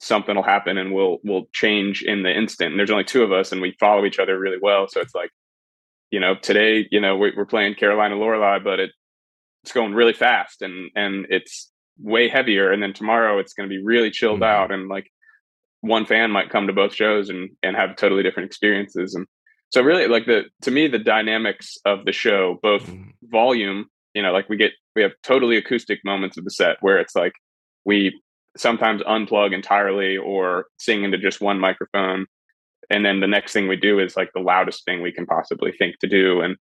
something 0.00 0.36
will 0.36 0.42
happen 0.42 0.76
and 0.76 0.92
we'll 0.92 1.18
we'll 1.24 1.46
change 1.52 2.02
in 2.02 2.22
the 2.22 2.30
instant. 2.30 2.70
And 2.70 2.78
there's 2.78 2.90
only 2.90 3.04
two 3.04 3.22
of 3.22 3.32
us, 3.32 3.50
and 3.50 3.60
we 3.60 3.76
follow 3.80 4.04
each 4.04 4.18
other 4.18 4.38
really 4.38 4.58
well, 4.60 4.86
so 4.88 5.00
it's 5.00 5.14
like 5.14 5.30
you 6.14 6.20
know, 6.20 6.36
today, 6.36 6.86
you 6.92 7.00
know, 7.00 7.16
we're 7.16 7.44
playing 7.44 7.74
Carolina 7.74 8.14
Lorelei, 8.14 8.60
but 8.60 8.78
it, 8.78 8.92
it's 9.64 9.72
going 9.72 9.94
really 9.94 10.12
fast 10.12 10.62
and 10.62 10.92
and 10.94 11.26
it's 11.28 11.72
way 11.98 12.28
heavier. 12.28 12.70
And 12.70 12.80
then 12.80 12.92
tomorrow 12.92 13.40
it's 13.40 13.52
going 13.52 13.68
to 13.68 13.74
be 13.74 13.82
really 13.82 14.12
chilled 14.12 14.40
mm-hmm. 14.40 14.62
out, 14.62 14.70
and 14.70 14.88
like 14.88 15.10
one 15.80 16.06
fan 16.06 16.30
might 16.30 16.50
come 16.50 16.68
to 16.68 16.72
both 16.72 16.94
shows 16.94 17.30
and 17.30 17.50
and 17.64 17.74
have 17.74 17.96
totally 17.96 18.22
different 18.22 18.46
experiences. 18.46 19.16
And 19.16 19.26
so, 19.70 19.82
really, 19.82 20.06
like 20.06 20.26
the 20.26 20.44
to 20.62 20.70
me, 20.70 20.86
the 20.86 21.00
dynamics 21.00 21.76
of 21.84 22.04
the 22.04 22.12
show, 22.12 22.60
both 22.62 22.86
mm-hmm. 22.86 23.10
volume, 23.24 23.86
you 24.14 24.22
know, 24.22 24.32
like 24.32 24.48
we 24.48 24.56
get 24.56 24.70
we 24.94 25.02
have 25.02 25.14
totally 25.24 25.56
acoustic 25.56 25.98
moments 26.04 26.36
of 26.38 26.44
the 26.44 26.50
set 26.52 26.76
where 26.80 26.98
it's 27.00 27.16
like 27.16 27.32
we 27.84 28.22
sometimes 28.56 29.02
unplug 29.02 29.52
entirely 29.52 30.16
or 30.16 30.66
sing 30.78 31.02
into 31.02 31.18
just 31.18 31.40
one 31.40 31.58
microphone 31.58 32.26
and 32.90 33.04
then 33.04 33.20
the 33.20 33.26
next 33.26 33.52
thing 33.52 33.68
we 33.68 33.76
do 33.76 33.98
is 33.98 34.16
like 34.16 34.30
the 34.34 34.40
loudest 34.40 34.84
thing 34.84 35.02
we 35.02 35.12
can 35.12 35.26
possibly 35.26 35.72
think 35.72 35.98
to 35.98 36.08
do. 36.08 36.40
And 36.40 36.56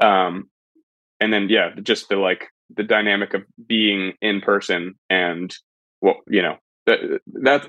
um 0.00 0.48
and 1.20 1.32
then 1.32 1.48
yeah 1.48 1.70
just 1.82 2.08
the 2.08 2.16
like 2.16 2.48
the 2.76 2.82
dynamic 2.82 3.34
of 3.34 3.42
being 3.66 4.12
in 4.20 4.40
person 4.40 4.94
and 5.10 5.54
what 6.00 6.16
you 6.28 6.42
know 6.42 6.56
that 6.86 6.98
that's 7.26 7.66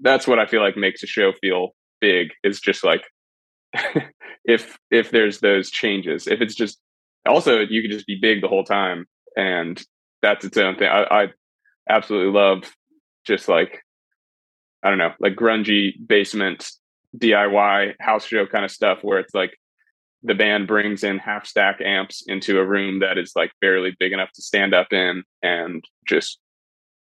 that's 0.00 0.26
what 0.26 0.38
i 0.38 0.46
feel 0.46 0.62
like 0.62 0.76
makes 0.76 1.02
a 1.02 1.06
show 1.06 1.32
feel 1.40 1.70
big 2.00 2.30
is 2.44 2.60
just 2.60 2.84
like 2.84 3.04
if 4.44 4.78
if 4.90 5.10
there's 5.10 5.40
those 5.40 5.70
changes 5.70 6.26
if 6.26 6.40
it's 6.40 6.54
just 6.54 6.80
also 7.26 7.60
you 7.60 7.82
could 7.82 7.90
just 7.90 8.06
be 8.06 8.18
big 8.20 8.40
the 8.40 8.48
whole 8.48 8.64
time 8.64 9.06
and 9.36 9.82
that's 10.20 10.44
its 10.44 10.56
own 10.56 10.76
thing. 10.76 10.88
I, 10.88 11.02
I 11.22 11.26
absolutely 11.88 12.32
love 12.32 12.64
just 13.24 13.48
like 13.48 13.82
i 14.82 14.88
don't 14.88 14.98
know 14.98 15.12
like 15.20 15.34
grungy 15.34 15.92
basement 16.06 16.70
DIY 17.18 17.94
house 18.00 18.26
show 18.26 18.46
kind 18.46 18.64
of 18.64 18.70
stuff 18.70 18.98
where 19.02 19.18
it's 19.18 19.34
like 19.34 19.58
the 20.22 20.34
band 20.34 20.66
brings 20.66 21.02
in 21.02 21.18
half 21.18 21.46
stack 21.46 21.80
amps 21.80 22.22
into 22.26 22.58
a 22.58 22.64
room 22.64 23.00
that 23.00 23.18
is 23.18 23.32
like 23.34 23.50
barely 23.60 23.94
big 23.98 24.12
enough 24.12 24.30
to 24.32 24.42
stand 24.42 24.74
up 24.74 24.92
in 24.92 25.24
and 25.42 25.84
just 26.06 26.38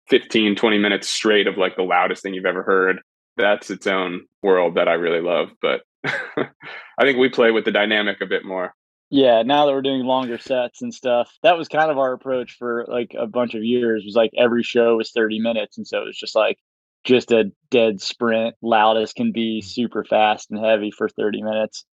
15 0.09 0.55
20 0.55 0.77
minutes 0.77 1.07
straight 1.07 1.47
of 1.47 1.57
like 1.57 1.75
the 1.75 1.83
loudest 1.83 2.23
thing 2.23 2.33
you've 2.33 2.45
ever 2.45 2.63
heard. 2.63 2.99
That's 3.37 3.69
its 3.69 3.87
own 3.87 4.25
world 4.43 4.75
that 4.75 4.87
i 4.87 4.93
really 4.93 5.21
love 5.21 5.49
but 5.61 5.81
i 6.05 7.03
think 7.03 7.17
we 7.17 7.29
play 7.29 7.51
with 7.51 7.65
the 7.65 7.71
dynamic 7.71 8.21
a 8.21 8.25
bit 8.25 8.45
more. 8.45 8.73
Yeah 9.09 9.43
now 9.43 9.65
that 9.65 9.71
we're 9.71 9.81
doing 9.81 10.03
longer 10.03 10.37
sets 10.37 10.81
and 10.81 10.93
stuff 10.93 11.31
that 11.43 11.57
was 11.57 11.67
kind 11.67 11.89
of 11.89 11.97
our 11.97 12.13
approach 12.13 12.55
for 12.57 12.85
like 12.87 13.15
a 13.17 13.27
bunch 13.27 13.55
of 13.55 13.63
years 13.63 14.03
was 14.05 14.15
like 14.15 14.31
every 14.37 14.63
show 14.63 14.97
was 14.97 15.11
30 15.11 15.39
minutes 15.39 15.77
and 15.77 15.87
so 15.87 16.01
it 16.01 16.05
was 16.05 16.17
just 16.17 16.35
like 16.35 16.57
just 17.03 17.31
a 17.31 17.51
dead 17.71 18.01
sprint, 18.01 18.55
loud 18.61 18.97
as 18.97 19.13
can 19.13 19.31
be, 19.31 19.61
super 19.61 20.03
fast 20.03 20.51
and 20.51 20.63
heavy 20.63 20.91
for 20.91 21.09
30 21.09 21.41
minutes. 21.41 21.85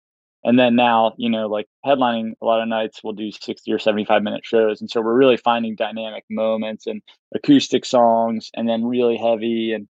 And 0.43 0.59
then 0.59 0.77
now, 0.77 1.15
you 1.17 1.31
know, 1.31 1.47
like 1.47 1.67
headlining 1.85 2.33
a 2.41 2.45
lot 2.45 2.61
of 2.61 2.69
nights, 2.69 3.01
we'll 3.03 3.15
do 3.15 3.31
60 3.33 3.73
or 3.73 3.79
75 3.79 4.23
minute 4.23 4.45
shows. 4.45 4.81
And 4.81 4.91
so 4.91 5.01
we're 5.01 5.17
really 5.17 5.39
finding 5.39 5.75
dynamic 5.75 6.25
moments 6.31 6.87
and 6.87 7.01
acoustic 7.35 7.87
songs 7.87 8.51
and 8.55 8.69
then 8.69 8.85
really 8.85 9.17
heavy. 9.17 9.73
And, 9.73 9.89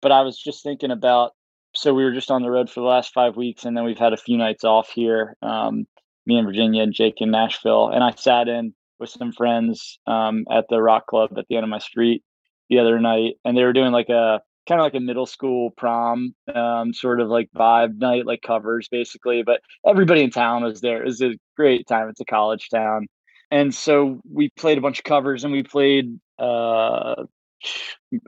but 0.00 0.12
I 0.12 0.22
was 0.22 0.38
just 0.38 0.62
thinking 0.62 0.90
about, 0.90 1.32
so 1.74 1.92
we 1.92 2.04
were 2.04 2.12
just 2.12 2.30
on 2.30 2.40
the 2.40 2.50
road 2.50 2.70
for 2.70 2.80
the 2.80 2.86
last 2.86 3.12
five 3.12 3.36
weeks 3.36 3.66
and 3.66 3.76
then 3.76 3.84
we've 3.84 3.98
had 3.98 4.14
a 4.14 4.18
few 4.18 4.38
nights 4.38 4.64
off 4.64 4.88
here. 4.90 5.36
Um, 5.42 5.86
me 6.24 6.38
and 6.38 6.46
Virginia 6.46 6.82
and 6.82 6.94
Jake 6.94 7.20
in 7.20 7.30
Nashville. 7.30 7.88
And 7.88 8.02
I 8.02 8.12
sat 8.12 8.48
in 8.48 8.74
with 8.98 9.10
some 9.10 9.32
friends 9.32 9.98
um, 10.06 10.46
at 10.50 10.68
the 10.70 10.80
rock 10.80 11.06
club 11.06 11.36
at 11.36 11.46
the 11.48 11.56
end 11.56 11.64
of 11.64 11.70
my 11.70 11.78
street 11.78 12.24
the 12.68 12.78
other 12.78 12.98
night, 12.98 13.34
and 13.44 13.56
they 13.56 13.64
were 13.64 13.72
doing 13.72 13.92
like 13.92 14.08
a 14.08 14.40
kind 14.68 14.80
of 14.80 14.84
like 14.84 14.94
a 14.94 15.00
middle 15.00 15.26
school 15.26 15.70
prom 15.70 16.34
um, 16.52 16.92
sort 16.92 17.20
of 17.20 17.28
like 17.28 17.48
vibe 17.54 17.98
night, 17.98 18.26
like 18.26 18.42
covers 18.42 18.88
basically. 18.88 19.42
But 19.42 19.60
everybody 19.86 20.22
in 20.22 20.30
town 20.30 20.64
was 20.64 20.80
there. 20.80 21.02
It 21.02 21.06
was 21.06 21.22
a 21.22 21.38
great 21.56 21.86
time. 21.86 22.08
It's 22.08 22.20
a 22.20 22.24
college 22.24 22.68
town, 22.70 23.06
and 23.50 23.74
so 23.74 24.20
we 24.30 24.50
played 24.50 24.78
a 24.78 24.80
bunch 24.80 24.98
of 24.98 25.04
covers, 25.04 25.44
and 25.44 25.52
we 25.52 25.62
played 25.62 26.18
uh, 26.38 27.24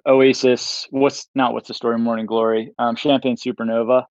Oasis. 0.07 0.87
What's 0.91 1.29
not 1.35 1.53
what's 1.53 1.69
the 1.69 1.75
story? 1.75 1.99
Morning 1.99 2.27
Glory, 2.27 2.73
um, 2.79 2.97
Champagne 2.97 3.37
Supernova. 3.37 4.05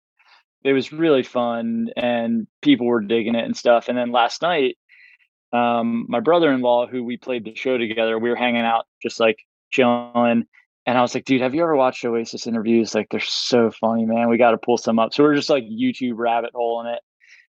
It 0.63 0.73
was 0.73 0.91
really 0.91 1.23
fun, 1.23 1.89
and 1.95 2.47
people 2.61 2.87
were 2.87 3.01
digging 3.01 3.35
it 3.35 3.45
and 3.45 3.55
stuff. 3.55 3.87
And 3.87 3.97
then 3.97 4.11
last 4.11 4.41
night, 4.41 4.77
um, 5.53 6.05
my 6.09 6.19
brother-in-law, 6.19 6.87
who 6.87 7.03
we 7.03 7.17
played 7.17 7.45
the 7.45 7.55
show 7.55 7.77
together, 7.77 8.19
we 8.19 8.29
were 8.29 8.35
hanging 8.35 8.63
out 8.63 8.85
just 9.01 9.19
like 9.19 9.37
chilling. 9.71 10.45
And 10.85 10.97
I 10.97 11.01
was 11.01 11.13
like, 11.13 11.25
dude, 11.25 11.41
have 11.41 11.53
you 11.53 11.63
ever 11.63 11.75
watched 11.75 12.05
Oasis 12.05 12.47
interviews? 12.47 12.95
Like, 12.95 13.07
they're 13.11 13.19
so 13.19 13.71
funny, 13.71 14.05
man. 14.05 14.29
We 14.29 14.37
got 14.37 14.51
to 14.51 14.57
pull 14.57 14.77
some 14.77 14.99
up. 14.99 15.13
So 15.13 15.23
we're 15.23 15.35
just 15.35 15.49
like 15.49 15.65
YouTube 15.65 16.13
rabbit 16.15 16.51
hole 16.55 16.81
in 16.81 16.87
it. 16.87 17.01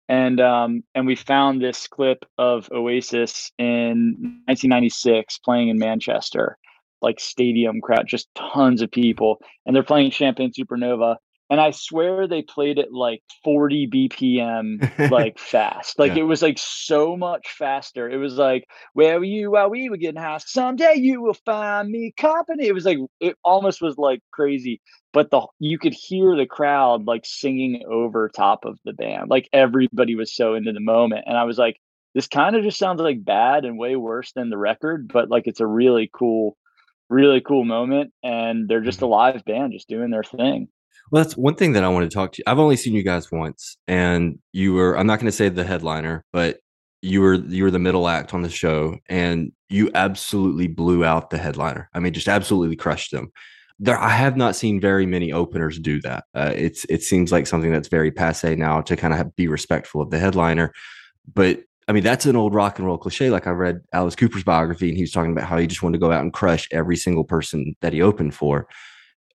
And 0.09 0.41
um, 0.41 0.83
and 0.97 1.07
we 1.07 1.15
found 1.15 1.63
this 1.63 1.87
clip 1.87 2.25
of 2.37 2.69
Oasis 2.73 3.53
in 3.59 4.17
1996 4.47 5.39
playing 5.39 5.69
in 5.69 5.79
Manchester. 5.79 6.59
like 7.03 7.21
stadium 7.21 7.81
crowd, 7.81 8.07
just 8.07 8.29
tons 8.35 8.83
of 8.83 8.91
people, 8.91 9.41
and 9.65 9.75
they're 9.75 9.83
playing 9.83 10.11
Champagne 10.11 10.53
Supernova. 10.53 11.17
And 11.51 11.61
I 11.61 11.73
swear 11.73 12.29
they 12.29 12.43
played 12.43 12.79
it 12.79 12.93
like 12.93 13.23
40 13.43 13.89
BPM, 13.89 15.11
like 15.11 15.37
fast. 15.37 15.99
Like 15.99 16.15
yeah. 16.15 16.21
it 16.21 16.27
was 16.27 16.43
like 16.43 16.59
so 16.59 17.17
much 17.17 17.49
faster. 17.59 18.09
It 18.09 18.19
was 18.19 18.35
like, 18.35 18.69
where 18.93 19.19
were 19.19 19.25
you 19.25 19.51
while 19.51 19.69
we 19.69 19.91
were 19.91 19.97
getting 19.97 20.21
high? 20.21 20.39
Someday 20.39 20.95
you 20.95 21.21
will 21.21 21.35
find 21.35 21.91
me 21.91 22.15
company. 22.17 22.69
It 22.69 22.73
was 22.73 22.85
like, 22.85 22.99
it 23.19 23.37
almost 23.43 23.83
was 23.83 23.99
like 23.99 24.21
crazy. 24.31 24.81
But 25.13 25.33
the 25.33 25.45
you 25.59 25.77
could 25.77 25.93
hear 25.93 26.37
the 26.37 26.47
crowd 26.47 27.07
like 27.07 27.27
singing 27.27 27.83
over 27.91 28.29
top 28.29 28.65
of 28.65 28.79
the 28.85 28.93
band. 28.93 29.29
Like 29.29 29.49
everybody 29.53 30.15
was 30.15 30.33
so 30.33 30.55
into 30.55 30.73
the 30.73 30.79
moment. 30.79 31.25
And 31.27 31.37
I 31.37 31.43
was 31.43 31.59
like, 31.59 31.81
this 32.15 32.29
kind 32.29 32.55
of 32.55 32.63
just 32.63 32.79
sounds 32.79 33.01
like 33.01 33.25
bad 33.25 33.65
and 33.65 33.77
way 33.77 33.97
worse 33.97 34.31
than 34.33 34.51
the 34.51 34.59
record, 34.59 35.11
but 35.13 35.31
like 35.31 35.49
it's 35.49 35.61
a 35.61 35.67
really 35.67 36.09
cool, 36.13 36.57
really 37.09 37.41
cool 37.41 37.65
moment. 37.65 38.13
And 38.23 38.69
they're 38.69 38.81
just 38.81 39.01
a 39.01 39.05
mm-hmm. 39.05 39.13
live 39.13 39.45
band 39.45 39.73
just 39.73 39.89
doing 39.89 40.11
their 40.11 40.23
thing. 40.23 40.69
Well, 41.11 41.23
that's 41.23 41.37
one 41.37 41.57
thing 41.57 41.73
that 41.73 41.85
I 41.85 41.89
want 41.89 42.09
to 42.09 42.15
talk 42.15 42.33
to 42.33 42.39
you. 42.39 42.45
I've 42.47 42.59
only 42.59 42.77
seen 42.77 42.95
you 42.95 43.03
guys 43.03 43.33
once, 43.33 43.77
and 43.89 44.39
you 44.53 44.75
were, 44.75 44.97
I'm 44.97 45.07
not 45.07 45.19
going 45.19 45.27
to 45.31 45.37
say 45.37 45.49
the 45.49 45.65
headliner, 45.65 46.25
but 46.33 46.59
you 47.03 47.21
were 47.23 47.35
you 47.35 47.65
were 47.65 47.71
the 47.71 47.79
middle 47.79 48.09
act 48.09 48.35
on 48.35 48.43
the 48.43 48.51
show 48.51 48.95
and 49.09 49.53
you 49.71 49.91
absolutely 49.95 50.67
blew 50.69 51.03
out 51.05 51.31
the 51.31 51.39
headliner. 51.39 51.89
I 51.95 51.99
mean, 51.99 52.13
just 52.13 52.29
absolutely 52.29 52.77
crushed 52.77 53.11
them. 53.11 53.33
There, 53.79 53.97
I 53.99 54.11
have 54.11 54.37
not 54.37 54.55
seen 54.55 54.81
very 54.81 55.07
many 55.07 55.33
openers 55.33 55.79
do 55.79 56.01
that. 56.03 56.25
Uh, 56.35 56.53
it's 56.55 56.85
it 56.91 57.03
seems 57.03 57.33
like 57.33 57.47
something 57.47 57.73
that's 57.73 57.89
very 57.89 58.11
passe 58.11 58.55
now 58.55 58.83
to 58.83 58.97
kind 58.97 59.15
of 59.15 59.35
be 59.35 59.49
respectful 59.49 60.03
of 60.03 60.11
the 60.11 60.19
headliner. 60.19 60.73
But 61.35 61.61
I 61.89 61.93
mean, 61.93 62.05
that's 62.05 62.27
an 62.27 62.37
old 62.37 62.55
rock 62.55 62.79
and 62.79 62.87
roll 62.87 62.99
cliche. 62.99 63.31
Like 63.31 63.47
I 63.47 63.51
read 63.51 63.81
Alice 63.95 64.15
Cooper's 64.15 64.45
biography, 64.45 64.89
and 64.89 64.97
he 64.97 65.03
was 65.03 65.13
talking 65.13 65.33
about 65.33 65.45
how 65.49 65.57
he 65.57 65.67
just 65.67 65.83
wanted 65.83 65.99
to 65.99 66.07
go 66.07 66.13
out 66.13 66.21
and 66.23 66.33
crush 66.35 66.69
every 66.71 66.97
single 66.97 67.25
person 67.25 67.75
that 67.81 67.95
he 67.95 68.03
opened 68.03 68.35
for. 68.35 68.69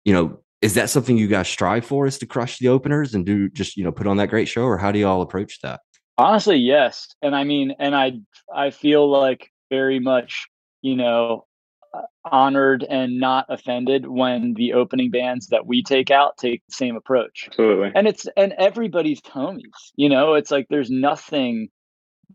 You 0.05 0.13
know, 0.13 0.41
is 0.65 0.75
that 0.75 0.89
something 0.89 1.19
you 1.19 1.29
guys 1.29 1.47
strive 1.47 1.85
for? 1.85 2.07
Is 2.07 2.17
to 2.19 2.27
crush 2.27 2.59
the 2.59 2.69
openers 2.69 3.15
and 3.15 3.27
do 3.27 3.51
just 3.51 3.77
you 3.77 3.85
know 3.85 3.93
put 3.93 4.07
on 4.07 4.17
that 4.17 4.31
great 4.31 4.49
show, 4.49 4.63
or 4.63 4.79
how 4.79 4.91
do 4.91 4.99
you 4.99 5.07
all 5.07 5.21
approach 5.21 5.61
that? 5.61 5.81
Honestly, 6.17 6.57
yes. 6.57 7.09
And 7.21 7.37
I 7.37 7.45
mean, 7.45 7.75
and 7.79 7.95
I 7.95 8.13
I 8.55 8.71
feel 8.71 9.09
like 9.09 9.51
very 9.71 10.01
much 10.01 10.47
you 10.81 10.97
know 10.97 11.47
uh, 11.93 12.01
honored 12.25 12.83
and 12.83 13.21
not 13.21 13.45
offended 13.51 14.07
when 14.07 14.55
the 14.55 14.73
opening 14.73 15.11
bands 15.11 15.49
that 15.49 15.67
we 15.67 15.83
take 15.83 16.11
out 16.11 16.39
take 16.39 16.63
the 16.67 16.75
same 16.75 16.97
approach. 16.97 17.45
Absolutely. 17.49 17.93
And 17.95 18.09
it's 18.09 18.27
and 18.35 18.55
everybody's 18.55 19.21
homies. 19.21 19.93
You 19.97 20.09
know, 20.09 20.33
it's 20.33 20.51
like 20.51 20.69
there's 20.71 20.91
nothing 20.91 21.69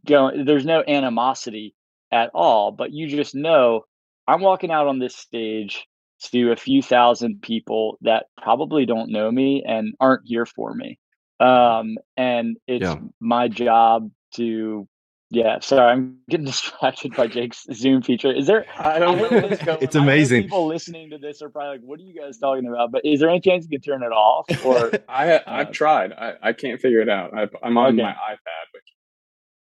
going 0.06 0.46
there's 0.46 0.66
no 0.66 0.84
animosity 0.88 1.76
at 2.12 2.30
all 2.34 2.72
but 2.72 2.92
you 2.92 3.08
just 3.08 3.36
know 3.36 3.84
i'm 4.28 4.42
walking 4.42 4.72
out 4.72 4.88
on 4.88 5.00
this 5.00 5.16
stage 5.16 5.88
to 6.20 6.52
a 6.52 6.56
few 6.56 6.82
thousand 6.82 7.42
people 7.42 7.98
that 8.02 8.26
probably 8.42 8.86
don't 8.86 9.12
know 9.12 9.32
me 9.32 9.64
and 9.66 9.94
aren't 10.00 10.22
here 10.26 10.46
for 10.46 10.74
me 10.74 11.00
um 11.40 11.98
and 12.18 12.58
it's 12.68 12.84
yeah. 12.84 12.98
my 13.20 13.48
job 13.48 14.12
to 14.34 14.88
yeah 15.30 15.60
sorry 15.60 15.92
i'm 15.92 16.18
getting 16.30 16.46
distracted 16.46 17.16
by 17.16 17.28
jake's 17.28 17.66
zoom 17.74 18.02
feature 18.02 18.32
is 18.32 18.48
there 18.48 18.66
i 18.78 19.00
don't 19.00 19.18
know 19.18 19.78
it's 19.82 19.96
amazing 19.96 20.44
people 20.44 20.68
listening 20.68 21.10
to 21.10 21.18
this 21.18 21.42
are 21.42 21.50
probably 21.50 21.78
like 21.78 21.82
what 21.82 22.00
are 22.00 22.04
you 22.04 22.20
guys 22.20 22.38
talking 22.38 22.68
about 22.68 22.92
but 22.92 23.06
is 23.06 23.20
there 23.20 23.30
any 23.30 23.40
chance 23.40 23.64
you 23.64 23.70
can 23.70 23.82
turn 23.82 24.04
it 24.04 24.12
off 24.12 24.46
or 24.66 24.92
i 25.08 25.42
i've 25.48 25.68
uh, 25.68 25.72
tried 25.72 26.12
I, 26.12 26.34
I 26.42 26.54
can't 26.54 26.82
figure 26.82 27.00
it 27.00 27.10
out 27.10 27.34
I, 27.34 27.48
am 27.66 27.78
on 27.78 27.94
okay. 27.94 28.04
my 28.04 28.12
ipad 28.12 28.68
but 28.74 28.82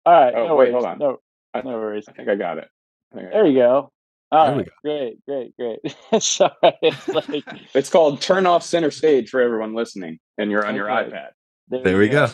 all 0.05 0.13
right. 0.13 0.33
Oh, 0.35 0.47
no 0.47 0.55
wait, 0.55 0.71
worries. 0.71 0.83
hold 0.83 0.85
on. 0.85 0.99
No, 0.99 1.17
I, 1.53 1.61
no 1.61 1.71
worries. 1.71 2.05
I 2.07 2.13
think 2.13 2.29
I 2.29 2.35
got 2.35 2.57
it. 2.57 2.67
I 3.13 3.17
there 3.21 3.45
you 3.45 3.59
go. 3.59 3.91
All 4.31 4.55
right. 4.55 4.65
Go. 4.65 4.71
Great, 4.83 5.25
great, 5.25 5.55
great. 5.57 5.79
Sorry. 6.23 6.51
It's, 6.81 7.07
like... 7.07 7.43
it's 7.73 7.89
called 7.89 8.21
turn 8.21 8.45
off 8.45 8.63
center 8.63 8.91
stage 8.91 9.29
for 9.29 9.41
everyone 9.41 9.73
listening 9.73 10.19
and 10.37 10.49
you're 10.49 10.65
on 10.65 10.69
okay. 10.69 10.77
your 10.77 10.87
iPad. 10.87 11.29
There, 11.69 11.83
there 11.83 11.97
we 11.97 12.07
go. 12.07 12.27
go. 12.27 12.33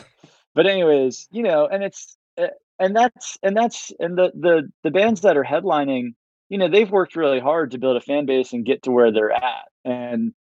But 0.53 0.67
anyways, 0.67 1.27
you 1.31 1.43
know, 1.43 1.67
and 1.67 1.83
it's 1.83 2.17
eh, 2.37 2.47
and 2.79 2.95
that's 2.95 3.37
and 3.43 3.55
that's 3.55 3.91
and 3.99 4.17
the 4.17 4.31
the 4.35 4.71
the 4.83 4.91
bands 4.91 5.21
that 5.21 5.37
are 5.37 5.43
headlining, 5.43 6.13
you 6.49 6.57
know, 6.57 6.69
they've 6.69 6.89
worked 6.89 7.15
really 7.15 7.39
hard 7.39 7.71
to 7.71 7.77
build 7.77 7.97
a 7.97 8.01
fan 8.01 8.25
base 8.25 8.53
and 8.53 8.65
get 8.65 8.83
to 8.83 8.91
where 8.91 9.11
they're 9.11 9.31
at. 9.31 9.65
And 9.85 10.33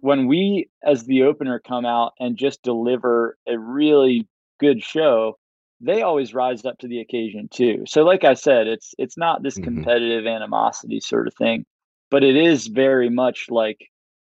when 0.00 0.26
we 0.26 0.68
as 0.82 1.04
the 1.04 1.22
opener 1.22 1.60
come 1.60 1.86
out 1.86 2.12
and 2.18 2.36
just 2.36 2.62
deliver 2.62 3.36
a 3.46 3.58
really 3.58 4.28
good 4.60 4.82
show, 4.82 5.38
they 5.82 6.02
always 6.02 6.32
rise 6.32 6.64
up 6.64 6.78
to 6.78 6.88
the 6.88 7.00
occasion 7.00 7.48
too. 7.52 7.82
So 7.86 8.04
like 8.04 8.24
I 8.24 8.34
said, 8.34 8.68
it's 8.68 8.94
it's 8.98 9.18
not 9.18 9.42
this 9.42 9.54
mm-hmm. 9.54 9.64
competitive 9.64 10.26
animosity 10.26 11.00
sort 11.00 11.26
of 11.26 11.34
thing, 11.34 11.66
but 12.10 12.22
it 12.22 12.36
is 12.36 12.68
very 12.68 13.10
much 13.10 13.46
like 13.50 13.88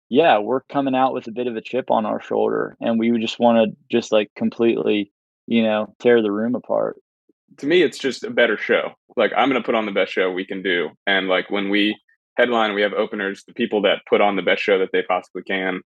yeah, 0.09 0.39
we're 0.39 0.61
coming 0.61 0.95
out 0.95 1.15
with 1.15 1.27
a 1.27 1.33
bit 1.33 1.49
of 1.49 1.57
a 1.57 1.61
chip 1.61 1.91
on 1.91 2.07
our 2.07 2.21
shoulder 2.21 2.77
and 2.81 2.99
we 2.99 3.19
just 3.19 3.41
want 3.41 3.59
to 3.59 3.77
just 3.91 4.13
like 4.13 4.31
completely, 4.37 5.11
you 5.47 5.63
know, 5.63 5.95
tear 5.99 6.23
the 6.23 6.31
room 6.31 6.55
apart. 6.55 6.97
To 7.59 7.67
me 7.67 7.83
it's 7.83 7.99
just 7.99 8.25
a 8.25 8.31
better 8.31 8.57
show. 8.57 8.93
Like 9.17 9.33
I'm 9.37 9.49
going 9.49 9.61
to 9.61 9.67
put 9.67 9.75
on 9.77 9.87
the 9.87 9.93
best 9.93 10.13
show 10.13 10.31
we 10.31 10.47
can 10.47 10.63
do 10.63 10.91
and 11.07 11.29
like 11.29 11.51
when 11.51 11.71
we 11.71 11.97
headline 12.37 12.75
we 12.75 12.83
have 12.83 12.93
openers, 12.93 13.45
the 13.47 13.55
people 13.55 13.83
that 13.83 14.03
put 14.09 14.21
on 14.21 14.37
the 14.37 14.43
best 14.43 14.63
show 14.63 14.79
that 14.79 14.91
they 14.93 15.03
possibly 15.03 15.43
can, 15.43 15.81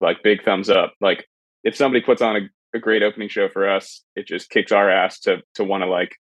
like 0.00 0.22
big 0.22 0.44
thumbs 0.44 0.68
up. 0.68 0.94
Like 1.00 1.24
if 1.64 1.76
somebody 1.76 2.04
puts 2.04 2.20
on 2.20 2.36
a 2.36 2.40
a 2.74 2.78
great 2.78 3.02
opening 3.02 3.28
show 3.28 3.48
for 3.48 3.68
us. 3.68 4.02
It 4.14 4.26
just 4.26 4.50
kicks 4.50 4.72
our 4.72 4.90
ass 4.90 5.20
to 5.20 5.42
to 5.54 5.64
want 5.64 5.82
to 5.82 5.88
like 5.88 6.16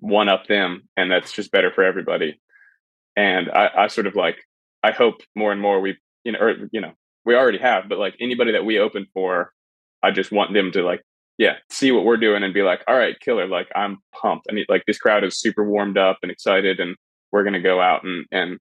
one 0.00 0.28
up 0.28 0.46
them, 0.46 0.88
and 0.96 1.10
that's 1.10 1.32
just 1.32 1.50
better 1.50 1.70
for 1.72 1.84
everybody. 1.84 2.40
And 3.16 3.50
I, 3.50 3.70
I 3.76 3.86
sort 3.88 4.06
of 4.06 4.14
like 4.14 4.38
I 4.82 4.92
hope 4.92 5.22
more 5.34 5.52
and 5.52 5.60
more 5.60 5.80
we 5.80 5.96
you 6.24 6.32
know 6.32 6.38
or 6.38 6.54
you 6.72 6.80
know 6.80 6.92
we 7.24 7.34
already 7.34 7.58
have, 7.58 7.88
but 7.88 7.98
like 7.98 8.16
anybody 8.20 8.52
that 8.52 8.64
we 8.64 8.78
open 8.78 9.06
for, 9.12 9.52
I 10.02 10.10
just 10.10 10.32
want 10.32 10.54
them 10.54 10.72
to 10.72 10.82
like 10.82 11.02
yeah 11.36 11.56
see 11.70 11.92
what 11.92 12.04
we're 12.04 12.16
doing 12.16 12.42
and 12.42 12.54
be 12.54 12.62
like 12.62 12.82
all 12.88 12.96
right 12.96 13.18
killer 13.20 13.46
like 13.46 13.68
I'm 13.74 13.98
pumped. 14.14 14.46
I 14.50 14.64
like 14.68 14.84
this 14.86 14.98
crowd 14.98 15.24
is 15.24 15.38
super 15.38 15.68
warmed 15.68 15.98
up 15.98 16.18
and 16.22 16.30
excited, 16.30 16.80
and 16.80 16.96
we're 17.32 17.44
gonna 17.44 17.60
go 17.60 17.80
out 17.80 18.04
and 18.04 18.26
and 18.32 18.58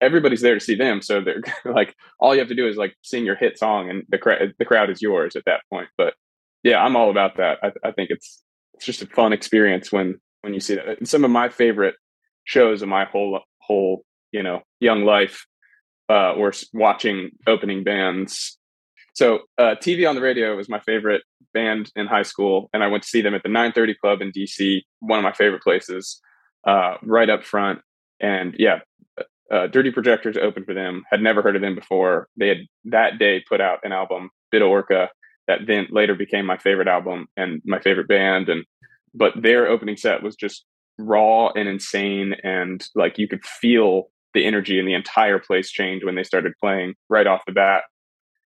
everybody's 0.00 0.40
there 0.40 0.54
to 0.54 0.60
see 0.60 0.74
them. 0.74 1.00
So 1.02 1.20
they're 1.20 1.42
like, 1.64 1.94
all 2.18 2.34
you 2.34 2.40
have 2.40 2.48
to 2.48 2.54
do 2.54 2.68
is 2.68 2.76
like 2.76 2.94
sing 3.02 3.24
your 3.24 3.36
hit 3.36 3.58
song, 3.58 3.90
and 3.90 4.04
the 4.08 4.18
crowd 4.18 4.54
the 4.58 4.64
crowd 4.64 4.90
is 4.90 5.02
yours 5.02 5.36
at 5.36 5.44
that 5.46 5.62
point. 5.70 5.88
But 5.96 6.14
yeah, 6.62 6.82
I'm 6.82 6.96
all 6.96 7.10
about 7.10 7.36
that. 7.36 7.58
I, 7.62 7.72
I 7.88 7.92
think 7.92 8.10
it's 8.10 8.42
it's 8.74 8.84
just 8.84 9.02
a 9.02 9.06
fun 9.06 9.32
experience 9.32 9.92
when 9.92 10.20
when 10.42 10.54
you 10.54 10.60
see 10.60 10.74
that. 10.74 10.98
And 10.98 11.08
some 11.08 11.24
of 11.24 11.30
my 11.30 11.48
favorite 11.48 11.94
shows 12.44 12.82
of 12.82 12.88
my 12.88 13.04
whole 13.04 13.40
whole 13.58 14.04
you 14.32 14.42
know 14.42 14.62
young 14.80 15.04
life 15.04 15.46
uh, 16.08 16.34
were 16.36 16.52
watching 16.72 17.30
opening 17.46 17.84
bands. 17.84 18.58
So 19.14 19.40
uh, 19.56 19.76
TV 19.80 20.08
on 20.08 20.14
the 20.14 20.20
radio 20.20 20.54
was 20.56 20.68
my 20.68 20.80
favorite 20.80 21.22
band 21.54 21.90
in 21.96 22.06
high 22.06 22.22
school, 22.22 22.68
and 22.72 22.84
I 22.84 22.86
went 22.88 23.02
to 23.02 23.08
see 23.08 23.22
them 23.22 23.34
at 23.34 23.42
the 23.42 23.48
930 23.48 23.94
Club 23.94 24.20
in 24.20 24.30
DC, 24.30 24.82
one 25.00 25.18
of 25.18 25.22
my 25.22 25.32
favorite 25.32 25.62
places, 25.62 26.20
uh, 26.66 26.96
right 27.02 27.30
up 27.30 27.42
front. 27.42 27.80
And 28.20 28.54
yeah, 28.58 28.80
uh, 29.50 29.66
Dirty 29.68 29.90
Projectors 29.90 30.36
opened 30.36 30.66
for 30.66 30.74
them. 30.74 31.04
Had 31.10 31.22
never 31.22 31.42
heard 31.42 31.56
of 31.56 31.62
them 31.62 31.74
before. 31.74 32.28
They 32.36 32.48
had 32.48 32.58
that 32.86 33.18
day 33.18 33.44
put 33.48 33.60
out 33.60 33.80
an 33.84 33.92
album, 33.92 34.30
Bitte 34.50 34.62
Orca, 34.62 35.08
that 35.46 35.60
then 35.66 35.86
later 35.90 36.14
became 36.14 36.46
my 36.46 36.56
favorite 36.56 36.88
album 36.88 37.28
and 37.36 37.62
my 37.64 37.78
favorite 37.80 38.08
band. 38.08 38.48
And 38.48 38.64
but 39.14 39.32
their 39.40 39.68
opening 39.68 39.96
set 39.96 40.22
was 40.22 40.36
just 40.36 40.64
raw 40.98 41.50
and 41.50 41.68
insane, 41.68 42.34
and 42.42 42.84
like 42.94 43.18
you 43.18 43.28
could 43.28 43.44
feel 43.44 44.10
the 44.34 44.44
energy 44.44 44.78
in 44.78 44.86
the 44.86 44.94
entire 44.94 45.38
place 45.38 45.70
change 45.70 46.04
when 46.04 46.14
they 46.14 46.24
started 46.24 46.52
playing 46.60 46.94
right 47.08 47.26
off 47.26 47.46
the 47.46 47.52
bat. 47.52 47.84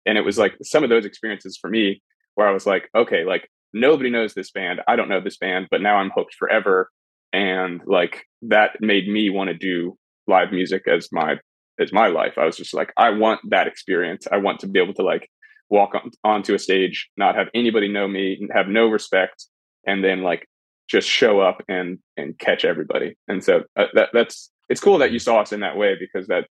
And 0.05 0.17
it 0.17 0.21
was 0.21 0.37
like 0.37 0.55
some 0.61 0.83
of 0.83 0.89
those 0.89 1.05
experiences 1.05 1.57
for 1.59 1.69
me 1.69 2.01
where 2.35 2.47
I 2.47 2.51
was 2.51 2.65
like, 2.65 2.89
okay, 2.95 3.25
like 3.25 3.49
nobody 3.73 4.09
knows 4.09 4.33
this 4.33 4.51
band. 4.51 4.81
I 4.87 4.95
don't 4.95 5.09
know 5.09 5.19
this 5.19 5.37
band, 5.37 5.67
but 5.71 5.81
now 5.81 5.97
I'm 5.97 6.11
hooked 6.11 6.35
forever. 6.35 6.89
And 7.33 7.81
like 7.85 8.25
that 8.43 8.77
made 8.79 9.07
me 9.07 9.29
want 9.29 9.49
to 9.49 9.53
do 9.55 9.97
live 10.27 10.51
music 10.51 10.87
as 10.87 11.09
my 11.11 11.37
as 11.79 11.91
my 11.91 12.07
life. 12.07 12.33
I 12.37 12.45
was 12.45 12.57
just 12.57 12.73
like, 12.73 12.93
I 12.97 13.09
want 13.09 13.41
that 13.49 13.67
experience. 13.67 14.27
I 14.31 14.37
want 14.37 14.59
to 14.59 14.67
be 14.67 14.79
able 14.79 14.93
to 14.95 15.03
like 15.03 15.29
walk 15.69 15.95
on, 15.95 16.11
onto 16.23 16.53
a 16.53 16.59
stage, 16.59 17.09
not 17.17 17.35
have 17.35 17.47
anybody 17.53 17.87
know 17.87 18.07
me, 18.07 18.47
have 18.53 18.67
no 18.67 18.87
respect, 18.87 19.45
and 19.87 20.03
then 20.03 20.21
like 20.21 20.47
just 20.87 21.09
show 21.09 21.39
up 21.39 21.63
and 21.67 21.99
and 22.17 22.37
catch 22.37 22.65
everybody. 22.65 23.17
And 23.27 23.43
so 23.43 23.63
uh, 23.75 23.85
that 23.93 24.09
that's 24.13 24.51
it's 24.69 24.81
cool 24.81 24.97
that 24.99 25.11
you 25.11 25.19
saw 25.19 25.41
us 25.41 25.51
in 25.51 25.61
that 25.61 25.77
way 25.77 25.95
because 25.99 26.27
that 26.27 26.47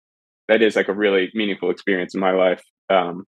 that 0.47 0.61
is 0.61 0.75
like 0.75 0.89
a 0.89 0.93
really 0.93 1.31
meaningful 1.33 1.69
experience 1.69 2.13
in 2.13 2.19
my 2.19 2.31
life. 2.31 2.61
Um, 2.89 3.25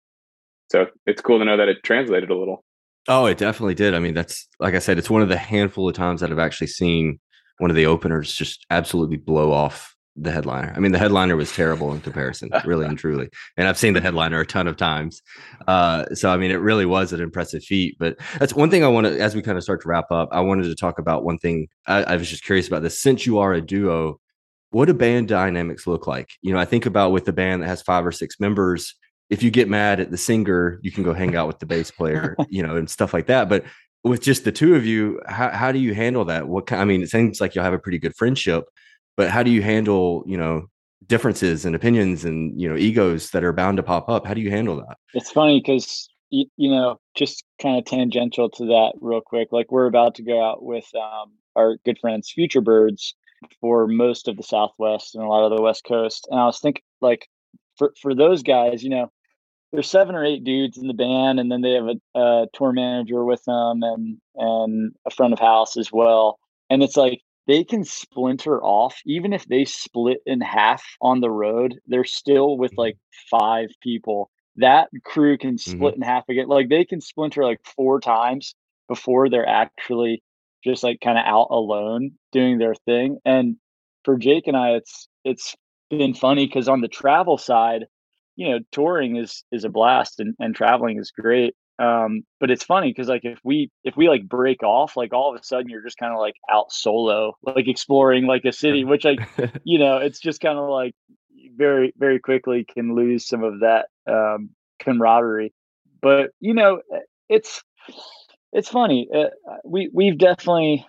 so 0.71 0.87
it's 1.05 1.21
cool 1.21 1.39
to 1.39 1.45
know 1.45 1.57
that 1.57 1.67
it 1.67 1.83
translated 1.83 2.29
a 2.29 2.37
little. 2.37 2.63
Oh, 3.07 3.25
it 3.25 3.37
definitely 3.37 3.75
did. 3.75 3.93
I 3.93 3.99
mean, 3.99 4.13
that's 4.13 4.47
like 4.59 4.75
I 4.75 4.79
said, 4.79 4.97
it's 4.97 5.09
one 5.09 5.21
of 5.21 5.29
the 5.29 5.37
handful 5.37 5.89
of 5.89 5.95
times 5.95 6.21
that 6.21 6.31
I've 6.31 6.39
actually 6.39 6.67
seen 6.67 7.19
one 7.57 7.69
of 7.69 7.75
the 7.75 7.85
openers 7.85 8.33
just 8.33 8.65
absolutely 8.69 9.17
blow 9.17 9.51
off 9.51 9.95
the 10.15 10.31
headliner. 10.31 10.73
I 10.75 10.79
mean, 10.79 10.91
the 10.91 10.99
headliner 10.99 11.35
was 11.35 11.53
terrible 11.55 11.93
in 11.93 12.01
comparison, 12.01 12.49
really 12.65 12.85
and 12.85 12.97
truly. 12.97 13.29
And 13.57 13.67
I've 13.67 13.77
seen 13.77 13.93
the 13.93 14.01
headliner 14.01 14.41
a 14.41 14.45
ton 14.45 14.67
of 14.67 14.77
times. 14.77 15.21
Uh, 15.67 16.05
so, 16.13 16.29
I 16.29 16.37
mean, 16.37 16.51
it 16.51 16.55
really 16.55 16.85
was 16.85 17.13
an 17.13 17.21
impressive 17.21 17.63
feat. 17.63 17.95
But 17.97 18.17
that's 18.39 18.53
one 18.53 18.69
thing 18.69 18.83
I 18.83 18.87
want 18.87 19.07
to, 19.07 19.19
as 19.19 19.35
we 19.35 19.41
kind 19.41 19.57
of 19.57 19.63
start 19.63 19.81
to 19.83 19.87
wrap 19.87 20.11
up, 20.11 20.29
I 20.31 20.41
wanted 20.41 20.63
to 20.63 20.75
talk 20.75 20.99
about 20.99 21.23
one 21.23 21.37
thing. 21.37 21.67
I, 21.87 22.03
I 22.03 22.15
was 22.17 22.29
just 22.29 22.43
curious 22.43 22.67
about 22.67 22.83
this. 22.83 22.99
Since 22.99 23.25
you 23.25 23.39
are 23.39 23.53
a 23.53 23.61
duo, 23.61 24.19
what 24.71 24.85
do 24.85 24.93
band 24.93 25.27
dynamics 25.27 25.87
look 25.87 26.07
like? 26.07 26.31
You 26.41 26.53
know, 26.53 26.59
I 26.59 26.65
think 26.65 26.85
about 26.85 27.11
with 27.11 27.25
the 27.25 27.33
band 27.33 27.61
that 27.61 27.67
has 27.67 27.81
five 27.81 28.05
or 28.05 28.11
six 28.11 28.39
members, 28.39 28.95
if 29.29 29.41
you 29.43 29.49
get 29.49 29.69
mad 29.69 29.99
at 30.01 30.11
the 30.11 30.17
singer, 30.17 30.79
you 30.81 30.91
can 30.91 31.03
go 31.03 31.13
hang 31.13 31.35
out 31.35 31.47
with 31.47 31.59
the 31.59 31.65
bass 31.65 31.89
player, 31.89 32.35
you 32.49 32.61
know, 32.61 32.75
and 32.75 32.89
stuff 32.89 33.13
like 33.13 33.27
that. 33.27 33.47
But 33.47 33.63
with 34.03 34.21
just 34.21 34.43
the 34.43 34.51
two 34.51 34.75
of 34.75 34.85
you, 34.85 35.21
how, 35.27 35.49
how 35.49 35.71
do 35.71 35.79
you 35.79 35.93
handle 35.93 36.25
that? 36.25 36.47
What 36.47 36.67
kind, 36.67 36.81
I 36.81 36.85
mean, 36.85 37.01
it 37.01 37.09
seems 37.09 37.39
like 37.39 37.55
you'll 37.55 37.63
have 37.63 37.73
a 37.73 37.79
pretty 37.79 37.99
good 37.99 38.15
friendship, 38.15 38.65
but 39.21 39.29
how 39.29 39.43
do 39.43 39.51
you 39.51 39.61
handle, 39.61 40.23
you 40.25 40.35
know, 40.35 40.65
differences 41.05 41.63
and 41.63 41.75
opinions 41.75 42.25
and, 42.25 42.59
you 42.59 42.67
know, 42.67 42.75
egos 42.75 43.29
that 43.29 43.43
are 43.43 43.53
bound 43.53 43.77
to 43.77 43.83
pop 43.83 44.09
up? 44.09 44.25
How 44.25 44.33
do 44.33 44.41
you 44.41 44.49
handle 44.49 44.77
that? 44.77 44.97
It's 45.13 45.29
funny 45.29 45.59
because, 45.59 46.09
you, 46.31 46.47
you 46.57 46.71
know, 46.71 46.99
just 47.13 47.43
kind 47.61 47.77
of 47.77 47.85
tangential 47.85 48.49
to 48.49 48.65
that 48.65 48.93
real 48.99 49.21
quick, 49.21 49.49
like 49.51 49.71
we're 49.71 49.85
about 49.85 50.15
to 50.15 50.23
go 50.23 50.43
out 50.43 50.63
with 50.63 50.87
um, 50.95 51.33
our 51.55 51.77
good 51.85 51.99
friends, 51.99 52.31
Future 52.31 52.61
Birds, 52.61 53.13
for 53.59 53.87
most 53.87 54.27
of 54.27 54.37
the 54.37 54.43
Southwest 54.43 55.13
and 55.13 55.23
a 55.23 55.27
lot 55.27 55.45
of 55.45 55.55
the 55.55 55.61
West 55.61 55.83
Coast. 55.87 56.27
And 56.31 56.39
I 56.39 56.45
was 56.47 56.59
thinking, 56.59 56.81
like, 56.99 57.27
for, 57.77 57.93
for 58.01 58.15
those 58.15 58.41
guys, 58.41 58.81
you 58.81 58.89
know, 58.89 59.11
there's 59.71 59.87
seven 59.87 60.15
or 60.15 60.25
eight 60.25 60.43
dudes 60.43 60.79
in 60.79 60.87
the 60.87 60.95
band, 60.95 61.39
and 61.39 61.51
then 61.51 61.61
they 61.61 61.73
have 61.73 61.85
a, 61.85 62.19
a 62.19 62.47
tour 62.55 62.71
manager 62.71 63.23
with 63.23 63.43
them 63.45 63.83
and 63.83 64.17
and 64.35 64.93
a 65.05 65.11
front 65.11 65.33
of 65.33 65.39
house 65.39 65.77
as 65.77 65.91
well. 65.91 66.39
And 66.71 66.81
it's 66.81 66.97
like 66.97 67.21
they 67.47 67.63
can 67.63 67.83
splinter 67.83 68.61
off 68.61 68.99
even 69.05 69.33
if 69.33 69.45
they 69.45 69.65
split 69.65 70.19
in 70.25 70.41
half 70.41 70.83
on 71.01 71.21
the 71.21 71.29
road 71.29 71.79
they're 71.87 72.03
still 72.03 72.57
with 72.57 72.71
like 72.77 72.97
five 73.29 73.69
people 73.81 74.29
that 74.57 74.89
crew 75.03 75.37
can 75.37 75.55
mm-hmm. 75.55 75.71
split 75.71 75.93
mm-hmm. 75.93 76.03
in 76.03 76.09
half 76.09 76.27
again 76.29 76.47
like 76.47 76.69
they 76.69 76.85
can 76.85 77.01
splinter 77.01 77.43
like 77.43 77.59
four 77.75 77.99
times 77.99 78.55
before 78.87 79.29
they're 79.29 79.47
actually 79.47 80.21
just 80.63 80.83
like 80.83 80.99
kind 81.01 81.17
of 81.17 81.25
out 81.25 81.47
alone 81.49 82.11
doing 82.31 82.57
their 82.57 82.75
thing 82.85 83.17
and 83.25 83.55
for 84.03 84.17
jake 84.17 84.47
and 84.47 84.57
i 84.57 84.71
it's 84.71 85.07
it's 85.23 85.55
been 85.89 86.13
funny 86.13 86.45
because 86.45 86.69
on 86.69 86.81
the 86.81 86.87
travel 86.87 87.37
side 87.37 87.85
you 88.35 88.49
know, 88.49 88.59
touring 88.71 89.17
is 89.17 89.43
is 89.51 89.65
a 89.65 89.69
blast 89.69 90.19
and, 90.19 90.35
and 90.39 90.55
traveling 90.55 90.97
is 90.99 91.11
great. 91.11 91.53
Um, 91.81 92.21
but 92.39 92.51
it's 92.51 92.63
funny 92.63 92.91
because 92.91 93.07
like 93.07 93.25
if 93.25 93.39
we 93.43 93.71
if 93.83 93.97
we 93.97 94.07
like 94.07 94.27
break 94.27 94.61
off, 94.61 94.95
like 94.95 95.13
all 95.13 95.33
of 95.33 95.39
a 95.39 95.43
sudden 95.43 95.67
you're 95.67 95.81
just 95.81 95.97
kind 95.97 96.13
of 96.13 96.19
like 96.19 96.35
out 96.49 96.71
solo, 96.71 97.35
like 97.41 97.67
exploring 97.67 98.27
like 98.27 98.45
a 98.45 98.51
city, 98.51 98.83
which 98.83 99.03
like 99.03 99.19
you 99.63 99.79
know, 99.79 99.97
it's 99.97 100.19
just 100.19 100.41
kind 100.41 100.59
of 100.59 100.69
like 100.69 100.93
very 101.55 101.91
very 101.97 102.19
quickly 102.19 102.65
can 102.71 102.93
lose 102.93 103.27
some 103.27 103.43
of 103.43 103.61
that 103.61 103.87
um, 104.07 104.51
camaraderie. 104.79 105.53
But 106.03 106.31
you 106.39 106.53
know, 106.53 106.81
eh, 106.93 106.99
it's 107.29 107.63
it's 108.53 108.69
funny. 108.69 109.09
Uh, 109.13 109.29
we 109.65 109.89
we've 109.91 110.19
definitely 110.19 110.85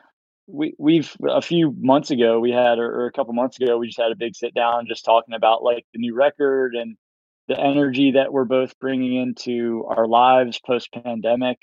we 0.46 0.74
we've 0.78 1.16
a 1.26 1.40
few 1.40 1.74
months 1.78 2.10
ago 2.10 2.38
we 2.38 2.50
had 2.50 2.78
or, 2.78 3.02
or, 3.02 3.06
a 3.06 3.12
couple 3.12 3.32
months 3.32 3.58
ago 3.58 3.78
we 3.78 3.86
just 3.86 4.00
had 4.00 4.12
a 4.12 4.16
big 4.16 4.34
sit 4.34 4.52
down 4.52 4.86
just 4.88 5.04
talking 5.04 5.34
about 5.34 5.62
like 5.62 5.86
the 5.94 6.00
new 6.00 6.14
record 6.14 6.74
and 6.74 6.96
the 7.52 7.60
energy 7.60 8.12
that 8.12 8.32
we're 8.32 8.44
both 8.44 8.78
bringing 8.80 9.14
into 9.14 9.84
our 9.88 10.06
lives 10.06 10.58
post 10.64 10.88
pandemic. 10.92 11.58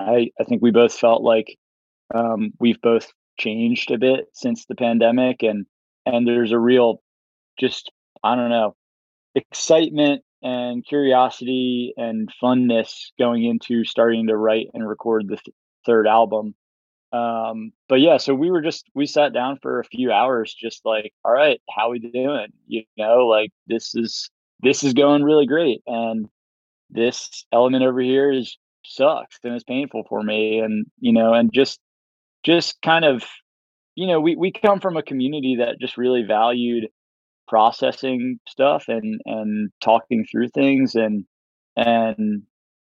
I, 0.00 0.30
I 0.40 0.44
think 0.44 0.62
we 0.62 0.70
both 0.70 0.94
felt 0.94 1.22
like 1.22 1.58
um, 2.14 2.52
we've 2.60 2.80
both 2.80 3.12
changed 3.38 3.90
a 3.90 3.98
bit 3.98 4.26
since 4.32 4.64
the 4.64 4.74
pandemic 4.74 5.42
and 5.42 5.66
and 6.06 6.26
there's 6.26 6.52
a 6.52 6.58
real 6.58 7.02
just 7.58 7.90
I 8.22 8.36
don't 8.36 8.48
know 8.48 8.74
excitement 9.34 10.22
and 10.42 10.86
curiosity 10.86 11.92
and 11.98 12.30
funness 12.42 13.08
going 13.18 13.44
into 13.44 13.84
starting 13.84 14.28
to 14.28 14.36
write 14.36 14.68
and 14.72 14.88
record 14.88 15.24
the 15.28 15.36
th- 15.36 15.54
third 15.84 16.06
album. 16.06 16.54
Um, 17.12 17.72
but 17.88 18.00
yeah, 18.00 18.16
so 18.16 18.34
we 18.34 18.50
were 18.50 18.62
just 18.62 18.86
we 18.94 19.06
sat 19.06 19.34
down 19.34 19.58
for 19.60 19.80
a 19.80 19.84
few 19.84 20.10
hours, 20.10 20.54
just 20.54 20.86
like, 20.86 21.12
all 21.24 21.32
right, 21.32 21.60
how 21.68 21.90
we 21.90 21.98
doing? 21.98 22.48
You 22.66 22.84
know, 22.96 23.26
like 23.26 23.50
this 23.66 23.94
is 23.94 24.30
this 24.60 24.84
is 24.84 24.94
going 24.94 25.22
really 25.22 25.46
great 25.46 25.82
and 25.86 26.28
this 26.90 27.44
element 27.52 27.84
over 27.84 28.00
here 28.00 28.32
is 28.32 28.56
sucks 28.84 29.38
and 29.42 29.54
it's 29.54 29.64
painful 29.64 30.04
for 30.08 30.22
me 30.22 30.60
and 30.60 30.86
you 31.00 31.12
know 31.12 31.34
and 31.34 31.52
just 31.52 31.80
just 32.44 32.80
kind 32.82 33.04
of 33.04 33.24
you 33.96 34.06
know 34.06 34.20
we 34.20 34.36
we 34.36 34.52
come 34.52 34.80
from 34.80 34.96
a 34.96 35.02
community 35.02 35.56
that 35.58 35.80
just 35.80 35.96
really 35.96 36.22
valued 36.22 36.86
processing 37.48 38.38
stuff 38.48 38.84
and 38.88 39.20
and 39.24 39.70
talking 39.80 40.24
through 40.30 40.48
things 40.48 40.94
and 40.94 41.24
and 41.76 42.42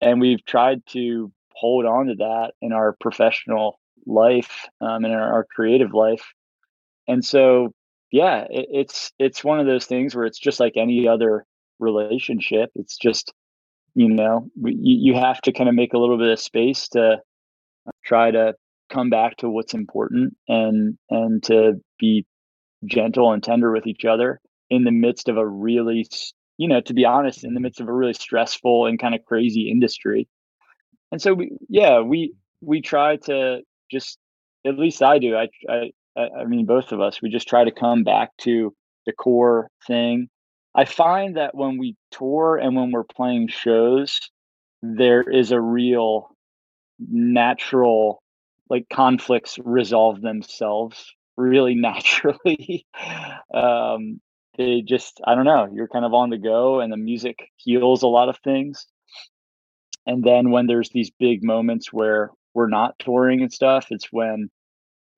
and 0.00 0.20
we've 0.20 0.44
tried 0.44 0.84
to 0.86 1.32
hold 1.54 1.86
on 1.86 2.06
to 2.06 2.14
that 2.16 2.52
in 2.60 2.72
our 2.72 2.96
professional 3.00 3.78
life 4.06 4.68
um, 4.80 5.04
in 5.04 5.12
our, 5.12 5.32
our 5.32 5.44
creative 5.44 5.94
life. 5.94 6.24
And 7.08 7.24
so 7.24 7.72
yeah 8.10 8.44
it, 8.50 8.66
it's 8.70 9.12
it's 9.18 9.44
one 9.44 9.60
of 9.60 9.66
those 9.66 9.86
things 9.86 10.14
where 10.14 10.26
it's 10.26 10.38
just 10.38 10.60
like 10.60 10.74
any 10.76 11.08
other 11.08 11.44
relationship. 11.78 12.70
It's 12.74 12.96
just, 12.96 13.32
you 13.94 14.08
know, 14.08 14.48
you, 14.56 15.12
you 15.12 15.14
have 15.14 15.40
to 15.42 15.52
kind 15.52 15.68
of 15.68 15.74
make 15.74 15.92
a 15.94 15.98
little 15.98 16.18
bit 16.18 16.28
of 16.28 16.40
space 16.40 16.88
to 16.88 17.18
uh, 17.86 17.90
try 18.04 18.30
to 18.30 18.54
come 18.90 19.10
back 19.10 19.36
to 19.38 19.50
what's 19.50 19.74
important 19.74 20.36
and 20.48 20.98
and 21.10 21.42
to 21.42 21.74
be 21.98 22.26
gentle 22.84 23.32
and 23.32 23.42
tender 23.42 23.72
with 23.72 23.86
each 23.86 24.04
other 24.04 24.40
in 24.70 24.84
the 24.84 24.90
midst 24.90 25.28
of 25.28 25.36
a 25.36 25.46
really 25.46 26.06
you 26.58 26.68
know 26.68 26.80
to 26.80 26.94
be 26.94 27.04
honest 27.04 27.44
in 27.44 27.50
the 27.50 27.58
mm-hmm. 27.58 27.64
midst 27.64 27.80
of 27.80 27.88
a 27.88 27.92
really 27.92 28.12
stressful 28.12 28.86
and 28.86 28.98
kind 28.98 29.14
of 29.14 29.24
crazy 29.24 29.70
industry 29.70 30.28
and 31.12 31.20
so 31.20 31.32
we 31.34 31.50
yeah 31.68 32.00
we 32.00 32.34
we 32.60 32.80
try 32.80 33.16
to 33.16 33.60
just 33.90 34.18
at 34.66 34.78
least 34.78 35.02
i 35.02 35.18
do 35.18 35.34
i 35.36 35.48
i 35.68 35.90
i 36.40 36.44
mean 36.44 36.66
both 36.66 36.92
of 36.92 37.00
us 37.00 37.22
we 37.22 37.30
just 37.30 37.48
try 37.48 37.64
to 37.64 37.72
come 37.72 38.04
back 38.04 38.30
to 38.38 38.74
the 39.06 39.12
core 39.12 39.68
thing 39.86 40.28
I 40.74 40.84
find 40.84 41.36
that 41.36 41.54
when 41.54 41.78
we 41.78 41.96
tour 42.10 42.56
and 42.56 42.74
when 42.74 42.90
we're 42.90 43.04
playing 43.04 43.48
shows, 43.48 44.20
there 44.82 45.22
is 45.22 45.52
a 45.52 45.60
real 45.60 46.30
natural 46.98 48.22
like 48.70 48.86
conflicts 48.92 49.58
resolve 49.58 50.20
themselves 50.20 51.12
really 51.36 51.74
naturally. 51.76 52.86
um, 53.52 54.20
they 54.56 54.82
just, 54.82 55.20
I 55.26 55.34
don't 55.34 55.44
know, 55.44 55.68
you're 55.72 55.88
kind 55.88 56.04
of 56.04 56.14
on 56.14 56.30
the 56.30 56.38
go 56.38 56.80
and 56.80 56.92
the 56.92 56.96
music 56.96 57.50
heals 57.56 58.02
a 58.02 58.08
lot 58.08 58.28
of 58.28 58.38
things. 58.38 58.86
And 60.06 60.22
then 60.22 60.50
when 60.50 60.66
there's 60.66 60.90
these 60.90 61.10
big 61.18 61.42
moments 61.42 61.92
where 61.92 62.30
we're 62.52 62.68
not 62.68 62.98
touring 62.98 63.42
and 63.42 63.52
stuff, 63.52 63.86
it's 63.90 64.12
when 64.12 64.48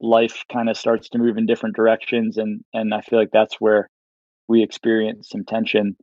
life 0.00 0.44
kind 0.50 0.68
of 0.70 0.76
starts 0.76 1.08
to 1.10 1.18
move 1.18 1.36
in 1.38 1.46
different 1.46 1.74
directions 1.74 2.36
and 2.36 2.62
and 2.74 2.92
I 2.92 3.00
feel 3.00 3.18
like 3.18 3.30
that's 3.32 3.54
where 3.60 3.88
we 4.48 4.62
experienced 4.62 5.30
some 5.30 5.44
tension. 5.44 5.96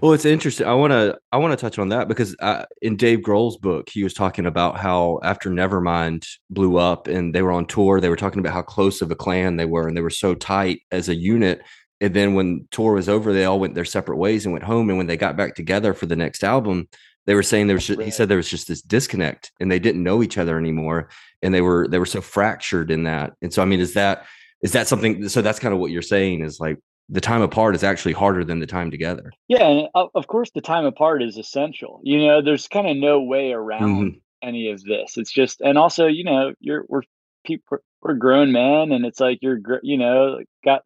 Well, 0.00 0.12
it's 0.12 0.24
interesting. 0.24 0.66
I 0.66 0.74
want 0.74 0.92
to 0.92 1.18
I 1.32 1.38
want 1.38 1.58
to 1.58 1.60
touch 1.60 1.78
on 1.78 1.88
that 1.88 2.06
because 2.06 2.36
uh, 2.40 2.64
in 2.80 2.96
Dave 2.96 3.20
Grohl's 3.20 3.56
book, 3.56 3.88
he 3.88 4.04
was 4.04 4.14
talking 4.14 4.46
about 4.46 4.78
how 4.78 5.18
after 5.22 5.50
Nevermind 5.50 6.26
blew 6.48 6.76
up 6.76 7.08
and 7.08 7.34
they 7.34 7.42
were 7.42 7.50
on 7.50 7.66
tour, 7.66 8.00
they 8.00 8.08
were 8.08 8.16
talking 8.16 8.38
about 8.38 8.52
how 8.52 8.62
close 8.62 9.02
of 9.02 9.10
a 9.10 9.16
clan 9.16 9.56
they 9.56 9.64
were 9.64 9.88
and 9.88 9.96
they 9.96 10.02
were 10.02 10.10
so 10.10 10.34
tight 10.34 10.82
as 10.92 11.08
a 11.08 11.14
unit. 11.14 11.62
And 12.00 12.14
then 12.14 12.34
when 12.34 12.68
tour 12.70 12.94
was 12.94 13.08
over, 13.08 13.32
they 13.32 13.44
all 13.44 13.58
went 13.58 13.74
their 13.74 13.84
separate 13.84 14.16
ways 14.16 14.46
and 14.46 14.52
went 14.52 14.64
home. 14.64 14.88
And 14.90 14.96
when 14.96 15.08
they 15.08 15.16
got 15.16 15.36
back 15.36 15.54
together 15.54 15.92
for 15.92 16.06
the 16.06 16.16
next 16.16 16.44
album, 16.44 16.88
they 17.26 17.34
were 17.34 17.42
saying 17.42 17.66
there 17.66 17.76
was 17.76 17.86
just, 17.86 18.00
he 18.00 18.10
said 18.10 18.28
there 18.28 18.36
was 18.36 18.48
just 18.48 18.68
this 18.68 18.82
disconnect 18.82 19.50
and 19.60 19.70
they 19.70 19.78
didn't 19.78 20.02
know 20.02 20.22
each 20.22 20.38
other 20.38 20.56
anymore 20.56 21.10
and 21.42 21.52
they 21.52 21.60
were 21.60 21.88
they 21.88 21.98
were 21.98 22.06
so 22.06 22.20
fractured 22.20 22.90
in 22.90 23.04
that. 23.04 23.32
And 23.42 23.52
so 23.52 23.60
I 23.60 23.64
mean, 23.64 23.80
is 23.80 23.94
that 23.94 24.26
is 24.62 24.72
that 24.72 24.88
something? 24.88 25.28
So 25.28 25.42
that's 25.42 25.58
kind 25.58 25.74
of 25.74 25.80
what 25.80 25.90
you're 25.90 26.02
saying 26.02 26.42
is 26.42 26.60
like 26.60 26.78
the 27.10 27.20
time 27.20 27.42
apart 27.42 27.74
is 27.74 27.82
actually 27.82 28.12
harder 28.12 28.44
than 28.44 28.60
the 28.60 28.66
time 28.66 28.90
together. 28.90 29.32
Yeah, 29.48 29.66
and 29.66 29.88
of 29.94 30.26
course 30.26 30.50
the 30.54 30.60
time 30.60 30.84
apart 30.84 31.22
is 31.22 31.36
essential. 31.36 32.00
You 32.02 32.26
know, 32.26 32.42
there's 32.42 32.68
kind 32.68 32.88
of 32.88 32.96
no 32.96 33.20
way 33.20 33.52
around 33.52 33.82
mm-hmm. 33.82 34.18
any 34.42 34.70
of 34.70 34.82
this. 34.84 35.16
It's 35.16 35.32
just, 35.32 35.60
and 35.60 35.76
also, 35.76 36.06
you 36.06 36.24
know, 36.24 36.54
you're 36.60 36.84
we're 36.88 37.02
people 37.44 37.78
we're 38.02 38.14
grown 38.14 38.52
men, 38.52 38.92
and 38.92 39.04
it's 39.04 39.20
like 39.20 39.38
you're 39.42 39.58
you 39.82 39.98
know 39.98 40.38
got 40.64 40.82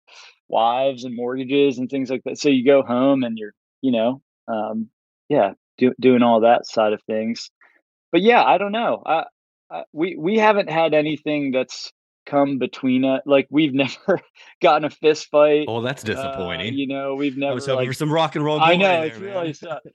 wives 0.49 1.05
and 1.05 1.15
mortgages 1.15 1.79
and 1.79 1.89
things 1.89 2.11
like 2.11 2.23
that. 2.25 2.39
So 2.39 2.49
you 2.49 2.65
go 2.65 2.83
home 2.83 3.23
and 3.23 3.37
you're 3.39 3.55
you 3.83 3.93
know, 3.93 4.23
um, 4.49 4.89
yeah, 5.29 5.53
do, 5.77 5.93
doing 6.01 6.23
all 6.23 6.41
that 6.41 6.67
side 6.67 6.95
of 6.95 7.03
things. 7.03 7.51
But 8.13 8.23
yeah, 8.23 8.43
I 8.43 8.57
don't 8.57 8.73
know. 8.73 9.03
I, 9.05 9.25
I 9.71 9.83
we 9.93 10.17
we 10.19 10.39
haven't 10.39 10.71
had 10.71 10.95
anything 10.95 11.51
that's 11.51 11.93
come 12.27 12.59
between 12.59 13.05
us. 13.05 13.23
Like 13.27 13.47
we've 13.51 13.75
never 13.75 14.21
gotten 14.61 14.85
a 14.85 14.91
fist 14.91 15.29
fight. 15.31 15.67
Oh, 15.69 15.81
that's 15.81 16.05
uh, 16.05 16.09
disappointing. 16.09 16.75
Uh, 16.75 16.77
you 16.77 16.87
know, 16.87 17.15
we've 17.15 17.37
never. 17.37 17.53
I 17.53 17.55
was 17.55 17.67
hoping 17.67 17.81
like, 17.81 17.89
for 17.89 17.95
some 17.95 18.13
rock 18.13 18.37
and 18.37 18.45
roll. 18.45 18.61
I 18.61 18.77
know 18.77 18.87
there, 18.87 19.07
it's 19.07 19.19
man. 19.19 19.31
really 19.31 19.53
stuff. 19.53 19.81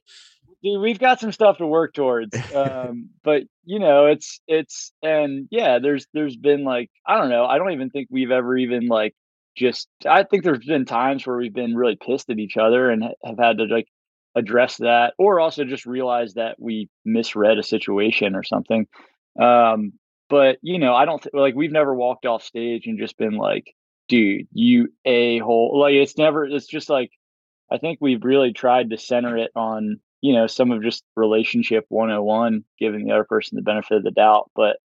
Dude, 0.62 0.82
we've 0.82 1.00
got 1.00 1.22
some 1.22 1.32
stuff 1.32 1.58
to 1.60 1.66
work 1.66 1.94
towards. 1.94 2.36
Um, 2.54 3.10
but 3.24 3.44
you 3.64 3.80
know, 3.80 4.08
it's 4.08 4.42
it's 4.48 4.92
and 5.02 5.48
yeah, 5.52 5.80
there's 5.80 6.08
there's 6.14 6.36
been 6.36 6.64
like 6.64 6.90
I 7.06 7.18
don't 7.18 7.30
know. 7.30 7.46
I 7.46 7.58
don't 7.58 7.72
even 7.72 7.90
think 7.90 8.10
we've 8.12 8.32
ever 8.32 8.58
even 8.58 8.88
like 8.88 9.16
just. 9.56 9.88
I 10.06 10.24
think 10.24 10.44
there's 10.44 10.66
been 10.66 10.86
times 10.86 11.26
where 11.26 11.38
we've 11.38 11.54
been 11.54 11.76
really 11.76 11.96
pissed 11.96 12.30
at 12.30 12.40
each 12.40 12.58
other 12.58 12.90
and 12.90 13.04
have 13.24 13.38
had 13.40 13.58
to 13.60 13.66
like 13.66 13.88
address 14.36 14.78
that, 14.78 15.14
or 15.18 15.40
also 15.40 15.64
just 15.64 15.86
realize 15.86 16.34
that 16.34 16.58
we 16.60 16.90
misread 17.06 17.58
a 17.58 17.64
situation 17.64 18.36
or 18.36 18.44
something. 18.44 18.86
Um, 19.40 19.94
but 20.30 20.58
you 20.62 20.80
know, 20.80 20.94
I 20.94 21.06
don't 21.06 21.22
th- 21.22 21.34
like 21.34 21.56
we've 21.56 21.72
never 21.72 21.94
walked 21.94 22.26
off 22.26 22.44
stage 22.44 22.88
and 22.88 23.00
just 23.00 23.18
been 23.18 23.36
like, 23.36 23.74
dude, 24.08 24.48
you 24.52 24.94
a 25.06 25.40
hole. 25.40 25.80
Like 25.80 25.94
it's 25.94 26.18
never. 26.18 26.46
It's 26.46 26.68
just 26.68 26.90
like 26.90 27.12
I 27.72 27.78
think 27.78 28.00
we've 28.02 28.24
really 28.24 28.54
tried 28.54 28.92
to 28.92 28.98
center 28.98 29.38
it 29.38 29.52
on 29.56 30.00
you 30.22 30.34
know 30.34 30.48
some 30.48 30.72
of 30.72 30.84
just 30.84 31.04
relationship 31.16 31.86
101 31.90 32.64
giving 32.78 33.06
the 33.06 33.14
other 33.14 33.24
person 33.24 33.56
the 33.56 33.62
benefit 33.62 33.98
of 33.98 34.04
the 34.04 34.12
doubt 34.12 34.52
but 34.56 34.78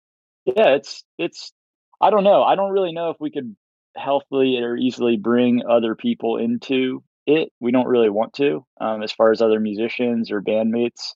yeah 0.46 0.76
it's 0.76 1.04
it's 1.18 1.54
i 2.02 2.10
don't 2.10 2.24
know 2.24 2.44
i 2.44 2.56
don't 2.56 2.72
really 2.72 2.92
know 2.92 3.10
if 3.10 3.18
we 3.20 3.32
could 3.32 3.56
healthily 3.96 4.58
or 4.58 4.76
easily 4.76 5.18
bring 5.18 5.64
other 5.68 5.96
people 5.96 6.38
into 6.38 7.04
it 7.26 7.50
we 7.60 7.72
don't 7.72 7.88
really 7.88 8.10
want 8.10 8.34
to 8.34 8.66
um, 8.82 9.02
as 9.02 9.12
far 9.12 9.32
as 9.32 9.42
other 9.42 9.60
musicians 9.60 10.32
or 10.32 10.42
bandmates 10.42 11.14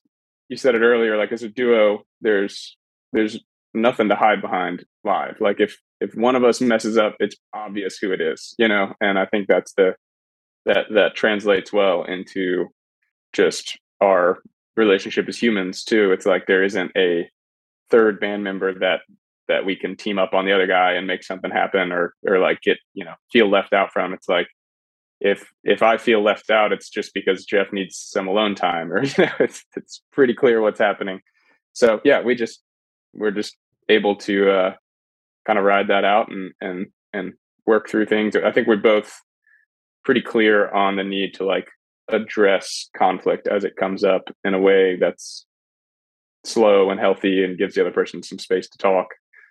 you 0.48 0.56
said 0.56 0.74
it 0.74 0.82
earlier 0.82 1.16
like 1.16 1.32
as 1.32 1.42
a 1.42 1.48
duo 1.48 2.04
there's 2.20 2.76
there's 3.12 3.38
nothing 3.74 4.08
to 4.08 4.16
hide 4.16 4.40
behind 4.40 4.84
live 5.04 5.36
like 5.40 5.60
if 5.60 5.76
if 6.00 6.14
one 6.14 6.34
of 6.34 6.44
us 6.44 6.60
messes 6.60 6.96
up 6.96 7.16
it's 7.20 7.36
obvious 7.52 7.98
who 7.98 8.12
it 8.12 8.20
is 8.20 8.54
you 8.58 8.66
know 8.66 8.94
and 9.00 9.18
i 9.18 9.26
think 9.26 9.46
that's 9.46 9.72
the 9.74 9.94
that 10.64 10.86
that 10.90 11.14
translates 11.14 11.72
well 11.72 12.04
into 12.04 12.66
just 13.32 13.78
our 14.00 14.38
relationship 14.76 15.28
as 15.28 15.36
humans 15.36 15.82
too. 15.82 16.12
It's 16.12 16.26
like 16.26 16.46
there 16.46 16.62
isn't 16.62 16.92
a 16.96 17.28
third 17.90 18.20
band 18.20 18.44
member 18.44 18.78
that 18.78 19.00
that 19.48 19.64
we 19.64 19.74
can 19.74 19.96
team 19.96 20.18
up 20.18 20.34
on 20.34 20.44
the 20.44 20.52
other 20.52 20.66
guy 20.66 20.92
and 20.92 21.06
make 21.06 21.24
something 21.24 21.50
happen 21.50 21.90
or 21.90 22.14
or 22.26 22.38
like 22.38 22.60
get 22.62 22.78
you 22.94 23.04
know 23.04 23.14
feel 23.32 23.50
left 23.50 23.72
out 23.72 23.92
from. 23.92 24.12
It's 24.12 24.28
like 24.28 24.48
if 25.20 25.50
if 25.64 25.82
I 25.82 25.96
feel 25.96 26.22
left 26.22 26.50
out, 26.50 26.72
it's 26.72 26.88
just 26.88 27.12
because 27.12 27.44
Jeff 27.44 27.72
needs 27.72 27.96
some 27.96 28.28
alone 28.28 28.54
time, 28.54 28.92
or 28.92 29.02
you 29.04 29.24
know, 29.24 29.32
it's 29.40 29.64
it's 29.76 30.02
pretty 30.12 30.34
clear 30.34 30.60
what's 30.60 30.78
happening. 30.78 31.20
So 31.72 32.00
yeah, 32.04 32.20
we 32.20 32.34
just 32.34 32.62
we're 33.18 33.30
just 33.30 33.56
able 33.88 34.16
to 34.16 34.50
uh, 34.50 34.74
kind 35.46 35.58
of 35.58 35.64
ride 35.64 35.88
that 35.88 36.04
out 36.04 36.30
and 36.30 36.52
and 36.60 36.86
and 37.12 37.32
work 37.66 37.88
through 37.88 38.06
things. 38.06 38.36
I 38.36 38.52
think 38.52 38.66
we're 38.66 38.76
both 38.76 39.20
pretty 40.04 40.22
clear 40.22 40.70
on 40.70 40.96
the 40.96 41.04
need 41.04 41.34
to 41.34 41.44
like 41.44 41.68
address 42.08 42.88
conflict 42.96 43.46
as 43.46 43.64
it 43.64 43.76
comes 43.76 44.04
up 44.04 44.22
in 44.44 44.54
a 44.54 44.58
way 44.58 44.96
that's 44.96 45.46
slow 46.44 46.90
and 46.90 46.98
healthy 46.98 47.44
and 47.44 47.58
gives 47.58 47.74
the 47.74 47.80
other 47.82 47.90
person 47.90 48.22
some 48.22 48.38
space 48.38 48.68
to 48.68 48.78
talk. 48.78 49.08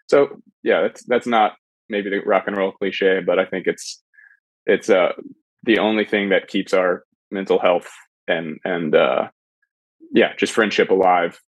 So 0.07 0.41
yeah, 0.63 0.81
that's 0.81 1.03
that's 1.03 1.27
not 1.27 1.53
maybe 1.89 2.09
the 2.09 2.19
rock 2.19 2.45
and 2.47 2.57
roll 2.57 2.71
cliche, 2.71 3.21
but 3.25 3.39
I 3.39 3.45
think 3.45 3.67
it's 3.67 4.03
it's 4.65 4.89
uh 4.89 5.13
the 5.63 5.79
only 5.79 6.05
thing 6.05 6.29
that 6.29 6.47
keeps 6.47 6.73
our 6.73 7.03
mental 7.29 7.59
health 7.59 7.89
and 8.27 8.59
and 8.63 8.95
uh 8.95 9.27
yeah, 10.13 10.33
just 10.37 10.53
friendship 10.53 10.89
alive 10.89 11.39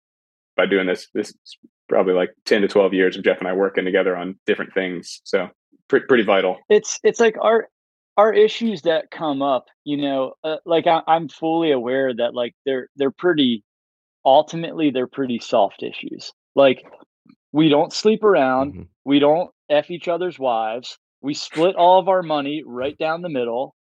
by 0.57 0.65
doing 0.65 0.87
this. 0.87 1.07
This 1.13 1.29
is 1.29 1.57
probably 1.89 2.13
like 2.13 2.31
10 2.45 2.61
to 2.61 2.67
12 2.67 2.93
years 2.93 3.17
of 3.17 3.23
Jeff 3.23 3.39
and 3.39 3.47
I 3.47 3.53
working 3.53 3.85
together 3.85 4.15
on 4.15 4.39
different 4.45 4.73
things. 4.73 5.21
So 5.23 5.49
pretty 5.89 6.05
pretty 6.05 6.23
vital. 6.23 6.57
It's 6.69 6.99
it's 7.03 7.19
like 7.19 7.35
our 7.41 7.67
our 8.19 8.33
issues 8.33 8.81
that 8.81 9.09
come 9.11 9.41
up 9.41 9.67
you 9.85 9.95
know 9.95 10.33
uh, 10.43 10.57
like 10.65 10.85
I, 10.85 11.01
i'm 11.07 11.29
fully 11.29 11.71
aware 11.71 12.13
that 12.13 12.35
like 12.35 12.53
they're 12.65 12.89
they're 12.97 13.11
pretty 13.11 13.63
ultimately 14.25 14.91
they're 14.91 15.07
pretty 15.07 15.39
soft 15.39 15.83
issues 15.83 16.33
like 16.53 16.83
we 17.53 17.69
don't 17.69 17.93
sleep 17.93 18.25
around 18.25 18.73
mm-hmm. 18.73 18.81
we 19.05 19.19
don't 19.19 19.49
f 19.69 19.89
each 19.89 20.09
other's 20.09 20.37
wives 20.37 20.97
we 21.21 21.33
split 21.33 21.77
all 21.77 21.97
of 21.97 22.09
our 22.09 22.21
money 22.21 22.61
right 22.65 22.97
down 22.97 23.21
the 23.21 23.29
middle 23.29 23.73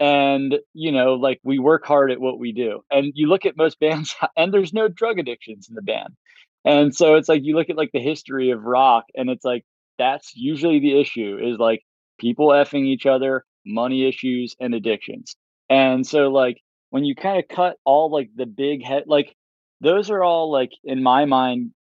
and 0.00 0.58
you 0.72 0.90
know 0.90 1.12
like 1.12 1.38
we 1.44 1.58
work 1.58 1.84
hard 1.84 2.10
at 2.10 2.20
what 2.20 2.38
we 2.38 2.50
do 2.50 2.82
and 2.90 3.12
you 3.14 3.26
look 3.26 3.44
at 3.44 3.58
most 3.58 3.78
bands 3.84 4.16
and 4.38 4.54
there's 4.54 4.72
no 4.72 4.88
drug 4.88 5.18
addictions 5.18 5.68
in 5.68 5.74
the 5.74 5.82
band 5.82 6.16
and 6.64 6.94
so 6.94 7.14
it's 7.14 7.28
like 7.28 7.42
you 7.44 7.56
look 7.56 7.70
at 7.70 7.76
like 7.76 7.92
the 7.92 8.00
history 8.00 8.50
of 8.50 8.62
rock 8.62 9.04
and 9.14 9.30
it's 9.30 9.44
like 9.44 9.64
that's 9.98 10.34
usually 10.34 10.80
the 10.80 11.00
issue 11.00 11.38
is 11.42 11.58
like 11.58 11.82
people 12.18 12.48
effing 12.48 12.86
each 12.86 13.06
other 13.06 13.44
money 13.64 14.06
issues, 14.08 14.56
and 14.60 14.74
addictions. 14.74 15.36
And 15.68 16.06
so, 16.06 16.30
like, 16.30 16.60
when 16.90 17.04
you 17.04 17.14
kind 17.14 17.38
of 17.38 17.48
cut 17.48 17.76
all 17.84 18.10
like 18.10 18.30
the 18.34 18.46
big 18.46 18.84
head, 18.84 19.04
like, 19.06 19.34
those 19.80 20.10
are 20.10 20.22
all 20.22 20.50
like, 20.50 20.72
in 20.84 21.02
my 21.02 21.24
mind, 21.24 21.72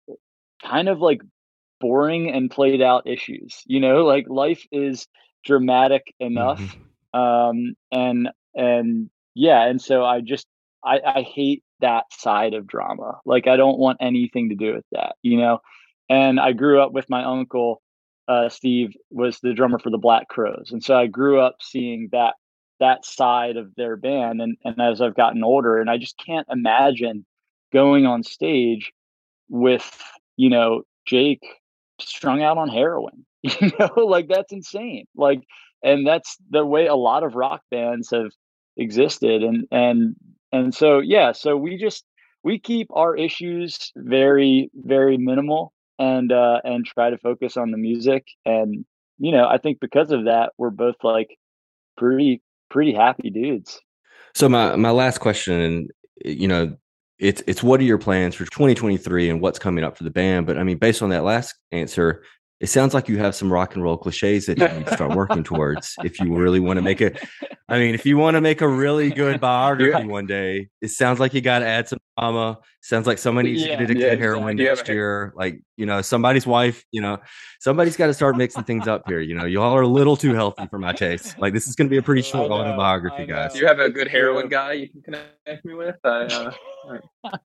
kind 0.62 0.88
of 0.88 1.00
like 1.00 1.20
boring 1.80 2.30
and 2.30 2.50
played 2.50 2.82
out 2.82 3.06
issues. 3.06 3.62
You 3.66 3.80
know, 3.80 4.04
like 4.04 4.26
life 4.28 4.66
is 4.70 5.06
dramatic 5.44 6.14
enough. 6.20 6.60
Mm-hmm. 6.60 7.20
Um, 7.20 7.74
and, 7.90 8.28
and 8.54 9.10
yeah. 9.34 9.66
And 9.66 9.80
so 9.80 10.04
I 10.04 10.20
just, 10.20 10.46
I, 10.84 11.00
I 11.04 11.22
hate 11.22 11.62
that 11.80 12.04
side 12.12 12.54
of 12.54 12.66
drama. 12.66 13.20
Like, 13.24 13.46
I 13.46 13.56
don't 13.56 13.78
want 13.78 13.98
anything 14.00 14.48
to 14.50 14.54
do 14.54 14.74
with 14.74 14.84
that, 14.92 15.16
you 15.22 15.38
know? 15.38 15.60
And 16.08 16.40
I 16.40 16.52
grew 16.52 16.80
up 16.80 16.92
with 16.92 17.08
my 17.08 17.24
uncle 17.24 17.82
uh, 18.30 18.48
Steve 18.48 18.94
was 19.10 19.40
the 19.40 19.52
drummer 19.52 19.80
for 19.80 19.90
the 19.90 19.98
Black 19.98 20.28
Crowes, 20.28 20.68
and 20.70 20.84
so 20.84 20.94
I 20.94 21.08
grew 21.08 21.40
up 21.40 21.56
seeing 21.60 22.08
that 22.12 22.34
that 22.78 23.04
side 23.04 23.56
of 23.56 23.74
their 23.74 23.96
band. 23.96 24.40
And 24.40 24.56
and 24.64 24.80
as 24.80 25.00
I've 25.00 25.16
gotten 25.16 25.42
older, 25.42 25.78
and 25.80 25.90
I 25.90 25.98
just 25.98 26.16
can't 26.16 26.46
imagine 26.48 27.26
going 27.72 28.06
on 28.06 28.22
stage 28.22 28.92
with 29.48 30.00
you 30.36 30.48
know 30.48 30.82
Jake 31.06 31.42
strung 32.00 32.40
out 32.42 32.56
on 32.56 32.68
heroin. 32.68 33.26
You 33.60 33.72
know, 33.78 34.04
like 34.04 34.28
that's 34.28 34.52
insane. 34.52 35.06
Like, 35.16 35.40
and 35.82 36.06
that's 36.06 36.36
the 36.50 36.64
way 36.64 36.86
a 36.86 36.94
lot 36.94 37.24
of 37.24 37.34
rock 37.34 37.62
bands 37.70 38.10
have 38.10 38.32
existed. 38.76 39.42
And 39.42 39.66
and 39.72 40.14
and 40.52 40.74
so 40.74 40.98
yeah, 40.98 41.32
so 41.32 41.56
we 41.56 41.76
just 41.76 42.04
we 42.42 42.58
keep 42.58 42.88
our 42.92 43.16
issues 43.16 43.92
very 43.96 44.70
very 44.74 45.16
minimal 45.16 45.72
and 45.98 46.32
uh 46.32 46.60
and 46.64 46.86
try 46.86 47.10
to 47.10 47.18
focus 47.18 47.56
on 47.56 47.70
the 47.70 47.78
music. 47.78 48.26
And 48.44 48.84
you 49.22 49.32
know 49.32 49.46
i 49.46 49.58
think 49.58 49.80
because 49.80 50.10
of 50.10 50.24
that 50.24 50.52
we're 50.56 50.70
both 50.70 50.96
like 51.02 51.36
pretty 51.96 52.42
pretty 52.70 52.94
happy 52.94 53.30
dudes. 53.30 53.80
So 54.34 54.48
my 54.48 54.76
my 54.76 54.90
last 54.90 55.18
question 55.18 55.88
you 56.24 56.48
know 56.48 56.76
it's 57.18 57.42
it's 57.46 57.62
what 57.62 57.80
are 57.80 57.84
your 57.84 57.98
plans 57.98 58.34
for 58.34 58.46
2023 58.46 59.28
and 59.28 59.40
what's 59.42 59.58
coming 59.58 59.84
up 59.84 59.96
for 59.98 60.04
the 60.04 60.10
band? 60.10 60.46
But 60.46 60.56
i 60.58 60.62
mean 60.62 60.78
based 60.78 61.02
on 61.02 61.10
that 61.10 61.24
last 61.24 61.54
answer 61.70 62.22
it 62.60 62.68
sounds 62.68 62.92
like 62.92 63.08
you 63.08 63.16
have 63.18 63.34
some 63.34 63.50
rock 63.50 63.74
and 63.74 63.82
roll 63.82 63.96
cliches 63.96 64.44
that 64.44 64.58
you 64.58 64.68
need 64.68 64.86
to 64.86 64.94
start 64.94 65.16
working 65.16 65.42
towards 65.42 65.94
if 66.04 66.20
you 66.20 66.36
really 66.36 66.60
want 66.60 66.76
to 66.76 66.82
make 66.82 67.00
it. 67.00 67.18
I 67.70 67.78
mean, 67.78 67.94
if 67.94 68.04
you 68.04 68.18
want 68.18 68.34
to 68.34 68.42
make 68.42 68.60
a 68.60 68.68
really 68.68 69.08
good 69.08 69.40
biography 69.40 70.04
yeah. 70.04 70.04
one 70.04 70.26
day, 70.26 70.68
it 70.82 70.88
sounds 70.88 71.18
like 71.18 71.32
you 71.32 71.40
got 71.40 71.60
to 71.60 71.66
add 71.66 71.88
some 71.88 71.98
drama. 72.18 72.58
Sounds 72.82 73.06
like 73.06 73.16
somebody 73.16 73.52
needs 73.52 73.62
yeah, 73.62 73.68
to 73.68 73.72
get 73.76 73.84
addicted 73.84 74.04
yeah, 74.04 74.10
to 74.10 74.16
heroin 74.18 74.56
next 74.56 74.88
year. 74.88 75.32
Like, 75.36 75.62
you 75.78 75.86
know, 75.86 76.02
somebody's 76.02 76.46
wife, 76.46 76.84
you 76.92 77.00
know, 77.00 77.16
somebody's 77.60 77.96
got 77.96 78.08
to 78.08 78.14
start 78.14 78.36
mixing 78.36 78.64
things 78.64 78.86
up 78.86 79.04
here. 79.08 79.20
You 79.20 79.36
know, 79.36 79.46
y'all 79.46 79.74
are 79.74 79.82
a 79.82 79.88
little 79.88 80.16
too 80.16 80.34
healthy 80.34 80.66
for 80.66 80.78
my 80.78 80.92
taste. 80.92 81.38
Like, 81.38 81.54
this 81.54 81.66
is 81.66 81.74
going 81.74 81.88
to 81.88 81.90
be 81.90 81.98
a 81.98 82.02
pretty 82.02 82.22
short 82.22 82.50
autobiography, 82.50 83.24
guys. 83.24 83.58
You 83.58 83.66
have 83.66 83.78
a 83.78 83.88
good 83.88 84.08
heroin 84.08 84.48
guy 84.48 84.72
you 84.72 84.88
can 84.90 85.00
connect 85.00 85.64
me 85.64 85.72
with? 85.72 85.96
I, 86.04 86.52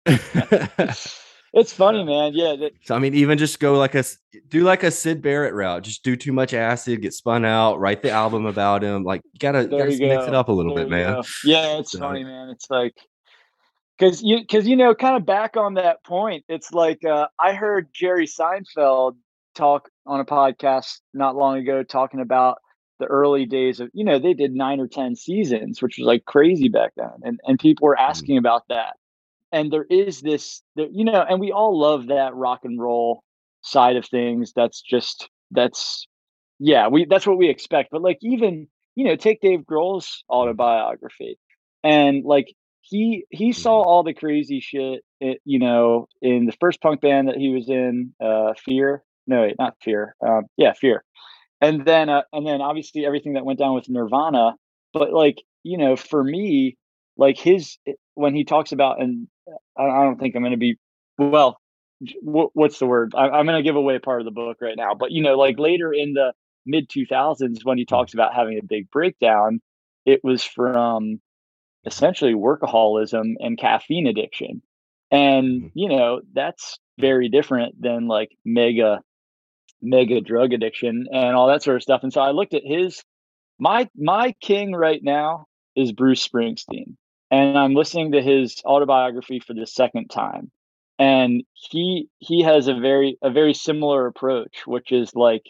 uh, 0.08 0.94
it's 1.56 1.72
funny, 1.72 2.04
man. 2.04 2.34
Yeah. 2.34 2.56
That, 2.58 2.74
so 2.84 2.96
I 2.96 3.00
mean, 3.00 3.16
even 3.16 3.38
just 3.38 3.60
go 3.60 3.78
like 3.78 3.96
a 3.96 4.04
do 4.50 4.64
like 4.64 4.84
a 4.84 4.92
Syd 4.92 5.22
Barrett 5.22 5.54
route. 5.54 5.84
Just 5.84 6.04
do 6.04 6.16
too 6.16 6.34
much 6.34 6.54
acid, 6.54 7.02
get 7.02 7.14
spun 7.14 7.46
out, 7.46 7.80
write 7.80 8.02
the 8.02 8.12
album 8.12 8.46
about 8.46 8.84
him. 8.84 9.04
Like 9.04 9.22
you 9.34 9.40
gotta, 9.40 9.66
gotta 9.66 9.86
mix 9.86 10.00
go. 10.00 10.28
it 10.28 10.36
up 10.36 10.50
a 10.50 10.52
little 10.52 10.76
there 10.76 10.84
bit, 10.84 10.92
man. 10.92 11.14
Go. 11.14 11.24
Yeah, 11.46 11.78
it's 11.78 11.94
so. 11.94 12.00
funny, 12.00 12.26
man. 12.26 12.50
It's 12.50 12.70
like 12.70 12.96
because 13.98 14.22
you 14.22 14.42
because 14.42 14.68
you 14.68 14.76
know, 14.76 14.94
kind 14.94 15.16
of 15.16 15.26
back 15.26 15.56
on 15.56 15.76
that 15.76 16.04
point. 16.04 16.44
It's 16.50 16.74
like 16.74 17.06
uh, 17.06 17.28
I 17.40 17.54
heard 17.54 17.88
Jerry 17.94 18.28
Seinfeld 18.28 19.16
talk 19.56 19.90
on 20.06 20.20
a 20.20 20.26
podcast 20.26 21.00
not 21.14 21.38
long 21.38 21.58
ago 21.58 21.84
talking 21.84 22.20
about 22.20 22.58
the 23.00 23.06
early 23.06 23.46
days 23.46 23.80
of 23.80 23.90
you 23.94 24.04
know 24.04 24.20
they 24.20 24.34
did 24.34 24.54
nine 24.54 24.80
or 24.80 24.88
ten 24.88 25.16
seasons 25.16 25.82
which 25.82 25.98
was 25.98 26.06
like 26.06 26.26
crazy 26.26 26.70
back 26.70 26.92
then 26.96 27.10
and 27.24 27.40
and 27.46 27.60
people 27.60 27.88
were 27.88 27.96
mm. 27.96 28.08
asking 28.08 28.36
mm. 28.36 28.40
about 28.40 28.64
that 28.70 28.96
and 29.56 29.72
there 29.72 29.86
is 29.90 30.20
this 30.22 30.62
there, 30.76 30.88
you 30.92 31.06
know 31.06 31.26
and 31.28 31.40
we 31.40 31.52
all 31.52 31.80
love 31.80 32.08
that 32.08 32.36
rock 32.36 32.60
and 32.64 32.80
roll 32.80 33.24
side 33.62 33.96
of 33.96 34.06
things 34.06 34.52
that's 34.56 34.82
just 34.82 35.30
that's 35.52 36.08
yeah 36.60 36.88
we 36.88 37.06
that's 37.10 37.26
what 37.26 37.38
we 37.38 37.50
expect 37.50 37.90
but 37.92 38.02
like 38.02 38.20
even 38.22 38.68
you 38.96 39.06
know 39.06 39.16
take 39.16 39.42
dave 39.42 39.62
grohl's 39.62 40.24
autobiography 40.30 41.40
and 41.84 42.24
like 42.26 42.54
he 42.82 43.26
he 43.32 43.54
saw 43.54 43.80
mm-hmm. 43.80 43.90
all 43.90 44.04
the 44.04 44.14
crazy 44.14 44.60
shit 44.60 45.04
eh, 45.22 45.36
you 45.46 45.58
know 45.58 46.08
in 46.22 46.46
the 46.46 46.56
first 46.60 46.82
punk 46.82 47.02
band 47.02 47.30
that 47.30 47.38
he 47.38 47.50
was 47.50 47.70
in 47.70 48.14
uh 48.24 48.54
fear 48.64 49.04
no 49.26 49.42
wait, 49.42 49.56
not 49.58 49.76
fear 49.82 50.16
um 50.26 50.44
yeah 50.58 50.74
fear 50.74 51.04
and 51.62 51.86
then 51.86 52.10
uh, 52.10 52.22
and 52.34 52.46
then 52.46 52.62
obviously 52.62 53.06
everything 53.06 53.34
that 53.34 53.46
went 53.46 53.58
down 53.58 53.74
with 53.74 53.90
nirvana 53.90 54.54
but 54.94 55.14
like 55.14 55.42
you 55.64 55.78
know 55.78 55.96
for 55.96 56.24
me 56.24 56.78
like 57.18 57.38
his 57.38 57.78
eh, 57.88 57.94
when 58.16 58.36
he 58.36 58.44
talks 58.44 58.72
about 58.72 59.02
and 59.02 59.28
I 59.78 60.04
don't 60.04 60.20
think 60.20 60.36
I'm 60.36 60.42
going 60.42 60.52
to 60.52 60.58
be 60.58 60.78
well. 61.18 61.60
What's 62.22 62.80
the 62.80 62.86
word? 62.86 63.14
I, 63.16 63.40
am 63.40 63.46
going 63.46 63.58
to 63.58 63.64
give 63.64 63.78
away 63.78 64.00
part 64.00 64.20
of 64.20 64.26
the 64.26 64.32
book 64.32 64.58
right 64.62 64.76
now, 64.76 64.96
but 64.96 65.12
you 65.12 65.24
know, 65.24 65.38
like 65.38 65.58
later 65.58 65.94
in 65.94 66.14
the 66.14 66.34
mid 66.66 66.90
2000s, 66.90 67.64
when 67.64 67.78
he 67.78 67.86
talks 67.86 68.14
about 68.14 68.36
having 68.36 68.60
a 68.60 68.64
big 68.64 68.92
breakdown, 68.92 69.62
it 70.06 70.22
was 70.24 70.44
from 70.44 71.22
essentially 71.86 72.34
workaholism 72.34 73.36
and 73.40 73.58
caffeine 73.58 74.08
addiction, 74.08 74.62
and 75.10 75.46
mm-hmm. 75.48 75.68
you 75.74 75.90
know 75.90 76.22
that's 76.34 76.80
very 77.00 77.30
different 77.30 77.82
than 77.82 78.08
like 78.08 78.30
mega 78.44 79.02
mega 79.82 80.22
drug 80.22 80.54
addiction 80.54 81.08
and 81.12 81.36
all 81.36 81.48
that 81.48 81.64
sort 81.64 81.78
of 81.78 81.84
stuff. 81.84 82.02
And 82.04 82.12
so 82.12 82.22
I 82.22 82.32
looked 82.32 82.54
at 82.54 82.64
his 82.66 83.04
my 83.60 83.88
my 83.96 84.34
king 84.42 84.74
right 84.74 85.02
now 85.02 85.46
is 85.76 85.92
Bruce 85.92 86.28
Springsteen, 86.28 86.96
and 87.36 87.58
I'm 87.58 87.74
listening 87.74 88.14
to 88.14 88.22
his 88.22 88.62
autobiography 88.66 89.42
for 89.42 89.54
the 89.54 89.68
second 89.68 90.08
time, 90.08 90.52
and 90.98 91.44
he 91.54 92.08
he 92.20 92.44
has 92.44 92.70
a 92.70 92.76
very 92.76 93.18
a 93.22 93.30
very 93.30 93.54
similar 93.54 94.08
approach, 94.08 94.66
which 94.66 94.94
is 94.94 95.14
like, 95.16 95.44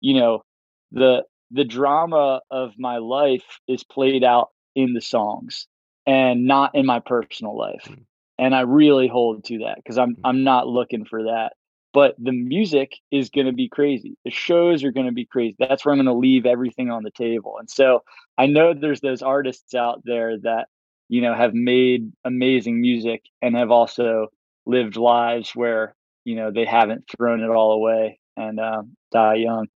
you 0.00 0.18
know, 0.18 0.42
the 0.90 1.22
the 1.52 1.64
drama 1.64 2.40
of 2.50 2.72
my 2.76 2.98
life 2.98 3.60
is 3.68 3.84
played 3.84 4.24
out 4.24 4.48
in 4.74 4.94
the 4.94 5.00
songs 5.00 5.68
and 6.06 6.44
not 6.46 6.74
in 6.74 6.84
my 6.84 6.98
personal 6.98 7.56
life. 7.56 7.84
Mm. 7.86 8.04
And 8.40 8.54
I 8.54 8.62
really 8.62 9.06
hold 9.06 9.44
to 9.44 9.58
that 9.58 9.76
because 9.76 9.96
I'm 9.96 10.16
mm. 10.16 10.20
I'm 10.24 10.42
not 10.42 10.66
looking 10.66 11.04
for 11.04 11.22
that. 11.22 11.52
But 11.94 12.16
the 12.18 12.32
music 12.32 12.96
is 13.12 13.30
going 13.30 13.46
to 13.46 13.52
be 13.52 13.68
crazy. 13.68 14.16
The 14.24 14.30
shows 14.30 14.82
are 14.82 14.92
going 14.92 15.06
to 15.06 15.12
be 15.12 15.24
crazy. 15.24 15.54
That's 15.58 15.84
where 15.84 15.92
I'm 15.92 15.98
going 15.98 16.06
to 16.06 16.12
leave 16.12 16.46
everything 16.46 16.90
on 16.90 17.04
the 17.04 17.12
table. 17.12 17.58
And 17.60 17.70
so 17.70 18.02
I 18.36 18.46
know 18.46 18.74
there's 18.74 19.00
those 19.00 19.22
artists 19.22 19.74
out 19.74 20.02
there 20.04 20.36
that 20.40 20.66
you 21.08 21.20
know 21.20 21.34
have 21.34 21.54
made 21.54 22.12
amazing 22.24 22.80
music 22.80 23.22
and 23.42 23.56
have 23.56 23.70
also 23.70 24.28
lived 24.66 24.96
lives 24.96 25.52
where 25.54 25.94
you 26.24 26.36
know 26.36 26.50
they 26.50 26.64
haven't 26.64 27.04
thrown 27.16 27.40
it 27.40 27.50
all 27.50 27.72
away 27.72 28.18
and 28.36 28.60
um, 28.60 28.96
die 29.12 29.36
young. 29.36 29.66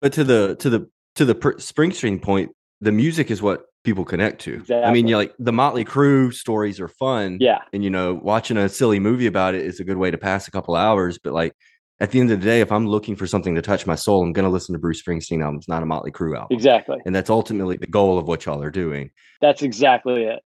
But 0.00 0.12
to 0.14 0.24
the 0.24 0.56
to 0.56 0.70
the 0.70 0.90
to 1.16 1.24
the 1.24 1.34
pr- 1.34 1.52
Springsteen 1.52 2.20
point, 2.20 2.50
the 2.80 2.92
music 2.92 3.30
is 3.30 3.42
what 3.42 3.66
people 3.84 4.04
connect 4.04 4.42
to. 4.42 4.54
Exactly. 4.54 4.84
I 4.84 4.92
mean, 4.92 5.06
you 5.06 5.16
like 5.16 5.34
the 5.38 5.52
Motley 5.52 5.84
Crue 5.84 6.32
stories 6.32 6.80
are 6.80 6.88
fun. 6.88 7.38
Yeah. 7.40 7.60
And 7.72 7.82
you 7.82 7.90
know, 7.90 8.14
watching 8.14 8.56
a 8.56 8.68
silly 8.68 9.00
movie 9.00 9.26
about 9.26 9.54
it 9.54 9.62
is 9.62 9.80
a 9.80 9.84
good 9.84 9.96
way 9.96 10.10
to 10.10 10.18
pass 10.18 10.48
a 10.48 10.50
couple 10.50 10.76
hours. 10.76 11.18
But 11.18 11.32
like 11.32 11.54
at 11.98 12.10
the 12.10 12.20
end 12.20 12.30
of 12.30 12.40
the 12.40 12.46
day, 12.46 12.60
if 12.60 12.72
I'm 12.72 12.86
looking 12.86 13.16
for 13.16 13.26
something 13.26 13.54
to 13.54 13.62
touch 13.62 13.86
my 13.86 13.94
soul, 13.94 14.22
I'm 14.22 14.32
gonna 14.32 14.50
listen 14.50 14.72
to 14.74 14.78
Bruce 14.78 15.02
Springsteen 15.02 15.42
albums, 15.42 15.68
not 15.68 15.82
a 15.82 15.86
Motley 15.86 16.10
Crue 16.10 16.36
album. 16.36 16.56
Exactly. 16.56 16.98
And 17.04 17.14
that's 17.14 17.30
ultimately 17.30 17.76
the 17.76 17.86
goal 17.86 18.18
of 18.18 18.26
what 18.26 18.44
y'all 18.46 18.62
are 18.62 18.70
doing. 18.70 19.10
That's 19.40 19.62
exactly 19.62 20.24
it. 20.24 20.40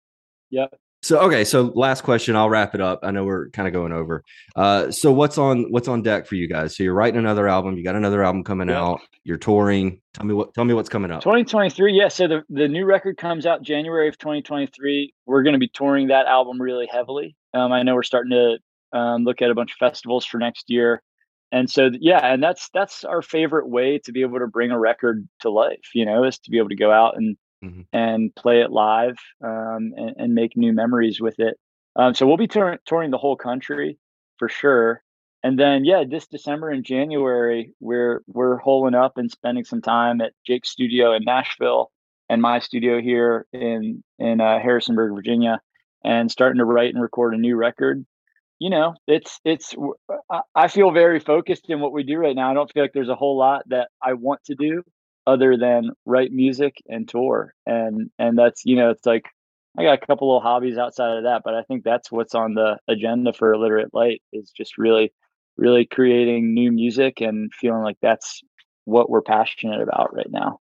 Yep. 0.54 0.76
So 1.01 1.20
okay, 1.20 1.43
so 1.43 1.74
last 1.76 2.01
question, 2.01 2.36
I'll 2.36 2.49
wrap 2.49 2.76
it 2.76 2.80
up. 2.80 2.99
I 3.04 3.12
know 3.12 3.26
we're 3.26 3.49
kind 3.49 3.68
of 3.68 3.74
going 3.74 3.91
over. 3.91 4.24
Uh, 4.56 4.89
so 4.91 5.12
what's 5.12 5.38
on 5.38 5.64
what's 5.72 5.88
on 5.88 6.01
deck 6.01 6.28
for 6.28 6.36
you 6.36 6.47
guys? 6.47 6.78
So 6.78 6.84
you're 6.84 6.93
writing 6.93 7.20
another 7.20 7.47
album. 7.47 7.76
You 7.76 7.84
got 7.84 7.95
another 7.95 8.24
album 8.24 8.43
coming 8.43 8.70
yeah. 8.70 8.80
out. 8.80 9.01
You're 9.24 9.38
touring. 9.38 9.99
Tell 10.14 10.26
me 10.26 10.34
what. 10.34 10.54
Tell 10.54 10.64
me 10.64 10.76
what's 10.76 10.89
coming 10.89 11.12
up. 11.12 11.22
2023. 11.22 11.93
Yeah. 11.93 12.08
So 12.08 12.28
the 12.28 12.43
the 12.49 12.68
new 12.68 12.86
record 12.86 13.18
comes 13.18 13.45
out 13.45 13.64
January 13.64 14.08
of 14.08 14.18
2023. 14.20 15.14
We're 15.26 15.43
going 15.43 15.54
to 15.54 15.60
be 15.60 15.68
touring 15.68 16.08
that 16.08 16.28
album 16.28 16.62
really 16.62 16.88
heavily. 16.89 17.36
Um, 17.54 17.74
I 17.74 17.84
know 17.84 17.95
we're 17.95 18.04
starting 18.04 18.32
to 18.32 18.97
um, 18.97 19.24
look 19.24 19.41
at 19.41 19.49
a 19.49 19.56
bunch 19.56 19.72
of 19.72 19.78
festivals 19.78 20.26
for 20.26 20.38
next 20.38 20.70
year, 20.70 21.01
and 21.51 21.70
so 21.70 21.89
yeah, 21.99 22.20
and 22.20 22.41
that's 22.41 22.70
that's 22.74 23.04
our 23.04 23.24
favorite 23.24 23.68
way 23.68 23.99
to 24.06 24.14
be 24.14 24.22
able 24.22 24.39
to 24.39 24.47
bring 24.47 24.72
a 24.72 24.80
record 24.80 25.28
to 25.41 25.49
life. 25.49 25.89
You 25.93 26.06
know, 26.06 26.24
is 26.24 26.39
to 26.39 26.51
be 26.51 26.60
able 26.60 26.70
to 26.70 26.76
go 26.76 26.91
out 26.91 27.18
and 27.18 27.36
mm-hmm. 27.64 27.82
and 27.91 28.34
play 28.36 28.61
it 28.61 28.72
live 28.72 29.18
um, 29.43 29.93
and, 29.95 30.16
and, 30.18 30.34
make 30.34 30.57
new 30.57 30.74
memories 30.74 31.22
with 31.22 31.39
it. 31.39 31.57
Um, 31.95 32.14
so 32.14 32.28
we'll 32.28 32.38
be 32.38 32.47
tour- 32.47 32.80
touring 32.86 33.11
the 33.11 33.18
whole 33.18 33.36
country 33.36 33.97
for 34.38 34.49
sure. 34.49 35.03
And 35.43 35.59
then, 35.59 35.86
yeah, 35.86 36.03
this 36.09 36.28
December 36.28 36.70
and 36.70 36.86
January, 36.86 37.74
we're 37.80 38.24
we're 38.28 38.57
holing 38.57 38.95
up 38.95 39.18
and 39.18 39.30
spending 39.30 39.66
some 39.66 39.82
time 39.82 40.22
at 40.22 40.34
Jake's 40.47 40.70
studio 40.70 41.14
in 41.14 41.24
Nashville 41.26 41.91
and 42.30 42.41
my 42.41 42.59
studio 42.59 43.01
here 43.01 43.45
in 43.51 44.03
in 44.20 44.39
uh, 44.39 44.59
Harrisonburg, 44.59 45.14
Virginia, 45.14 45.59
and 46.03 46.32
starting 46.32 46.59
to 46.59 46.66
write 46.66 46.93
and 46.93 47.03
record 47.03 47.34
a 47.34 47.38
new 47.38 47.57
record. 47.57 48.05
You 48.59 48.70
know, 48.70 48.95
it's 49.05 49.41
it's. 49.43 49.76
I 50.55 50.70
feel 50.70 50.91
very 50.91 51.20
focused 51.20 51.70
in 51.70 51.82
what 51.82 51.91
we 51.91 52.03
do 52.03 52.18
right 52.18 52.36
now. 52.36 52.49
I 52.49 52.53
don't 52.53 52.72
feel 52.72 52.84
like 52.84 52.93
there's 52.93 53.09
a 53.09 53.16
whole 53.16 53.38
lot 53.38 53.64
that 53.68 53.89
I 54.01 54.14
want 54.14 54.45
to 54.45 54.55
do 54.55 54.84
other 55.26 55.58
than 55.58 55.92
write 56.06 56.32
music 56.32 56.76
and 56.88 57.08
tour 57.08 57.54
and 57.66 58.10
and 58.20 58.38
that's 58.38 58.66
you 58.66 58.76
know 58.76 58.90
it's 58.90 59.06
like 59.06 59.26
i 59.78 59.84
got 59.84 60.02
a 60.02 60.06
couple 60.06 60.28
little 60.28 60.42
hobbies 60.42 60.78
outside 60.78 61.18
of 61.18 61.24
that 61.24 61.42
but 61.46 61.54
i 61.54 61.64
think 61.64 61.84
that's 61.84 62.12
what's 62.12 62.36
on 62.36 62.54
the 62.54 62.78
agenda 62.88 63.32
for 63.32 63.54
illiterate 63.54 63.94
light 63.94 64.22
is 64.34 64.52
just 64.52 64.78
really 64.78 65.14
really 65.58 65.86
creating 65.86 66.54
new 66.54 66.72
music 66.72 67.22
and 67.22 67.54
feeling 67.54 67.84
like 67.84 67.98
that's 68.02 68.42
what 68.86 69.10
we're 69.10 69.22
passionate 69.22 69.82
about 69.82 70.14
right 70.14 70.30
now. 70.30 70.60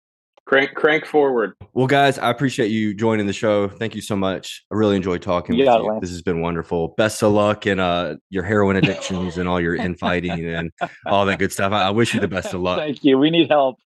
Crank 0.47 0.75
crank 0.75 1.07
forward. 1.07 1.55
Well 1.73 1.87
guys 1.87 2.19
i 2.19 2.29
appreciate 2.29 2.69
you 2.71 2.93
joining 2.93 3.27
the 3.27 3.33
show. 3.33 3.67
Thank 3.67 3.95
you 3.95 4.03
so 4.03 4.15
much. 4.15 4.63
I 4.71 4.75
really 4.75 4.97
enjoyed 4.97 5.23
talking 5.23 5.55
you 5.57 5.65
with 5.65 5.75
you. 5.75 5.99
This 6.03 6.11
has 6.11 6.21
been 6.21 6.43
wonderful. 6.43 6.89
Best 6.99 7.23
of 7.23 7.33
luck 7.33 7.67
in 7.67 7.81
uh 7.81 8.17
your 8.29 8.43
heroin 8.43 8.77
addictions 8.77 9.39
and 9.39 9.49
all 9.49 9.59
your 9.59 9.75
infighting 9.75 10.45
and 10.45 10.71
all 11.07 11.25
that 11.25 11.39
good 11.39 11.51
stuff. 11.51 11.73
I, 11.73 11.85
I 11.85 11.91
wish 11.91 12.13
you 12.13 12.21
the 12.21 12.29
best 12.29 12.53
of 12.53 12.61
luck. 12.61 12.77
Thank 12.77 13.05
you. 13.05 13.19
We 13.19 13.31
need 13.31 13.49
help 13.49 13.79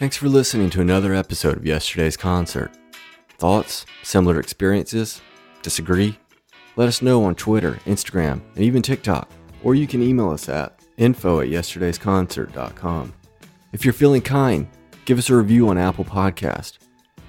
Thanks 0.00 0.16
for 0.16 0.30
listening 0.30 0.70
to 0.70 0.80
another 0.80 1.12
episode 1.12 1.58
of 1.58 1.66
yesterday's 1.66 2.16
concert. 2.16 2.72
Thoughts? 3.36 3.84
Similar 4.02 4.40
experiences? 4.40 5.20
Disagree? 5.60 6.18
Let 6.76 6.88
us 6.88 7.02
know 7.02 7.22
on 7.24 7.34
Twitter, 7.34 7.72
Instagram, 7.84 8.40
and 8.54 8.64
even 8.64 8.80
TikTok, 8.80 9.30
or 9.62 9.74
you 9.74 9.86
can 9.86 10.02
email 10.02 10.30
us 10.30 10.48
at 10.48 10.80
info 10.96 11.40
at 11.40 11.48
yesterdaysconcert.com. 11.48 13.12
If 13.74 13.84
you're 13.84 13.92
feeling 13.92 14.22
kind, 14.22 14.68
give 15.04 15.18
us 15.18 15.28
a 15.28 15.36
review 15.36 15.68
on 15.68 15.76
Apple 15.76 16.06
Podcast. 16.06 16.78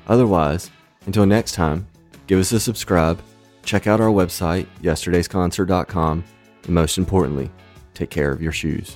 Otherwise, 0.08 0.72
until 1.06 1.26
next 1.26 1.56
time, 1.56 1.86
give 2.28 2.40
us 2.40 2.54
a 2.54 2.60
subscribe, 2.62 3.22
check 3.66 3.86
out 3.86 4.00
our 4.00 4.08
website, 4.08 4.66
yesterdaysconcert.com, 4.82 6.24
and 6.64 6.74
most 6.74 6.98
importantly, 6.98 7.52
take 7.94 8.10
care 8.10 8.32
of 8.32 8.42
your 8.42 8.54
shoes. 8.54 8.96